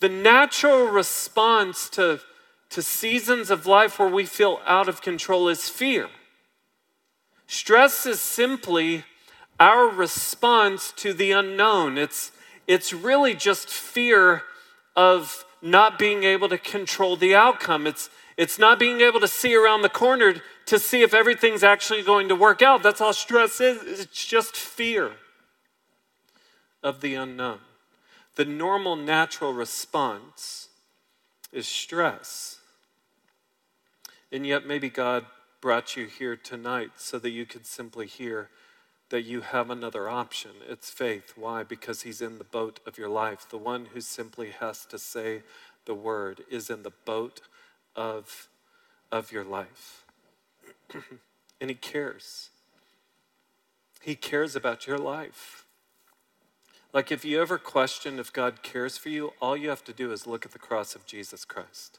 The 0.00 0.08
natural 0.08 0.86
response 0.86 1.88
to 1.90 2.20
to 2.70 2.82
seasons 2.82 3.50
of 3.50 3.66
life 3.66 3.98
where 3.98 4.08
we 4.08 4.24
feel 4.26 4.60
out 4.66 4.88
of 4.88 5.00
control 5.00 5.48
is 5.48 5.68
fear. 5.68 6.08
Stress 7.46 8.04
is 8.04 8.20
simply 8.20 9.04
our 9.58 9.88
response 9.88 10.92
to 10.96 11.12
the 11.12 11.32
unknown. 11.32 11.96
It's, 11.96 12.30
it's 12.66 12.92
really 12.92 13.34
just 13.34 13.68
fear 13.68 14.42
of 14.94 15.44
not 15.62 15.98
being 15.98 16.24
able 16.24 16.48
to 16.50 16.58
control 16.58 17.16
the 17.16 17.34
outcome. 17.34 17.86
It's, 17.86 18.10
it's 18.36 18.58
not 18.58 18.78
being 18.78 19.00
able 19.00 19.20
to 19.20 19.28
see 19.28 19.56
around 19.56 19.82
the 19.82 19.88
corner 19.88 20.34
to 20.66 20.78
see 20.78 21.02
if 21.02 21.14
everything's 21.14 21.64
actually 21.64 22.02
going 22.02 22.28
to 22.28 22.36
work 22.36 22.60
out. 22.60 22.82
That's 22.82 23.00
all 23.00 23.14
stress 23.14 23.60
is. 23.60 24.00
It's 24.00 24.26
just 24.26 24.54
fear 24.54 25.12
of 26.82 27.00
the 27.00 27.14
unknown. 27.14 27.60
The 28.38 28.44
normal, 28.44 28.94
natural 28.94 29.52
response 29.52 30.68
is 31.52 31.66
stress. 31.66 32.60
And 34.30 34.46
yet, 34.46 34.64
maybe 34.64 34.88
God 34.88 35.26
brought 35.60 35.96
you 35.96 36.06
here 36.06 36.36
tonight 36.36 36.90
so 36.98 37.18
that 37.18 37.30
you 37.30 37.44
could 37.44 37.66
simply 37.66 38.06
hear 38.06 38.48
that 39.08 39.22
you 39.22 39.40
have 39.40 39.70
another 39.70 40.08
option. 40.08 40.52
It's 40.68 40.88
faith. 40.88 41.32
Why? 41.34 41.64
Because 41.64 42.02
He's 42.02 42.20
in 42.20 42.38
the 42.38 42.44
boat 42.44 42.78
of 42.86 42.96
your 42.96 43.08
life. 43.08 43.44
The 43.50 43.58
one 43.58 43.86
who 43.86 44.00
simply 44.00 44.50
has 44.50 44.86
to 44.86 45.00
say 45.00 45.42
the 45.84 45.94
word 45.94 46.44
is 46.48 46.70
in 46.70 46.84
the 46.84 46.92
boat 47.04 47.40
of, 47.96 48.46
of 49.10 49.32
your 49.32 49.42
life. 49.42 50.04
and 51.60 51.70
He 51.70 51.74
cares. 51.74 52.50
He 54.00 54.14
cares 54.14 54.54
about 54.54 54.86
your 54.86 54.98
life. 54.98 55.64
Like, 56.92 57.12
if 57.12 57.24
you 57.24 57.40
ever 57.40 57.58
question 57.58 58.18
if 58.18 58.32
God 58.32 58.62
cares 58.62 58.96
for 58.96 59.10
you, 59.10 59.32
all 59.40 59.56
you 59.56 59.68
have 59.68 59.84
to 59.84 59.92
do 59.92 60.10
is 60.10 60.26
look 60.26 60.46
at 60.46 60.52
the 60.52 60.58
cross 60.58 60.94
of 60.94 61.04
Jesus 61.06 61.44
Christ. 61.44 61.98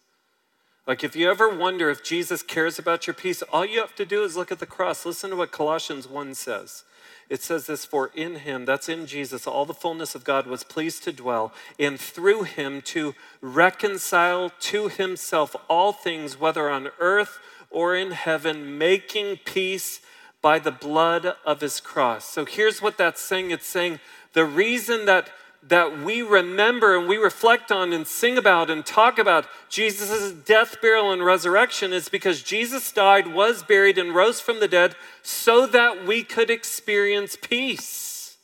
Like, 0.88 1.04
if 1.04 1.16
you 1.16 1.30
ever 1.30 1.56
wonder 1.56 1.92
if 1.92 2.04
Jesus 2.04 2.42
cares 2.42 2.80
about 2.80 3.06
your 3.06 3.14
peace, 3.14 3.44
all 3.44 3.64
you 3.64 3.80
have 3.80 3.96
to 3.96 4.06
do 4.06 4.24
is 4.24 4.36
look 4.36 4.52
at 4.52 4.58
the 4.58 4.66
cross. 4.66 5.06
Listen 5.06 5.30
to 5.30 5.36
what 5.36 5.52
Colossians 5.52 6.08
1 6.08 6.34
says. 6.34 6.84
It 7.30 7.44
says 7.44 7.68
this 7.68 7.86
For 7.86 8.10
in 8.16 8.38
him, 8.38 8.66
that's 8.66 8.90
in 8.90 9.06
Jesus, 9.06 9.46
all 9.46 9.68
the 9.68 9.74
fullness 9.76 10.16
of 10.16 10.24
God 10.24 10.48
was 10.48 10.64
pleased 10.64 11.04
to 11.04 11.12
dwell, 11.12 11.54
and 11.78 12.00
through 12.00 12.44
him 12.44 12.82
to 12.86 13.14
reconcile 13.40 14.52
to 14.62 14.88
himself 14.88 15.56
all 15.70 15.94
things, 15.94 16.40
whether 16.40 16.72
on 16.72 16.90
earth 17.00 17.38
or 17.70 17.96
in 17.96 18.10
heaven, 18.12 18.80
making 18.80 19.38
peace 19.46 20.02
by 20.42 20.58
the 20.58 20.72
blood 20.72 21.36
of 21.46 21.62
his 21.62 21.80
cross. 21.80 22.26
So 22.26 22.46
here's 22.46 22.82
what 22.82 22.98
that's 22.98 23.22
saying 23.22 23.52
it's 23.52 23.68
saying 23.68 24.00
the 24.34 24.46
reason 24.46 25.06
that 25.06 25.30
that 25.62 26.00
we 26.00 26.22
remember 26.22 26.98
and 26.98 27.08
we 27.08 27.18
reflect 27.18 27.72
on 27.72 27.92
and 27.92 28.08
sing 28.08 28.38
about 28.38 28.70
and 28.70 28.86
talk 28.86 29.20
about 29.20 29.46
Jesus' 29.68 30.32
death, 30.32 30.82
burial, 30.82 31.12
and 31.12 31.24
resurrection 31.24 31.92
is 31.92 32.08
because 32.08 32.42
Jesus 32.42 32.92
died, 32.92 33.28
was 33.28 33.62
buried, 33.62 33.98
and 33.98 34.16
rose 34.16 34.40
from 34.40 34.62
the 34.62 34.70
dead 34.70 34.96
so 35.22 35.68
that 35.68 36.06
we 36.06 36.24
could 36.24 36.50
experience 36.50 37.38
peace. 37.40 38.38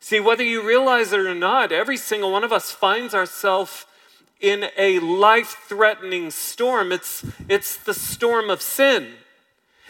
See, 0.00 0.20
whether 0.20 0.44
you 0.44 0.66
realize 0.66 1.12
it 1.12 1.20
or 1.20 1.34
not, 1.34 1.72
every 1.72 1.96
single 1.96 2.32
one 2.32 2.44
of 2.44 2.52
us 2.52 2.72
finds 2.72 3.14
ourselves 3.14 3.86
in 4.40 4.66
a 4.76 4.98
life 5.00 5.64
threatening 5.66 6.30
storm. 6.30 6.92
It's, 6.92 7.24
it's 7.48 7.76
the 7.76 7.94
storm 7.94 8.50
of 8.50 8.60
sin. 8.60 9.14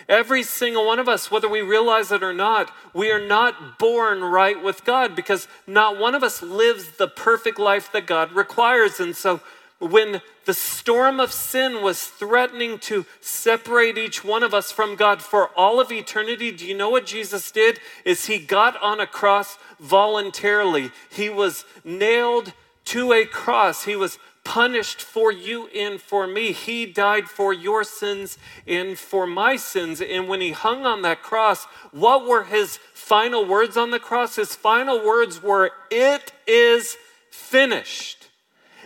Every 0.09 0.43
single 0.43 0.87
one 0.87 0.99
of 0.99 1.09
us, 1.09 1.31
whether 1.31 1.49
we 1.49 1.63
realize 1.63 2.13
it 2.13 2.23
or 2.23 2.33
not, 2.33 2.73
we 2.93 3.11
are 3.11 3.25
not 3.25 3.79
born 3.79 4.23
right 4.23 4.63
with 4.63 4.85
God 4.85 5.17
because 5.17 5.49
not 5.67 5.99
one 5.99 6.15
of 6.15 6.23
us 6.23 6.43
lives 6.43 6.97
the 6.99 7.09
perfect 7.09 7.59
life 7.59 7.91
that 7.93 8.07
God 8.07 8.33
requires. 8.33 9.01
And 9.01 9.17
so 9.17 9.41
when 9.79 10.21
the 10.45 10.55
storm 10.55 11.21
of 11.21 11.33
sin 11.33 11.83
was 11.83 12.07
threatening 12.07 12.79
to 12.79 13.07
separate 13.21 13.99
each 13.99 14.25
one 14.25 14.43
of 14.43 14.55
us 14.55 14.71
from 14.71 14.95
God 14.95 15.23
for 15.23 15.49
all 15.57 15.81
of 15.81 15.91
eternity, 15.91 16.53
do 16.53 16.67
you 16.67 16.77
know 16.77 16.91
what 16.91 17.07
Jesus 17.07 17.51
did? 17.51 17.81
Is 18.05 18.27
he 18.27 18.39
got 18.39 18.81
on 18.83 19.01
a 19.01 19.07
cross 19.07 19.59
voluntarily. 19.81 20.91
He 21.11 21.29
was 21.29 21.65
nailed 21.85 22.53
to 22.87 23.13
a 23.13 23.25
cross. 23.25 23.85
He 23.85 23.97
was 23.97 24.19
punished 24.45 25.01
for 25.01 25.33
you 25.33 25.69
and 25.69 26.01
for 26.01 26.27
me. 26.27 26.53
He 26.53 26.87
died 26.87 27.29
for 27.29 27.53
your 27.53 27.83
sins 27.83 28.39
and 28.67 28.99
for 28.99 29.27
my 29.27 29.57
sins. 29.57 30.01
And 30.01 30.29
when 30.29 30.41
he 30.41 30.53
hung 30.53 30.87
on 30.87 31.03
that 31.03 31.23
cross, 31.23 31.65
what 31.91 32.27
were 32.27 32.45
his 32.45 32.79
final 32.93 33.45
words 33.45 33.77
on 33.77 33.91
the 33.91 33.99
cross? 33.99 34.37
His 34.37 34.55
final 34.55 35.05
words 35.05 35.43
were, 35.43 35.73
It 35.91 36.33
is 36.47 36.97
finished. 37.31 38.29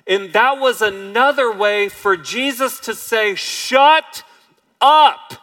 And 0.07 0.33
that 0.33 0.59
was 0.59 0.81
another 0.81 1.53
way 1.53 1.89
for 1.89 2.17
Jesus 2.17 2.81
to 2.81 2.95
say, 2.95 3.35
Shut 3.35 4.23
up, 4.81 5.35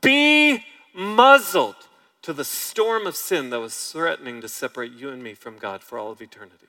be 0.00 0.64
muzzled 0.92 1.76
to 2.22 2.32
the 2.32 2.44
storm 2.44 3.06
of 3.06 3.14
sin 3.14 3.50
that 3.50 3.60
was 3.60 3.92
threatening 3.92 4.40
to 4.40 4.48
separate 4.48 4.92
you 4.92 5.10
and 5.10 5.22
me 5.22 5.34
from 5.34 5.56
God 5.56 5.82
for 5.82 5.98
all 5.98 6.10
of 6.10 6.20
eternity 6.20 6.66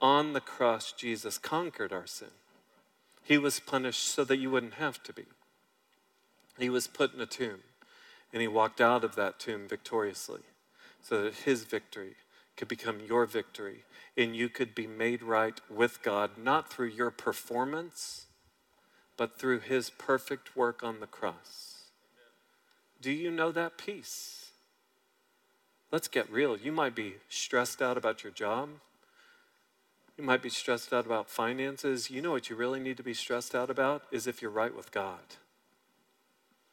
on 0.00 0.32
the 0.32 0.40
cross, 0.40 0.92
Jesus 0.92 1.38
conquered 1.38 1.92
our 1.92 2.06
sin. 2.06 2.30
He 3.22 3.38
was 3.38 3.60
punished 3.60 4.06
so 4.06 4.24
that 4.24 4.38
you 4.38 4.50
wouldn't 4.50 4.74
have 4.74 5.02
to 5.04 5.12
be. 5.12 5.26
He 6.58 6.68
was 6.68 6.86
put 6.86 7.14
in 7.14 7.20
a 7.20 7.26
tomb, 7.26 7.60
and 8.32 8.42
he 8.42 8.48
walked 8.48 8.80
out 8.80 9.04
of 9.04 9.14
that 9.16 9.38
tomb 9.38 9.68
victoriously 9.68 10.40
so 11.02 11.22
that 11.22 11.34
his 11.34 11.64
victory 11.64 12.16
could 12.56 12.68
become 12.68 13.00
your 13.00 13.24
victory, 13.24 13.84
and 14.16 14.36
you 14.36 14.48
could 14.48 14.74
be 14.74 14.86
made 14.86 15.22
right 15.22 15.60
with 15.70 16.02
God, 16.02 16.32
not 16.36 16.70
through 16.70 16.88
your 16.88 17.10
performance, 17.10 18.26
but 19.16 19.38
through 19.38 19.60
his 19.60 19.90
perfect 19.90 20.56
work 20.56 20.82
on 20.82 21.00
the 21.00 21.06
cross. 21.06 21.84
Do 23.00 23.10
you 23.10 23.30
know 23.30 23.50
that 23.52 23.78
peace? 23.78 24.50
Let's 25.90 26.08
get 26.08 26.30
real. 26.30 26.56
You 26.56 26.70
might 26.70 26.94
be 26.94 27.14
stressed 27.28 27.80
out 27.80 27.96
about 27.96 28.22
your 28.22 28.32
job. 28.32 28.68
You 30.16 30.24
might 30.24 30.42
be 30.42 30.50
stressed 30.50 30.92
out 30.92 31.06
about 31.06 31.28
finances. 31.28 32.10
You 32.10 32.20
know 32.20 32.30
what 32.30 32.50
you 32.50 32.56
really 32.56 32.80
need 32.80 32.96
to 32.98 33.02
be 33.02 33.14
stressed 33.14 33.54
out 33.54 33.70
about 33.70 34.02
is 34.10 34.26
if 34.26 34.42
you're 34.42 34.50
right 34.50 34.74
with 34.74 34.92
God. 34.92 35.36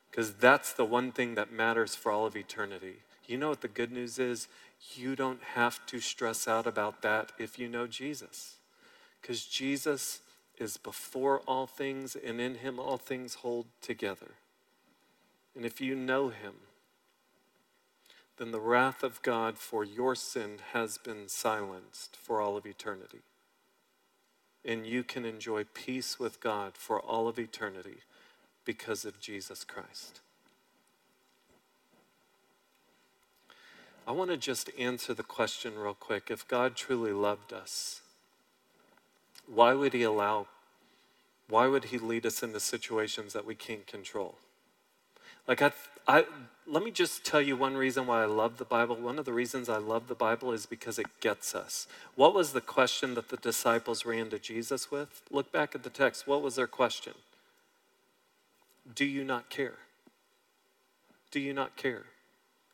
Because 0.10 0.34
that's 0.34 0.74
the 0.74 0.86
one 0.86 1.12
thing 1.12 1.36
that 1.36 1.52
matters 1.52 1.96
for 1.96 2.12
all 2.12 2.26
of 2.26 2.36
eternity. 2.36 2.98
You 3.28 3.38
know 3.38 3.50
what 3.50 3.62
the 3.62 3.68
good 3.68 3.92
news 3.92 4.20
is? 4.20 4.48
You 4.96 5.16
don't 5.16 5.44
have 5.56 5.86
to 5.88 6.00
stress 6.00 6.48
out 6.48 6.66
about 6.66 7.02
that 7.02 7.32
if 7.38 7.60
you 7.60 7.68
know 7.68 7.88
Jesus. 7.88 8.56
Because 9.22 9.46
Jesus 9.46 10.22
is 10.58 10.78
before 10.78 11.40
all 11.42 11.68
things, 11.68 12.16
and 12.16 12.42
in 12.42 12.56
him 12.56 12.80
all 12.80 12.98
things 12.98 13.36
hold 13.36 13.68
together. 13.82 14.32
And 15.56 15.66
if 15.66 15.82
you 15.82 15.96
know 15.96 16.30
him, 16.30 16.54
then 18.38 18.52
the 18.52 18.60
wrath 18.60 19.04
of 19.04 19.22
God 19.22 19.58
for 19.58 19.84
your 19.84 20.16
sin 20.16 20.60
has 20.74 20.98
been 20.98 21.28
silenced 21.28 22.16
for 22.16 22.40
all 22.40 22.56
of 22.56 22.66
eternity 22.66 23.22
and 24.68 24.86
you 24.86 25.02
can 25.02 25.26
enjoy 25.26 25.64
peace 25.64 26.20
with 26.20 26.42
God 26.42 26.74
for 26.76 27.00
all 27.00 27.30
of 27.30 27.40
eternity 27.40 28.02
because 28.66 29.06
of 29.06 29.20
Jesus 29.20 29.64
Christ. 29.64 30.20
I 34.06 34.12
want 34.12 34.30
to 34.30 34.38
just 34.38 34.70
answer 34.78 35.14
the 35.14 35.24
question 35.24 35.78
real 35.78 35.94
quick. 35.94 36.30
If 36.30 36.48
God 36.48 36.76
truly 36.76 37.14
loved 37.14 37.54
us, 37.54 38.02
why 39.48 39.74
would 39.74 39.94
He 39.94 40.04
allow, 40.04 40.48
why 41.50 41.68
would 41.68 41.86
He 41.86 41.98
lead 41.98 42.26
us 42.26 42.44
into 42.44 42.60
situations 42.60 43.32
that 43.34 43.46
we 43.46 43.56
can't 43.56 43.88
control? 43.88 44.36
Like, 45.48 45.62
I, 45.62 45.72
I, 46.08 46.26
let 46.66 46.84
me 46.84 46.92
just 46.92 47.26
tell 47.26 47.42
you 47.42 47.56
one 47.56 47.76
reason 47.76 48.08
why 48.08 48.24
I 48.24 48.26
love 48.26 48.58
the 48.58 48.66
Bible. 48.66 48.96
One 48.96 49.20
of 49.20 49.26
the 49.26 49.34
reasons 49.34 49.70
I 49.70 49.78
love 49.78 50.08
the 50.08 50.16
Bible 50.16 50.52
is 50.54 50.66
because 50.66 50.98
it 50.98 51.08
gets 51.20 51.54
us. 51.54 51.88
What 52.16 52.34
was 52.34 52.54
the 52.54 52.62
question 52.62 53.14
that 53.16 53.30
the 53.30 53.38
disciples 53.38 54.06
ran 54.06 54.30
to 54.30 54.40
Jesus 54.40 54.90
with? 54.90 55.22
Look 55.32 55.52
back 55.52 55.76
at 55.76 55.84
the 55.84 55.90
text. 55.90 56.28
What 56.28 56.42
was 56.42 56.56
their 56.56 56.68
question? 56.68 57.14
Do 58.96 59.06
you 59.06 59.24
not 59.24 59.50
care? 59.50 59.76
Do 61.32 61.40
you 61.40 61.54
not 61.54 61.76
care? 61.76 62.04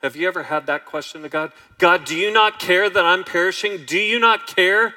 Have 0.02 0.16
you 0.16 0.28
ever 0.28 0.44
had 0.44 0.68
that 0.68 0.86
question 0.86 1.22
to 1.22 1.30
God? 1.30 1.54
God, 1.78 2.06
do 2.06 2.16
you 2.16 2.32
not 2.32 2.60
care 2.60 2.90
that 2.90 3.06
I'm 3.06 3.24
perishing? 3.24 3.86
Do 3.86 3.98
you 3.98 4.20
not 4.20 4.48
care 4.48 4.94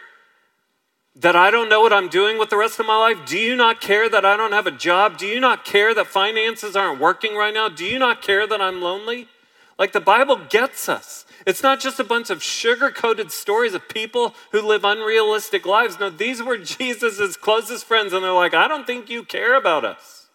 that 1.19 1.35
I 1.35 1.51
don't 1.51 1.71
know 1.71 1.81
what 1.81 1.95
I'm 1.95 2.09
doing 2.09 2.39
with 2.39 2.51
the 2.51 2.59
rest 2.59 2.79
of 2.79 2.87
my 2.87 2.99
life? 2.99 3.27
Do 3.27 3.39
you 3.39 3.57
not 3.57 3.81
care 3.81 4.09
that 4.09 4.25
I 4.25 4.37
don't 4.37 4.53
have 4.53 4.67
a 4.67 4.71
job? 4.71 5.17
Do 5.17 5.27
you 5.27 5.41
not 5.41 5.65
care 5.65 5.95
that 5.95 6.07
finances 6.07 6.77
aren't 6.77 7.01
working 7.01 7.35
right 7.35 7.55
now? 7.55 7.69
Do 7.69 7.85
you 7.85 7.99
not 7.99 8.21
care 8.21 8.47
that 8.47 8.61
I'm 8.61 8.83
lonely? 8.83 9.29
Like 9.79 9.93
the 9.93 10.01
Bible 10.01 10.37
gets 10.49 10.89
us. 10.89 11.25
It's 11.47 11.63
not 11.63 11.81
just 11.81 11.99
a 12.01 12.05
bunch 12.05 12.29
of 12.29 12.43
sugar 12.43 12.91
coated 12.91 13.31
stories 13.31 13.73
of 13.73 13.89
people 13.89 14.35
who 14.53 14.61
live 14.61 14.85
unrealistic 14.85 15.65
lives. 15.65 15.99
No, 15.99 16.11
these 16.11 16.43
were 16.43 16.59
Jesus' 16.79 17.37
closest 17.37 17.85
friends, 17.85 18.13
and 18.13 18.23
they're 18.23 18.33
like, 18.33 18.55
I 18.55 18.69
don't 18.69 18.87
think 18.87 19.09
you 19.09 19.25
care 19.25 19.55
about 19.55 19.85
us. 19.85 20.27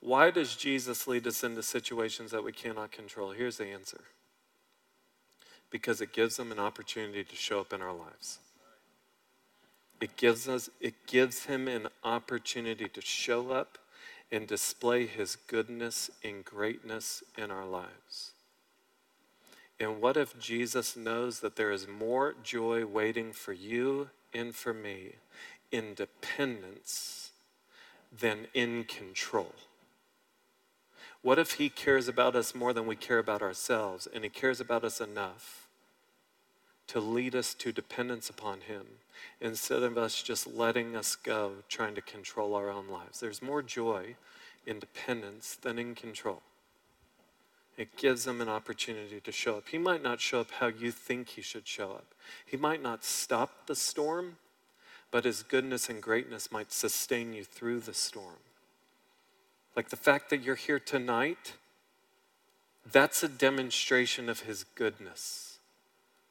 Why 0.00 0.30
does 0.30 0.54
Jesus 0.54 1.06
lead 1.06 1.26
us 1.26 1.44
into 1.44 1.62
situations 1.62 2.30
that 2.30 2.44
we 2.44 2.52
cannot 2.52 2.92
control? 2.92 3.30
Here's 3.30 3.56
the 3.56 3.66
answer 3.66 4.00
because 5.70 6.00
it 6.00 6.12
gives 6.12 6.36
them 6.36 6.52
an 6.52 6.58
opportunity 6.58 7.24
to 7.24 7.36
show 7.36 7.60
up 7.60 7.72
in 7.72 7.82
our 7.82 7.92
lives. 7.92 8.38
It 10.00 10.16
gives 10.16 10.48
us 10.48 10.70
it 10.80 10.94
gives 11.06 11.44
him 11.46 11.66
an 11.66 11.88
opportunity 12.04 12.88
to 12.88 13.00
show 13.00 13.50
up 13.50 13.78
and 14.30 14.46
display 14.46 15.06
his 15.06 15.36
goodness 15.36 16.10
and 16.22 16.44
greatness 16.44 17.22
in 17.36 17.50
our 17.50 17.66
lives. 17.66 18.32
And 19.80 20.00
what 20.00 20.16
if 20.16 20.38
Jesus 20.38 20.96
knows 20.96 21.40
that 21.40 21.56
there 21.56 21.70
is 21.70 21.86
more 21.86 22.34
joy 22.42 22.84
waiting 22.84 23.32
for 23.32 23.52
you 23.52 24.10
and 24.34 24.54
for 24.54 24.74
me 24.74 25.14
in 25.70 25.94
dependence 25.94 27.30
than 28.16 28.48
in 28.54 28.84
control? 28.84 29.54
What 31.22 31.38
if 31.38 31.52
he 31.52 31.68
cares 31.68 32.08
about 32.08 32.36
us 32.36 32.54
more 32.54 32.72
than 32.72 32.86
we 32.86 32.96
care 32.96 33.18
about 33.18 33.42
ourselves 33.42 34.06
and 34.12 34.24
he 34.24 34.30
cares 34.30 34.60
about 34.60 34.84
us 34.84 35.00
enough 35.00 35.57
to 36.88 37.00
lead 37.00 37.34
us 37.34 37.54
to 37.54 37.72
dependence 37.72 38.28
upon 38.28 38.62
him 38.62 38.86
instead 39.40 39.82
of 39.82 39.96
us 39.96 40.22
just 40.22 40.46
letting 40.46 40.96
us 40.96 41.16
go 41.16 41.52
trying 41.68 41.94
to 41.94 42.00
control 42.00 42.54
our 42.54 42.70
own 42.70 42.88
lives? 42.88 43.20
There's 43.20 43.42
more 43.42 43.62
joy 43.62 44.16
in 44.66 44.78
dependence 44.78 45.56
than 45.60 45.78
in 45.78 45.94
control. 45.94 46.42
It 47.76 47.96
gives 47.96 48.26
him 48.26 48.40
an 48.40 48.48
opportunity 48.48 49.20
to 49.20 49.30
show 49.30 49.56
up. 49.56 49.68
He 49.68 49.78
might 49.78 50.02
not 50.02 50.20
show 50.20 50.40
up 50.40 50.50
how 50.58 50.66
you 50.66 50.90
think 50.90 51.28
he 51.30 51.42
should 51.42 51.66
show 51.66 51.92
up. 51.92 52.06
He 52.44 52.56
might 52.56 52.82
not 52.82 53.04
stop 53.04 53.66
the 53.66 53.76
storm, 53.76 54.36
but 55.12 55.24
his 55.24 55.44
goodness 55.44 55.88
and 55.88 56.02
greatness 56.02 56.50
might 56.50 56.72
sustain 56.72 57.32
you 57.32 57.44
through 57.44 57.80
the 57.80 57.94
storm. 57.94 58.40
Like 59.76 59.90
the 59.90 59.96
fact 59.96 60.28
that 60.30 60.42
you're 60.42 60.56
here 60.56 60.80
tonight, 60.80 61.54
that's 62.90 63.22
a 63.22 63.28
demonstration 63.28 64.28
of 64.28 64.40
his 64.40 64.64
goodness. 64.74 65.47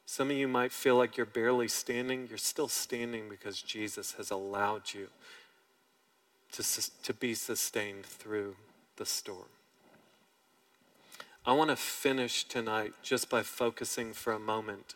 Some 0.09 0.31
of 0.31 0.37
you 0.37 0.47
might 0.47 0.71
feel 0.71 0.95
like 0.95 1.17
you're 1.17 1.25
barely 1.25 1.67
standing. 1.67 2.27
You're 2.29 2.37
still 2.37 2.69
standing 2.69 3.27
because 3.27 3.61
Jesus 3.61 4.13
has 4.13 4.31
allowed 4.31 4.93
you 4.93 5.09
to, 6.53 6.63
to 7.03 7.13
be 7.13 7.33
sustained 7.33 8.05
through 8.05 8.55
the 8.95 9.05
storm. 9.05 9.49
I 11.45 11.51
want 11.51 11.71
to 11.71 11.75
finish 11.75 12.45
tonight 12.45 12.93
just 13.03 13.29
by 13.29 13.43
focusing 13.43 14.13
for 14.13 14.31
a 14.31 14.39
moment 14.39 14.95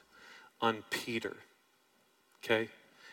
on 0.62 0.86
Peter. 0.90 1.36
Okay? 2.42 2.70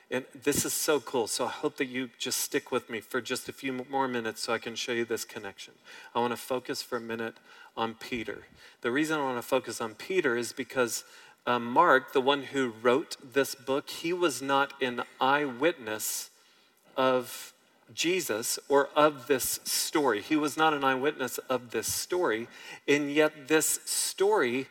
And 0.08 0.24
this 0.44 0.64
is 0.64 0.72
so 0.72 1.00
cool. 1.00 1.26
So 1.26 1.46
I 1.46 1.50
hope 1.50 1.76
that 1.78 1.86
you 1.86 2.10
just 2.16 2.38
stick 2.38 2.70
with 2.70 2.88
me 2.88 3.00
for 3.00 3.20
just 3.20 3.48
a 3.48 3.52
few 3.52 3.72
more 3.90 4.06
minutes 4.06 4.42
so 4.42 4.52
I 4.52 4.58
can 4.58 4.76
show 4.76 4.92
you 4.92 5.04
this 5.04 5.24
connection. 5.24 5.74
I 6.14 6.20
want 6.20 6.32
to 6.32 6.36
focus 6.36 6.80
for 6.80 6.96
a 6.96 7.00
minute 7.00 7.34
on 7.76 7.94
Peter. 7.94 8.44
The 8.80 8.90
reason 8.90 9.18
I 9.18 9.22
want 9.22 9.36
to 9.36 9.46
focus 9.46 9.80
on 9.80 9.94
Peter 9.94 10.36
is 10.36 10.52
because 10.52 11.04
uh, 11.48 11.58
Mark, 11.58 12.12
the 12.12 12.20
one 12.20 12.42
who 12.42 12.74
wrote 12.82 13.16
this 13.32 13.54
book, 13.54 13.88
he 13.88 14.12
was 14.12 14.42
not 14.42 14.74
an 14.82 15.02
eyewitness 15.18 16.28
of 16.94 17.54
Jesus 17.94 18.58
or 18.68 18.90
of 18.94 19.28
this 19.28 19.58
story. 19.64 20.20
He 20.20 20.36
was 20.36 20.58
not 20.58 20.74
an 20.74 20.84
eyewitness 20.84 21.38
of 21.38 21.70
this 21.70 21.90
story, 21.92 22.48
and 22.86 23.10
yet 23.10 23.48
this 23.48 23.80
story 23.86 24.66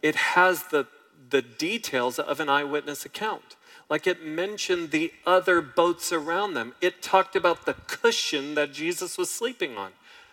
it 0.00 0.16
has 0.16 0.64
the 0.64 0.86
the 1.30 1.42
details 1.42 2.18
of 2.18 2.40
an 2.40 2.48
eyewitness 2.48 3.04
account. 3.04 3.56
Like 3.90 4.06
it 4.06 4.24
mentioned 4.24 4.90
the 4.90 5.12
other 5.26 5.60
boats 5.60 6.12
around 6.12 6.54
them. 6.54 6.74
It 6.80 7.02
talked 7.02 7.36
about 7.36 7.66
the 7.66 7.74
cushion 7.74 8.54
that 8.54 8.72
Jesus 8.72 9.18
was 9.18 9.30
sleeping 9.30 9.76
on. 9.76 9.92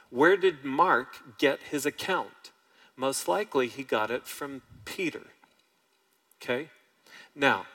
Where 0.10 0.38
did 0.38 0.64
Mark 0.64 1.38
get 1.38 1.60
his 1.72 1.86
account? 1.86 2.52
Most 2.96 3.28
likely 3.28 3.68
he 3.68 3.84
got 3.84 4.12
it 4.12 4.26
from 4.26 4.62
Peter. 4.86 5.28
Okay? 6.42 6.70
Now, 7.36 7.66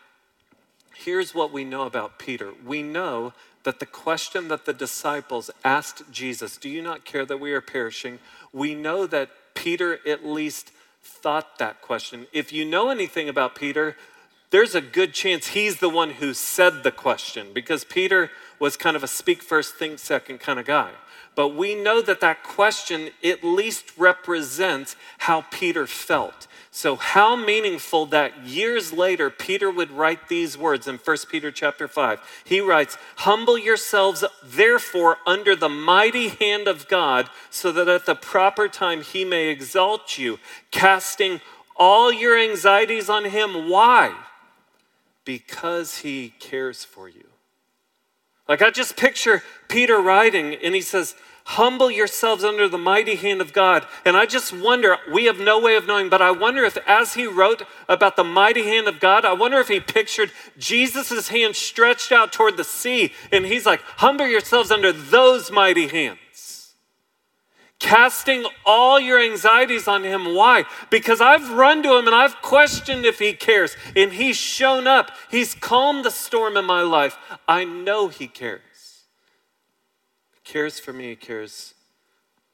here's 0.95 1.35
what 1.35 1.53
we 1.53 1.65
know 1.65 1.83
about 1.83 2.19
Peter. 2.19 2.53
We 2.65 2.83
know 2.83 3.33
that 3.65 3.81
the 3.81 3.87
question 3.87 4.49
that 4.49 4.67
the 4.67 4.73
disciples 4.73 5.51
asked 5.65 6.11
Jesus, 6.11 6.57
Do 6.57 6.69
you 6.69 6.83
not 6.83 7.05
care 7.05 7.25
that 7.25 7.41
we 7.41 7.53
are 7.53 7.61
perishing? 7.61 8.19
We 8.53 8.75
know 8.75 9.07
that 9.07 9.31
Peter 9.55 9.99
at 10.07 10.25
least 10.25 10.71
thought 11.03 11.59
that 11.59 11.81
question. 11.81 12.27
If 12.33 12.53
you 12.53 12.65
know 12.65 12.91
anything 12.91 13.29
about 13.29 13.55
Peter, 13.55 13.97
there's 14.51 14.75
a 14.75 14.81
good 14.81 15.13
chance 15.13 15.49
he's 15.49 15.81
the 15.81 15.89
one 15.89 16.11
who 16.11 16.33
said 16.33 16.83
the 16.83 16.93
question 16.93 17.49
because 17.53 17.85
Peter 17.85 18.31
was 18.59 18.77
kind 18.77 18.97
of 18.97 19.03
a 19.03 19.09
speak 19.09 19.43
first, 19.43 19.75
think 19.75 19.99
second 19.99 20.39
kind 20.39 20.59
of 20.59 20.67
guy. 20.67 20.93
But 21.35 21.49
we 21.49 21.75
know 21.75 22.01
that 22.03 22.21
that 22.21 22.43
question 22.43 23.11
at 23.23 23.43
least 23.43 23.93
represents 23.97 24.97
how 25.19 25.43
Peter 25.51 25.87
felt. 25.87 26.47
So 26.71 26.97
how 26.97 27.37
meaningful 27.37 28.07
that 28.07 28.45
years 28.45 28.93
later 28.93 29.31
Peter 29.31 29.71
would 29.71 29.91
write 29.91 30.29
these 30.29 30.59
words 30.59 30.89
in 30.89 30.99
1 30.99 31.17
Peter 31.29 31.51
chapter 31.51 31.87
5. 31.87 32.21
He 32.45 32.61
writes, 32.61 32.99
"Humble 33.19 33.59
yourselves 33.59 34.25
therefore 34.43 35.19
under 35.27 35.55
the 35.55 35.69
mighty 35.69 36.29
hand 36.29 36.67
of 36.67 36.89
God, 36.89 37.31
so 37.51 37.71
that 37.73 37.89
at 37.89 38.07
the 38.07 38.17
proper 38.17 38.69
time 38.69 39.03
he 39.03 39.25
may 39.25 39.49
exalt 39.49 40.19
you, 40.19 40.39
casting 40.71 41.41
all 41.77 42.13
your 42.13 42.37
anxieties 42.37 43.09
on 43.09 43.25
him." 43.25 43.69
Why? 43.69 44.15
because 45.25 45.99
he 45.99 46.35
cares 46.39 46.85
for 46.85 47.09
you. 47.09 47.34
Like 48.49 48.63
I 48.63 48.71
just 48.71 48.97
picture 48.97 49.43
Peter 49.69 50.01
writing, 50.01 50.55
and 50.55 50.75
he 50.75 50.81
says, 50.81 51.15
Humble 51.47 51.91
yourselves 51.91 52.43
under 52.43 52.69
the 52.69 52.79
mighty 52.79 53.17
hand 53.17 53.43
of 53.43 53.53
God. 53.53 53.87
And 54.07 54.17
I 54.17 54.25
just 54.25 54.51
wonder, 54.51 54.97
we 55.13 55.27
have 55.27 55.39
no 55.39 55.61
way 55.61 55.77
of 55.77 55.87
knowing, 55.87 56.09
but 56.09 56.23
I 56.23 56.31
wonder 56.31 56.65
if 56.65 56.79
as 56.87 57.15
he 57.15 57.27
wrote 57.27 57.63
about 57.87 58.17
the 58.17 58.25
mighty 58.25 58.65
hand 58.65 58.89
of 58.89 58.99
God, 58.99 59.27
I 59.27 59.35
wonder 59.35 59.59
if 59.59 59.69
he 59.69 59.79
pictured 59.79 60.33
Jesus' 60.57 61.29
hand 61.29 61.55
stretched 61.55 62.13
out 62.13 62.33
toward 62.33 62.57
the 62.57 62.65
sea, 62.65 63.13
and 63.31 63.45
he's 63.45 63.67
like, 63.67 63.83
Humble 63.83 64.27
yourselves 64.27 64.71
under 64.71 64.91
those 64.91 65.51
mighty 65.51 65.89
hands 65.89 66.19
casting 67.85 68.47
all 68.65 68.99
your 68.99 69.21
anxieties 69.21 69.87
on 69.87 70.05
him. 70.05 70.35
Why? 70.35 70.65
Because 70.89 71.21
I've 71.21 71.51
run 71.51 71.83
to 71.83 71.99
him 71.99 72.07
and 72.07 72.17
I've 72.17 72.41
questioned 72.41 73.05
if 73.05 73.19
he 73.19 73.35
cares, 73.35 73.77
and 73.95 74.11
he's 74.11 74.39
shown 74.39 74.87
up. 74.87 75.11
He's 75.31 75.55
calmed 75.55 76.05
the 76.05 76.11
storm 76.11 76.57
in 76.57 76.65
my 76.65 76.81
life. 76.81 77.19
I 77.47 77.65
know 77.65 78.09
he 78.09 78.27
cares. 78.27 79.05
He 80.33 80.41
cares 80.51 80.79
for 80.79 80.95
me, 80.95 81.11
he 81.11 81.17
cares 81.17 81.75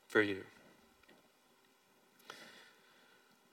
for 0.08 0.20
you. 0.20 0.42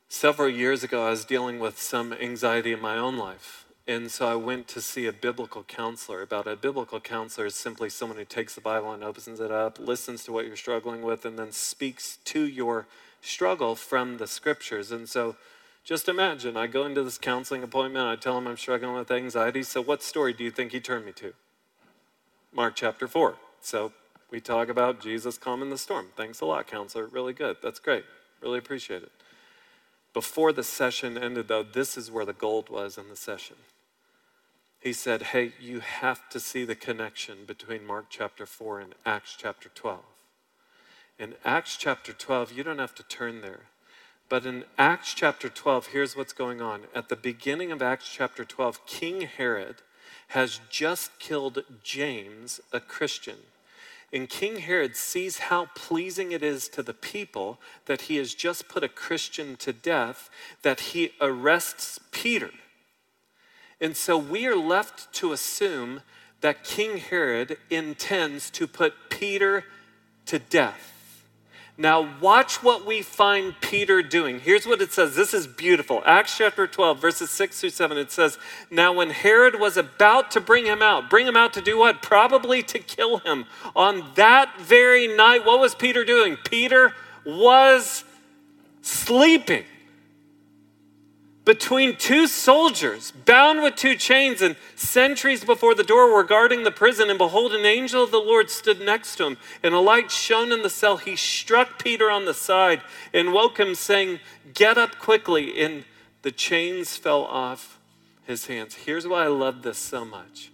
Several 0.09 0.49
years 0.49 0.83
ago, 0.83 1.05
I 1.05 1.11
was 1.11 1.25
dealing 1.25 1.59
with 1.59 1.79
some 1.79 2.11
anxiety 2.11 2.73
in 2.73 2.81
my 2.81 2.97
own 2.97 3.17
life. 3.17 3.56
And 3.87 4.11
so 4.11 4.27
I 4.27 4.35
went 4.35 4.67
to 4.69 4.81
see 4.81 5.05
a 5.05 5.13
biblical 5.13 5.63
counselor. 5.63 6.21
About 6.21 6.45
a 6.45 6.57
biblical 6.57 6.99
counselor 6.99 7.47
is 7.47 7.55
simply 7.55 7.89
someone 7.89 8.17
who 8.17 8.25
takes 8.25 8.53
the 8.53 8.59
Bible 8.59 8.91
and 8.91 9.01
opens 9.01 9.39
it 9.39 9.49
up, 9.49 9.79
listens 9.79 10.25
to 10.25 10.33
what 10.33 10.45
you're 10.45 10.57
struggling 10.57 11.03
with, 11.03 11.23
and 11.23 11.39
then 11.39 11.53
speaks 11.53 12.17
to 12.25 12.45
your 12.45 12.85
struggle 13.21 13.75
from 13.75 14.17
the 14.17 14.27
scriptures. 14.27 14.91
And 14.91 15.07
so 15.07 15.37
just 15.85 16.09
imagine 16.09 16.57
I 16.57 16.67
go 16.67 16.85
into 16.85 17.01
this 17.01 17.17
counseling 17.17 17.63
appointment, 17.63 18.05
I 18.05 18.17
tell 18.17 18.37
him 18.37 18.45
I'm 18.45 18.57
struggling 18.57 18.93
with 18.93 19.09
anxiety. 19.09 19.63
So, 19.63 19.81
what 19.81 20.03
story 20.03 20.33
do 20.33 20.43
you 20.43 20.51
think 20.51 20.73
he 20.73 20.81
turned 20.81 21.05
me 21.05 21.13
to? 21.13 21.33
Mark 22.51 22.75
chapter 22.75 23.07
4. 23.07 23.35
So, 23.61 23.93
we 24.29 24.41
talk 24.41 24.67
about 24.67 24.99
Jesus 24.99 25.37
calming 25.37 25.69
the 25.69 25.77
storm. 25.77 26.07
Thanks 26.17 26.41
a 26.41 26.45
lot, 26.45 26.67
counselor. 26.67 27.05
Really 27.05 27.31
good. 27.31 27.57
That's 27.63 27.79
great. 27.79 28.03
Really 28.41 28.59
appreciate 28.59 29.03
it. 29.03 29.11
Before 30.13 30.51
the 30.51 30.63
session 30.63 31.17
ended, 31.17 31.47
though, 31.47 31.63
this 31.63 31.95
is 31.95 32.11
where 32.11 32.25
the 32.25 32.33
gold 32.33 32.69
was 32.69 32.97
in 32.97 33.07
the 33.07 33.15
session 33.15 33.55
he 34.79 34.93
said, 34.93 35.21
Hey, 35.23 35.53
you 35.59 35.79
have 35.79 36.29
to 36.29 36.39
see 36.39 36.65
the 36.65 36.75
connection 36.75 37.45
between 37.45 37.85
Mark 37.85 38.05
chapter 38.09 38.45
4 38.45 38.79
and 38.79 38.95
Acts 39.05 39.35
chapter 39.37 39.69
12. 39.69 39.99
In 41.19 41.33
Acts 41.43 41.77
chapter 41.77 42.13
12, 42.13 42.51
you 42.51 42.63
don't 42.63 42.79
have 42.79 42.95
to 42.95 43.03
turn 43.03 43.41
there. 43.41 43.61
But 44.29 44.45
in 44.45 44.65
Acts 44.77 45.13
chapter 45.13 45.49
12, 45.49 45.87
here's 45.87 46.15
what's 46.15 46.33
going 46.33 46.61
on. 46.61 46.81
At 46.93 47.09
the 47.09 47.15
beginning 47.15 47.71
of 47.71 47.81
Acts 47.81 48.09
chapter 48.09 48.43
12, 48.43 48.85
King 48.85 49.21
Herod 49.21 49.77
has 50.29 50.59
just 50.69 51.17
killed 51.19 51.63
James, 51.83 52.59
a 52.73 52.79
Christian. 52.79 53.37
And 54.11 54.29
King 54.29 54.59
Herod 54.59 54.95
sees 54.95 55.39
how 55.39 55.69
pleasing 55.75 56.31
it 56.31 56.43
is 56.43 56.69
to 56.69 56.83
the 56.83 56.93
people 56.93 57.59
that 57.85 58.01
he 58.03 58.17
has 58.17 58.33
just 58.33 58.67
put 58.67 58.83
a 58.83 58.89
Christian 58.89 59.55
to 59.57 59.73
death, 59.73 60.29
that 60.61 60.79
he 60.79 61.11
arrests 61.19 61.99
Peter. 62.11 62.51
And 63.79 63.95
so 63.95 64.17
we 64.17 64.47
are 64.47 64.55
left 64.55 65.11
to 65.13 65.31
assume 65.31 66.01
that 66.41 66.63
King 66.63 66.97
Herod 66.97 67.57
intends 67.69 68.49
to 68.51 68.67
put 68.67 68.93
Peter 69.09 69.65
to 70.25 70.39
death. 70.39 70.93
Now, 71.79 72.09
watch 72.19 72.63
what 72.63 72.87
we 72.87 73.03
find 73.03 73.53
Peter 73.61 74.01
doing. 74.01 74.39
Here's 74.39 74.65
what 74.65 74.81
it 74.81 74.91
says. 74.91 75.15
This 75.15 75.31
is 75.31 75.45
beautiful. 75.45 76.01
Acts 76.07 76.35
chapter 76.35 76.65
12, 76.65 76.99
verses 76.99 77.29
6 77.29 77.59
through 77.59 77.69
7. 77.69 77.97
It 77.99 78.11
says, 78.11 78.39
Now, 78.71 78.93
when 78.93 79.11
Herod 79.11 79.59
was 79.59 79.77
about 79.77 80.31
to 80.31 80.41
bring 80.41 80.65
him 80.65 80.81
out, 80.81 81.07
bring 81.07 81.27
him 81.27 81.37
out 81.37 81.53
to 81.53 81.61
do 81.61 81.77
what? 81.77 82.01
Probably 82.01 82.63
to 82.63 82.79
kill 82.79 83.17
him. 83.19 83.45
On 83.75 84.03
that 84.15 84.59
very 84.59 85.07
night, 85.07 85.45
what 85.45 85.59
was 85.59 85.75
Peter 85.75 86.03
doing? 86.03 86.35
Peter 86.43 86.93
was 87.23 88.03
sleeping. 88.81 89.65
Between 91.47 91.95
two 91.95 92.27
soldiers, 92.27 93.11
bound 93.11 93.63
with 93.63 93.73
two 93.77 93.95
chains, 93.95 94.41
and 94.41 94.57
sentries 94.75 95.45
before 95.45 95.73
the 95.73 95.81
door 95.81 96.13
were 96.13 96.25
guarding 96.25 96.63
the 96.63 96.71
prison. 96.71 97.09
And 97.09 97.17
behold, 97.17 97.53
an 97.53 97.65
angel 97.65 98.03
of 98.03 98.11
the 98.11 98.19
Lord 98.19 98.49
stood 98.49 98.81
next 98.81 99.15
to 99.15 99.27
him, 99.27 99.37
and 99.63 99.73
a 99.73 99.79
light 99.79 100.11
shone 100.11 100.51
in 100.51 100.61
the 100.61 100.69
cell. 100.69 100.97
He 100.97 101.15
struck 101.15 101.81
Peter 101.81 102.11
on 102.11 102.25
the 102.25 102.33
side 102.33 102.81
and 103.13 103.31
woke 103.31 103.61
him, 103.61 103.75
saying, 103.75 104.19
Get 104.53 104.77
up 104.77 104.99
quickly. 104.99 105.57
And 105.61 105.85
the 106.21 106.33
chains 106.33 106.97
fell 106.97 107.23
off 107.23 107.79
his 108.25 108.47
hands. 108.47 108.75
Here's 108.75 109.07
why 109.07 109.23
I 109.23 109.27
love 109.27 109.61
this 109.61 109.77
so 109.77 110.03
much. 110.03 110.51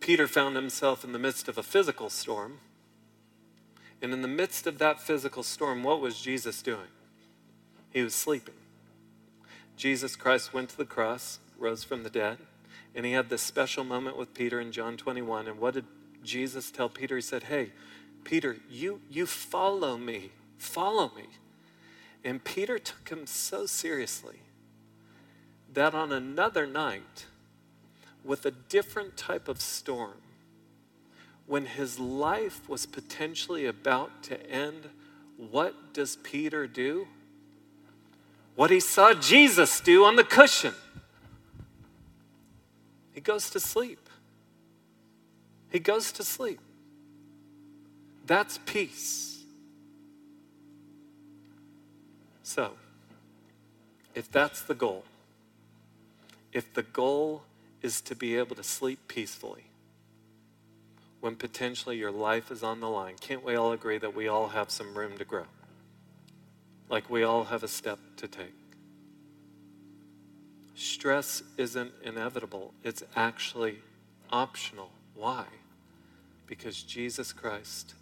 Peter 0.00 0.26
found 0.26 0.56
himself 0.56 1.04
in 1.04 1.12
the 1.12 1.20
midst 1.20 1.46
of 1.46 1.56
a 1.56 1.62
physical 1.62 2.10
storm. 2.10 2.58
And 4.02 4.12
in 4.12 4.22
the 4.22 4.28
midst 4.28 4.66
of 4.66 4.78
that 4.78 5.00
physical 5.00 5.44
storm, 5.44 5.84
what 5.84 6.00
was 6.00 6.20
Jesus 6.20 6.62
doing? 6.62 6.88
He 7.92 8.02
was 8.02 8.14
sleeping. 8.14 8.54
Jesus 9.76 10.16
Christ 10.16 10.54
went 10.54 10.70
to 10.70 10.76
the 10.76 10.84
cross, 10.84 11.38
rose 11.58 11.84
from 11.84 12.02
the 12.02 12.10
dead, 12.10 12.38
and 12.94 13.06
he 13.06 13.12
had 13.12 13.28
this 13.28 13.42
special 13.42 13.84
moment 13.84 14.16
with 14.16 14.34
Peter 14.34 14.60
in 14.60 14.72
John 14.72 14.96
21. 14.96 15.48
And 15.48 15.58
what 15.58 15.74
did 15.74 15.84
Jesus 16.22 16.70
tell 16.70 16.88
Peter? 16.88 17.16
He 17.16 17.22
said, 17.22 17.44
Hey, 17.44 17.72
Peter, 18.24 18.56
you, 18.70 19.00
you 19.10 19.26
follow 19.26 19.96
me. 19.96 20.30
Follow 20.58 21.10
me. 21.16 21.26
And 22.24 22.44
Peter 22.44 22.78
took 22.78 23.08
him 23.08 23.26
so 23.26 23.66
seriously 23.66 24.40
that 25.72 25.94
on 25.94 26.12
another 26.12 26.66
night, 26.66 27.26
with 28.24 28.46
a 28.46 28.50
different 28.50 29.16
type 29.16 29.48
of 29.48 29.60
storm, 29.60 30.18
when 31.46 31.66
his 31.66 31.98
life 31.98 32.68
was 32.68 32.86
potentially 32.86 33.66
about 33.66 34.22
to 34.24 34.48
end, 34.48 34.90
what 35.36 35.92
does 35.92 36.16
Peter 36.16 36.66
do? 36.66 37.08
What 38.54 38.70
he 38.70 38.80
saw 38.80 39.14
Jesus 39.14 39.80
do 39.80 40.04
on 40.04 40.16
the 40.16 40.24
cushion. 40.24 40.74
He 43.12 43.20
goes 43.20 43.50
to 43.50 43.60
sleep. 43.60 44.08
He 45.70 45.78
goes 45.78 46.12
to 46.12 46.24
sleep. 46.24 46.60
That's 48.26 48.58
peace. 48.66 49.42
So, 52.42 52.72
if 54.14 54.30
that's 54.30 54.60
the 54.62 54.74
goal, 54.74 55.04
if 56.52 56.72
the 56.74 56.82
goal 56.82 57.42
is 57.80 58.00
to 58.02 58.14
be 58.14 58.36
able 58.36 58.54
to 58.56 58.62
sleep 58.62 59.00
peacefully 59.08 59.64
when 61.20 61.36
potentially 61.36 61.96
your 61.96 62.10
life 62.10 62.50
is 62.50 62.62
on 62.62 62.80
the 62.80 62.88
line, 62.88 63.14
can't 63.18 63.42
we 63.42 63.54
all 63.54 63.72
agree 63.72 63.98
that 63.98 64.14
we 64.14 64.28
all 64.28 64.48
have 64.48 64.70
some 64.70 64.94
room 64.94 65.16
to 65.18 65.24
grow? 65.24 65.46
Like 66.88 67.08
we 67.08 67.22
all 67.22 67.44
have 67.44 67.62
a 67.62 67.68
step 67.68 67.98
to 68.16 68.28
take. 68.28 68.54
Stress 70.74 71.42
isn't 71.56 71.92
inevitable, 72.02 72.72
it's 72.82 73.02
actually 73.14 73.78
optional. 74.30 74.90
Why? 75.14 75.44
Because 76.46 76.82
Jesus 76.82 77.32
Christ 77.32 77.94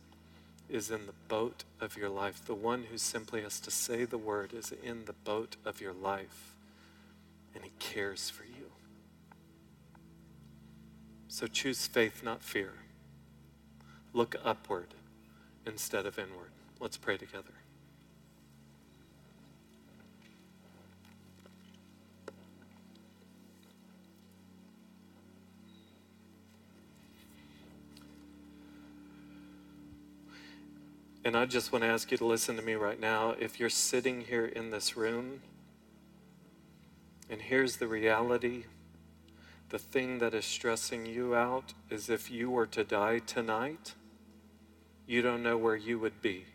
is 0.69 0.91
in 0.91 1.07
the 1.07 1.13
boat 1.29 1.65
of 1.81 1.97
your 1.97 2.09
life. 2.09 2.45
The 2.45 2.55
one 2.55 2.85
who 2.91 2.97
simply 2.99 3.43
has 3.43 3.61
to 3.61 3.71
say 3.71 4.05
the 4.05 4.19
word 4.19 4.53
is 4.53 4.73
in 4.83 5.05
the 5.05 5.13
boat 5.13 5.57
of 5.65 5.81
your 5.81 5.93
life, 5.93 6.55
and 7.55 7.65
he 7.65 7.73
cares 7.79 8.31
for 8.31 8.45
you. 8.45 8.71
So 11.29 11.47
choose 11.47 11.87
faith, 11.87 12.23
not 12.23 12.43
fear. 12.43 12.73
Look 14.13 14.37
upward 14.45 14.95
instead 15.67 16.07
of 16.07 16.19
inward. 16.19 16.51
Let's 16.81 16.97
pray 16.97 17.17
together. 17.17 17.60
And 31.31 31.37
I 31.37 31.47
just 31.47 31.71
want 31.71 31.85
to 31.85 31.89
ask 31.89 32.11
you 32.11 32.17
to 32.17 32.27
listen 32.27 32.57
to 32.57 32.63
me 32.63 32.75
right 32.75 32.99
now. 32.99 33.37
If 33.39 33.61
you're 33.61 33.71
sitting 33.71 34.23
here 34.23 34.47
in 34.47 34.71
this 34.71 34.97
room, 34.97 35.43
and 37.31 37.41
here's 37.41 37.77
the 37.77 37.87
reality 37.87 38.65
the 39.69 39.79
thing 39.79 40.19
that 40.19 40.35
is 40.35 40.45
stressing 40.45 41.07
you 41.07 41.37
out 41.37 41.73
is 41.89 42.11
if 42.11 42.33
you 42.33 42.51
were 42.51 42.67
to 42.67 42.83
die 42.83 43.21
tonight, 43.21 43.95
you 45.07 45.23
don't 45.23 45.45
know 45.45 45.57
where 45.57 45.77
you 45.77 46.01
would 46.01 46.21
be. 46.21 46.47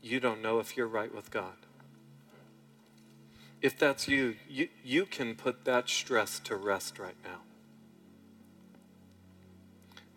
You 0.00 0.20
don't 0.20 0.40
know 0.40 0.58
if 0.58 0.74
you're 0.74 0.88
right 0.88 1.14
with 1.14 1.30
God. 1.30 1.66
If 3.60 3.78
that's 3.78 4.08
you, 4.08 4.36
you, 4.48 4.70
you 4.82 5.04
can 5.04 5.34
put 5.34 5.66
that 5.66 5.90
stress 5.90 6.40
to 6.44 6.56
rest 6.56 6.98
right 6.98 7.18
now. 7.22 7.40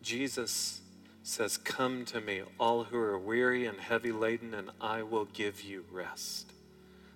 Jesus 0.02 0.80
says, 1.24 1.58
Come 1.58 2.06
to 2.06 2.22
me, 2.22 2.42
all 2.60 2.86
who 2.86 2.98
are 2.98 3.18
weary 3.18 3.66
and 3.66 3.80
heavy 3.80 4.12
laden, 4.12 4.54
and 4.54 4.72
I 4.80 5.04
will 5.04 5.26
give 5.26 5.62
you 5.62 5.86
rest. 5.92 6.52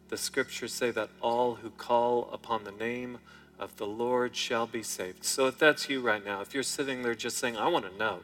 The 0.09 0.17
scriptures 0.17 0.73
say 0.73 0.91
that 0.91 1.09
all 1.21 1.55
who 1.55 1.69
call 1.71 2.29
upon 2.31 2.63
the 2.63 2.71
name 2.71 3.19
of 3.57 3.75
the 3.77 3.87
Lord 3.87 4.35
shall 4.35 4.67
be 4.67 4.83
saved. 4.83 5.23
So 5.23 5.47
if 5.47 5.57
that's 5.57 5.89
you 5.89 6.01
right 6.01 6.23
now, 6.23 6.41
if 6.41 6.53
you're 6.53 6.63
sitting 6.63 7.01
there 7.01 7.15
just 7.15 7.37
saying, 7.37 7.57
I 7.57 7.67
want 7.67 7.91
to 7.91 7.97
know, 7.97 8.19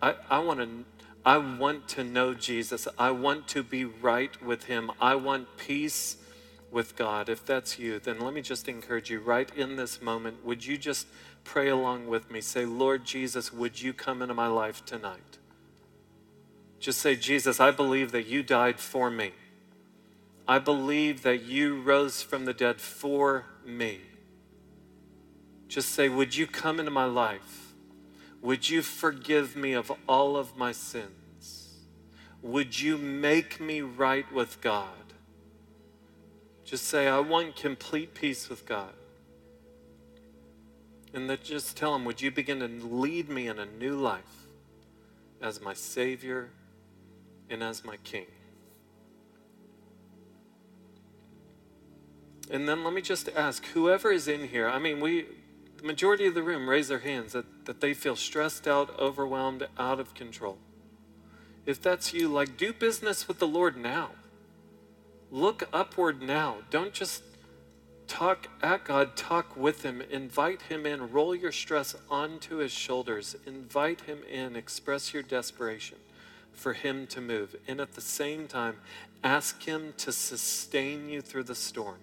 I, 0.00 0.14
I 0.30 0.38
want 0.38 0.60
to. 0.60 0.84
I 1.26 1.38
want 1.38 1.88
to 1.88 2.04
know 2.04 2.34
Jesus. 2.34 2.86
I 2.98 3.10
want 3.10 3.48
to 3.48 3.62
be 3.62 3.86
right 3.86 4.42
with 4.42 4.64
Him. 4.64 4.90
I 5.00 5.14
want 5.14 5.56
peace 5.56 6.18
with 6.70 6.96
God. 6.96 7.30
If 7.30 7.46
that's 7.46 7.78
you, 7.78 7.98
then 7.98 8.20
let 8.20 8.34
me 8.34 8.42
just 8.42 8.68
encourage 8.68 9.08
you 9.08 9.20
right 9.20 9.48
in 9.56 9.76
this 9.76 10.02
moment. 10.02 10.44
Would 10.44 10.66
you 10.66 10.76
just 10.76 11.06
pray 11.44 11.68
along 11.68 12.08
with 12.08 12.30
me. 12.30 12.40
Say, 12.40 12.64
Lord 12.64 13.04
Jesus, 13.04 13.52
would 13.52 13.80
you 13.80 13.92
come 13.92 14.22
into 14.22 14.34
my 14.34 14.46
life 14.46 14.84
tonight? 14.84 15.38
Just 16.80 17.00
say, 17.00 17.16
Jesus, 17.16 17.60
I 17.60 17.70
believe 17.70 18.12
that 18.12 18.26
you 18.26 18.42
died 18.42 18.80
for 18.80 19.10
me. 19.10 19.32
I 20.46 20.58
believe 20.58 21.22
that 21.22 21.42
you 21.44 21.80
rose 21.80 22.22
from 22.22 22.44
the 22.44 22.52
dead 22.52 22.80
for 22.80 23.46
me. 23.64 24.00
Just 25.68 25.90
say, 25.90 26.08
Would 26.08 26.36
you 26.36 26.46
come 26.46 26.78
into 26.78 26.90
my 26.90 27.06
life? 27.06 27.72
Would 28.42 28.68
you 28.68 28.82
forgive 28.82 29.56
me 29.56 29.72
of 29.72 29.90
all 30.06 30.36
of 30.36 30.56
my 30.56 30.72
sins? 30.72 31.78
Would 32.42 32.78
you 32.78 32.98
make 32.98 33.58
me 33.58 33.80
right 33.80 34.30
with 34.30 34.60
God? 34.60 35.14
Just 36.64 36.84
say, 36.84 37.08
I 37.08 37.20
want 37.20 37.56
complete 37.56 38.14
peace 38.14 38.50
with 38.50 38.66
God. 38.66 38.92
And 41.14 41.30
that 41.30 41.44
just 41.44 41.76
tell 41.76 41.94
him, 41.94 42.04
would 42.04 42.20
you 42.20 42.32
begin 42.32 42.58
to 42.58 42.66
lead 42.66 43.28
me 43.28 43.46
in 43.46 43.60
a 43.60 43.66
new 43.66 43.94
life 43.94 44.48
as 45.40 45.60
my 45.60 45.72
Savior 45.72 46.50
and 47.48 47.62
as 47.62 47.84
my 47.84 47.96
King? 47.98 48.26
And 52.50 52.68
then 52.68 52.82
let 52.82 52.92
me 52.92 53.00
just 53.00 53.28
ask 53.28 53.64
whoever 53.66 54.10
is 54.10 54.26
in 54.26 54.48
here, 54.48 54.68
I 54.68 54.80
mean, 54.80 55.00
we, 55.00 55.26
the 55.76 55.84
majority 55.84 56.26
of 56.26 56.34
the 56.34 56.42
room 56.42 56.68
raise 56.68 56.88
their 56.88 56.98
hands 56.98 57.32
that, 57.32 57.66
that 57.66 57.80
they 57.80 57.94
feel 57.94 58.16
stressed 58.16 58.66
out, 58.66 58.98
overwhelmed, 58.98 59.68
out 59.78 60.00
of 60.00 60.14
control. 60.14 60.58
If 61.64 61.80
that's 61.80 62.12
you, 62.12 62.28
like, 62.28 62.56
do 62.56 62.72
business 62.72 63.28
with 63.28 63.38
the 63.38 63.46
Lord 63.46 63.76
now. 63.76 64.10
Look 65.30 65.68
upward 65.72 66.20
now. 66.20 66.58
Don't 66.70 66.92
just 66.92 67.22
Talk 68.06 68.48
at 68.62 68.84
God, 68.84 69.16
talk 69.16 69.56
with 69.56 69.82
Him, 69.82 70.02
invite 70.02 70.62
Him 70.62 70.86
in, 70.86 71.10
roll 71.10 71.34
your 71.34 71.52
stress 71.52 71.96
onto 72.10 72.58
His 72.58 72.72
shoulders, 72.72 73.34
invite 73.46 74.02
Him 74.02 74.22
in, 74.30 74.56
express 74.56 75.12
your 75.14 75.22
desperation 75.22 75.98
for 76.52 76.74
Him 76.74 77.06
to 77.08 77.20
move. 77.20 77.56
And 77.66 77.80
at 77.80 77.94
the 77.94 78.00
same 78.00 78.46
time, 78.46 78.76
ask 79.22 79.62
Him 79.62 79.94
to 79.98 80.12
sustain 80.12 81.08
you 81.08 81.20
through 81.20 81.44
the 81.44 81.54
storm. 81.54 81.98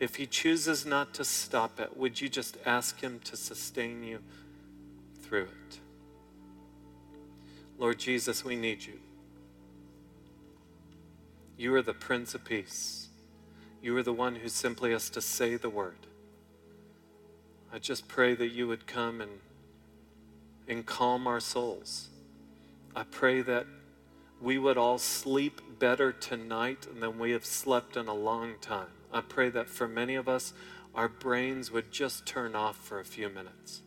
If 0.00 0.16
He 0.16 0.26
chooses 0.26 0.86
not 0.86 1.12
to 1.14 1.24
stop 1.24 1.78
it, 1.80 1.96
would 1.96 2.20
you 2.20 2.28
just 2.28 2.56
ask 2.64 3.00
Him 3.00 3.20
to 3.24 3.36
sustain 3.36 4.02
you 4.02 4.20
through 5.22 5.44
it? 5.44 5.78
Lord 7.78 7.98
Jesus, 7.98 8.44
we 8.44 8.56
need 8.56 8.84
you. 8.84 9.00
You 11.56 11.74
are 11.74 11.82
the 11.82 11.94
Prince 11.94 12.34
of 12.34 12.44
Peace. 12.44 13.01
You 13.82 13.96
are 13.96 14.02
the 14.04 14.12
one 14.12 14.36
who 14.36 14.48
simply 14.48 14.92
has 14.92 15.10
to 15.10 15.20
say 15.20 15.56
the 15.56 15.68
word. 15.68 16.06
I 17.72 17.80
just 17.80 18.06
pray 18.06 18.34
that 18.36 18.52
you 18.52 18.68
would 18.68 18.86
come 18.86 19.20
and, 19.20 19.40
and 20.68 20.86
calm 20.86 21.26
our 21.26 21.40
souls. 21.40 22.08
I 22.94 23.02
pray 23.02 23.42
that 23.42 23.66
we 24.40 24.56
would 24.56 24.78
all 24.78 24.98
sleep 24.98 25.60
better 25.80 26.12
tonight 26.12 26.86
than 27.00 27.18
we 27.18 27.32
have 27.32 27.44
slept 27.44 27.96
in 27.96 28.06
a 28.06 28.14
long 28.14 28.54
time. 28.60 28.88
I 29.12 29.20
pray 29.20 29.50
that 29.50 29.68
for 29.68 29.88
many 29.88 30.14
of 30.14 30.28
us, 30.28 30.52
our 30.94 31.08
brains 31.08 31.72
would 31.72 31.90
just 31.90 32.24
turn 32.24 32.54
off 32.54 32.76
for 32.76 33.00
a 33.00 33.04
few 33.04 33.28
minutes. 33.28 33.82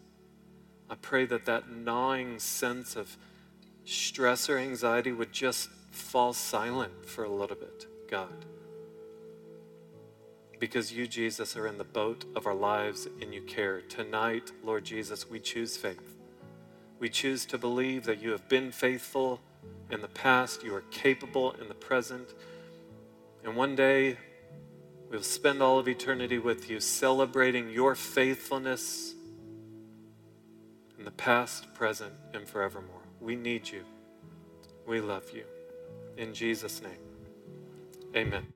I 0.89 0.96
pray 0.96 1.26
that 1.28 1.46
that 1.46 1.70
gnawing 1.70 2.39
sense 2.39 2.98
of 2.98 3.16
stress 3.86 4.50
or 4.50 4.58
anxiety 4.58 5.14
would 5.14 5.32
just 5.32 5.70
fall 5.91 6.34
silent 6.34 7.06
for 7.06 7.24
a 7.24 7.30
little 7.30 7.56
bit, 7.56 7.86
God. 8.10 8.46
Because 10.66 10.91
you, 10.91 11.05
Jesus, 11.05 11.55
are 11.55 11.68
in 11.68 11.78
the 11.78 11.84
boat 11.84 12.26
of 12.36 12.47
our 12.47 12.55
lives 12.55 13.07
and 13.22 13.32
you 13.32 13.39
care. 13.43 13.82
Tonight, 13.82 14.51
Lord 14.63 14.84
Jesus, 14.84 15.30
we 15.30 15.39
choose 15.39 15.78
faith. 15.78 16.16
We 16.97 17.07
choose 17.07 17.45
to 17.45 17.59
believe 17.59 18.05
that 18.05 18.20
you 18.20 18.32
have 18.32 18.49
been 18.49 18.72
faithful 18.72 19.41
in 19.91 20.01
the 20.01 20.07
past, 20.07 20.63
you 20.63 20.74
are 20.74 20.82
capable 20.89 21.51
in 21.61 21.68
the 21.68 21.76
present, 21.76 22.30
and 23.43 23.55
one 23.55 23.76
day 23.76 24.18
we'll 25.11 25.22
spend 25.22 25.61
all 25.61 25.78
of 25.78 25.88
eternity 25.88 26.39
with 26.39 26.68
you, 26.68 26.80
celebrating 26.80 27.70
your 27.70 27.93
faithfulness 27.93 29.13
in 30.97 31.05
the 31.05 31.11
past, 31.11 31.72
present, 31.76 32.13
and 32.34 32.49
forevermore. 32.49 33.03
We 33.22 33.36
need 33.36 33.70
you. 33.70 33.84
We 34.88 34.99
love 34.99 35.30
you. 35.32 35.43
In 36.18 36.34
Jesus' 36.34 36.82
name, 36.82 36.97
amen. 38.16 38.47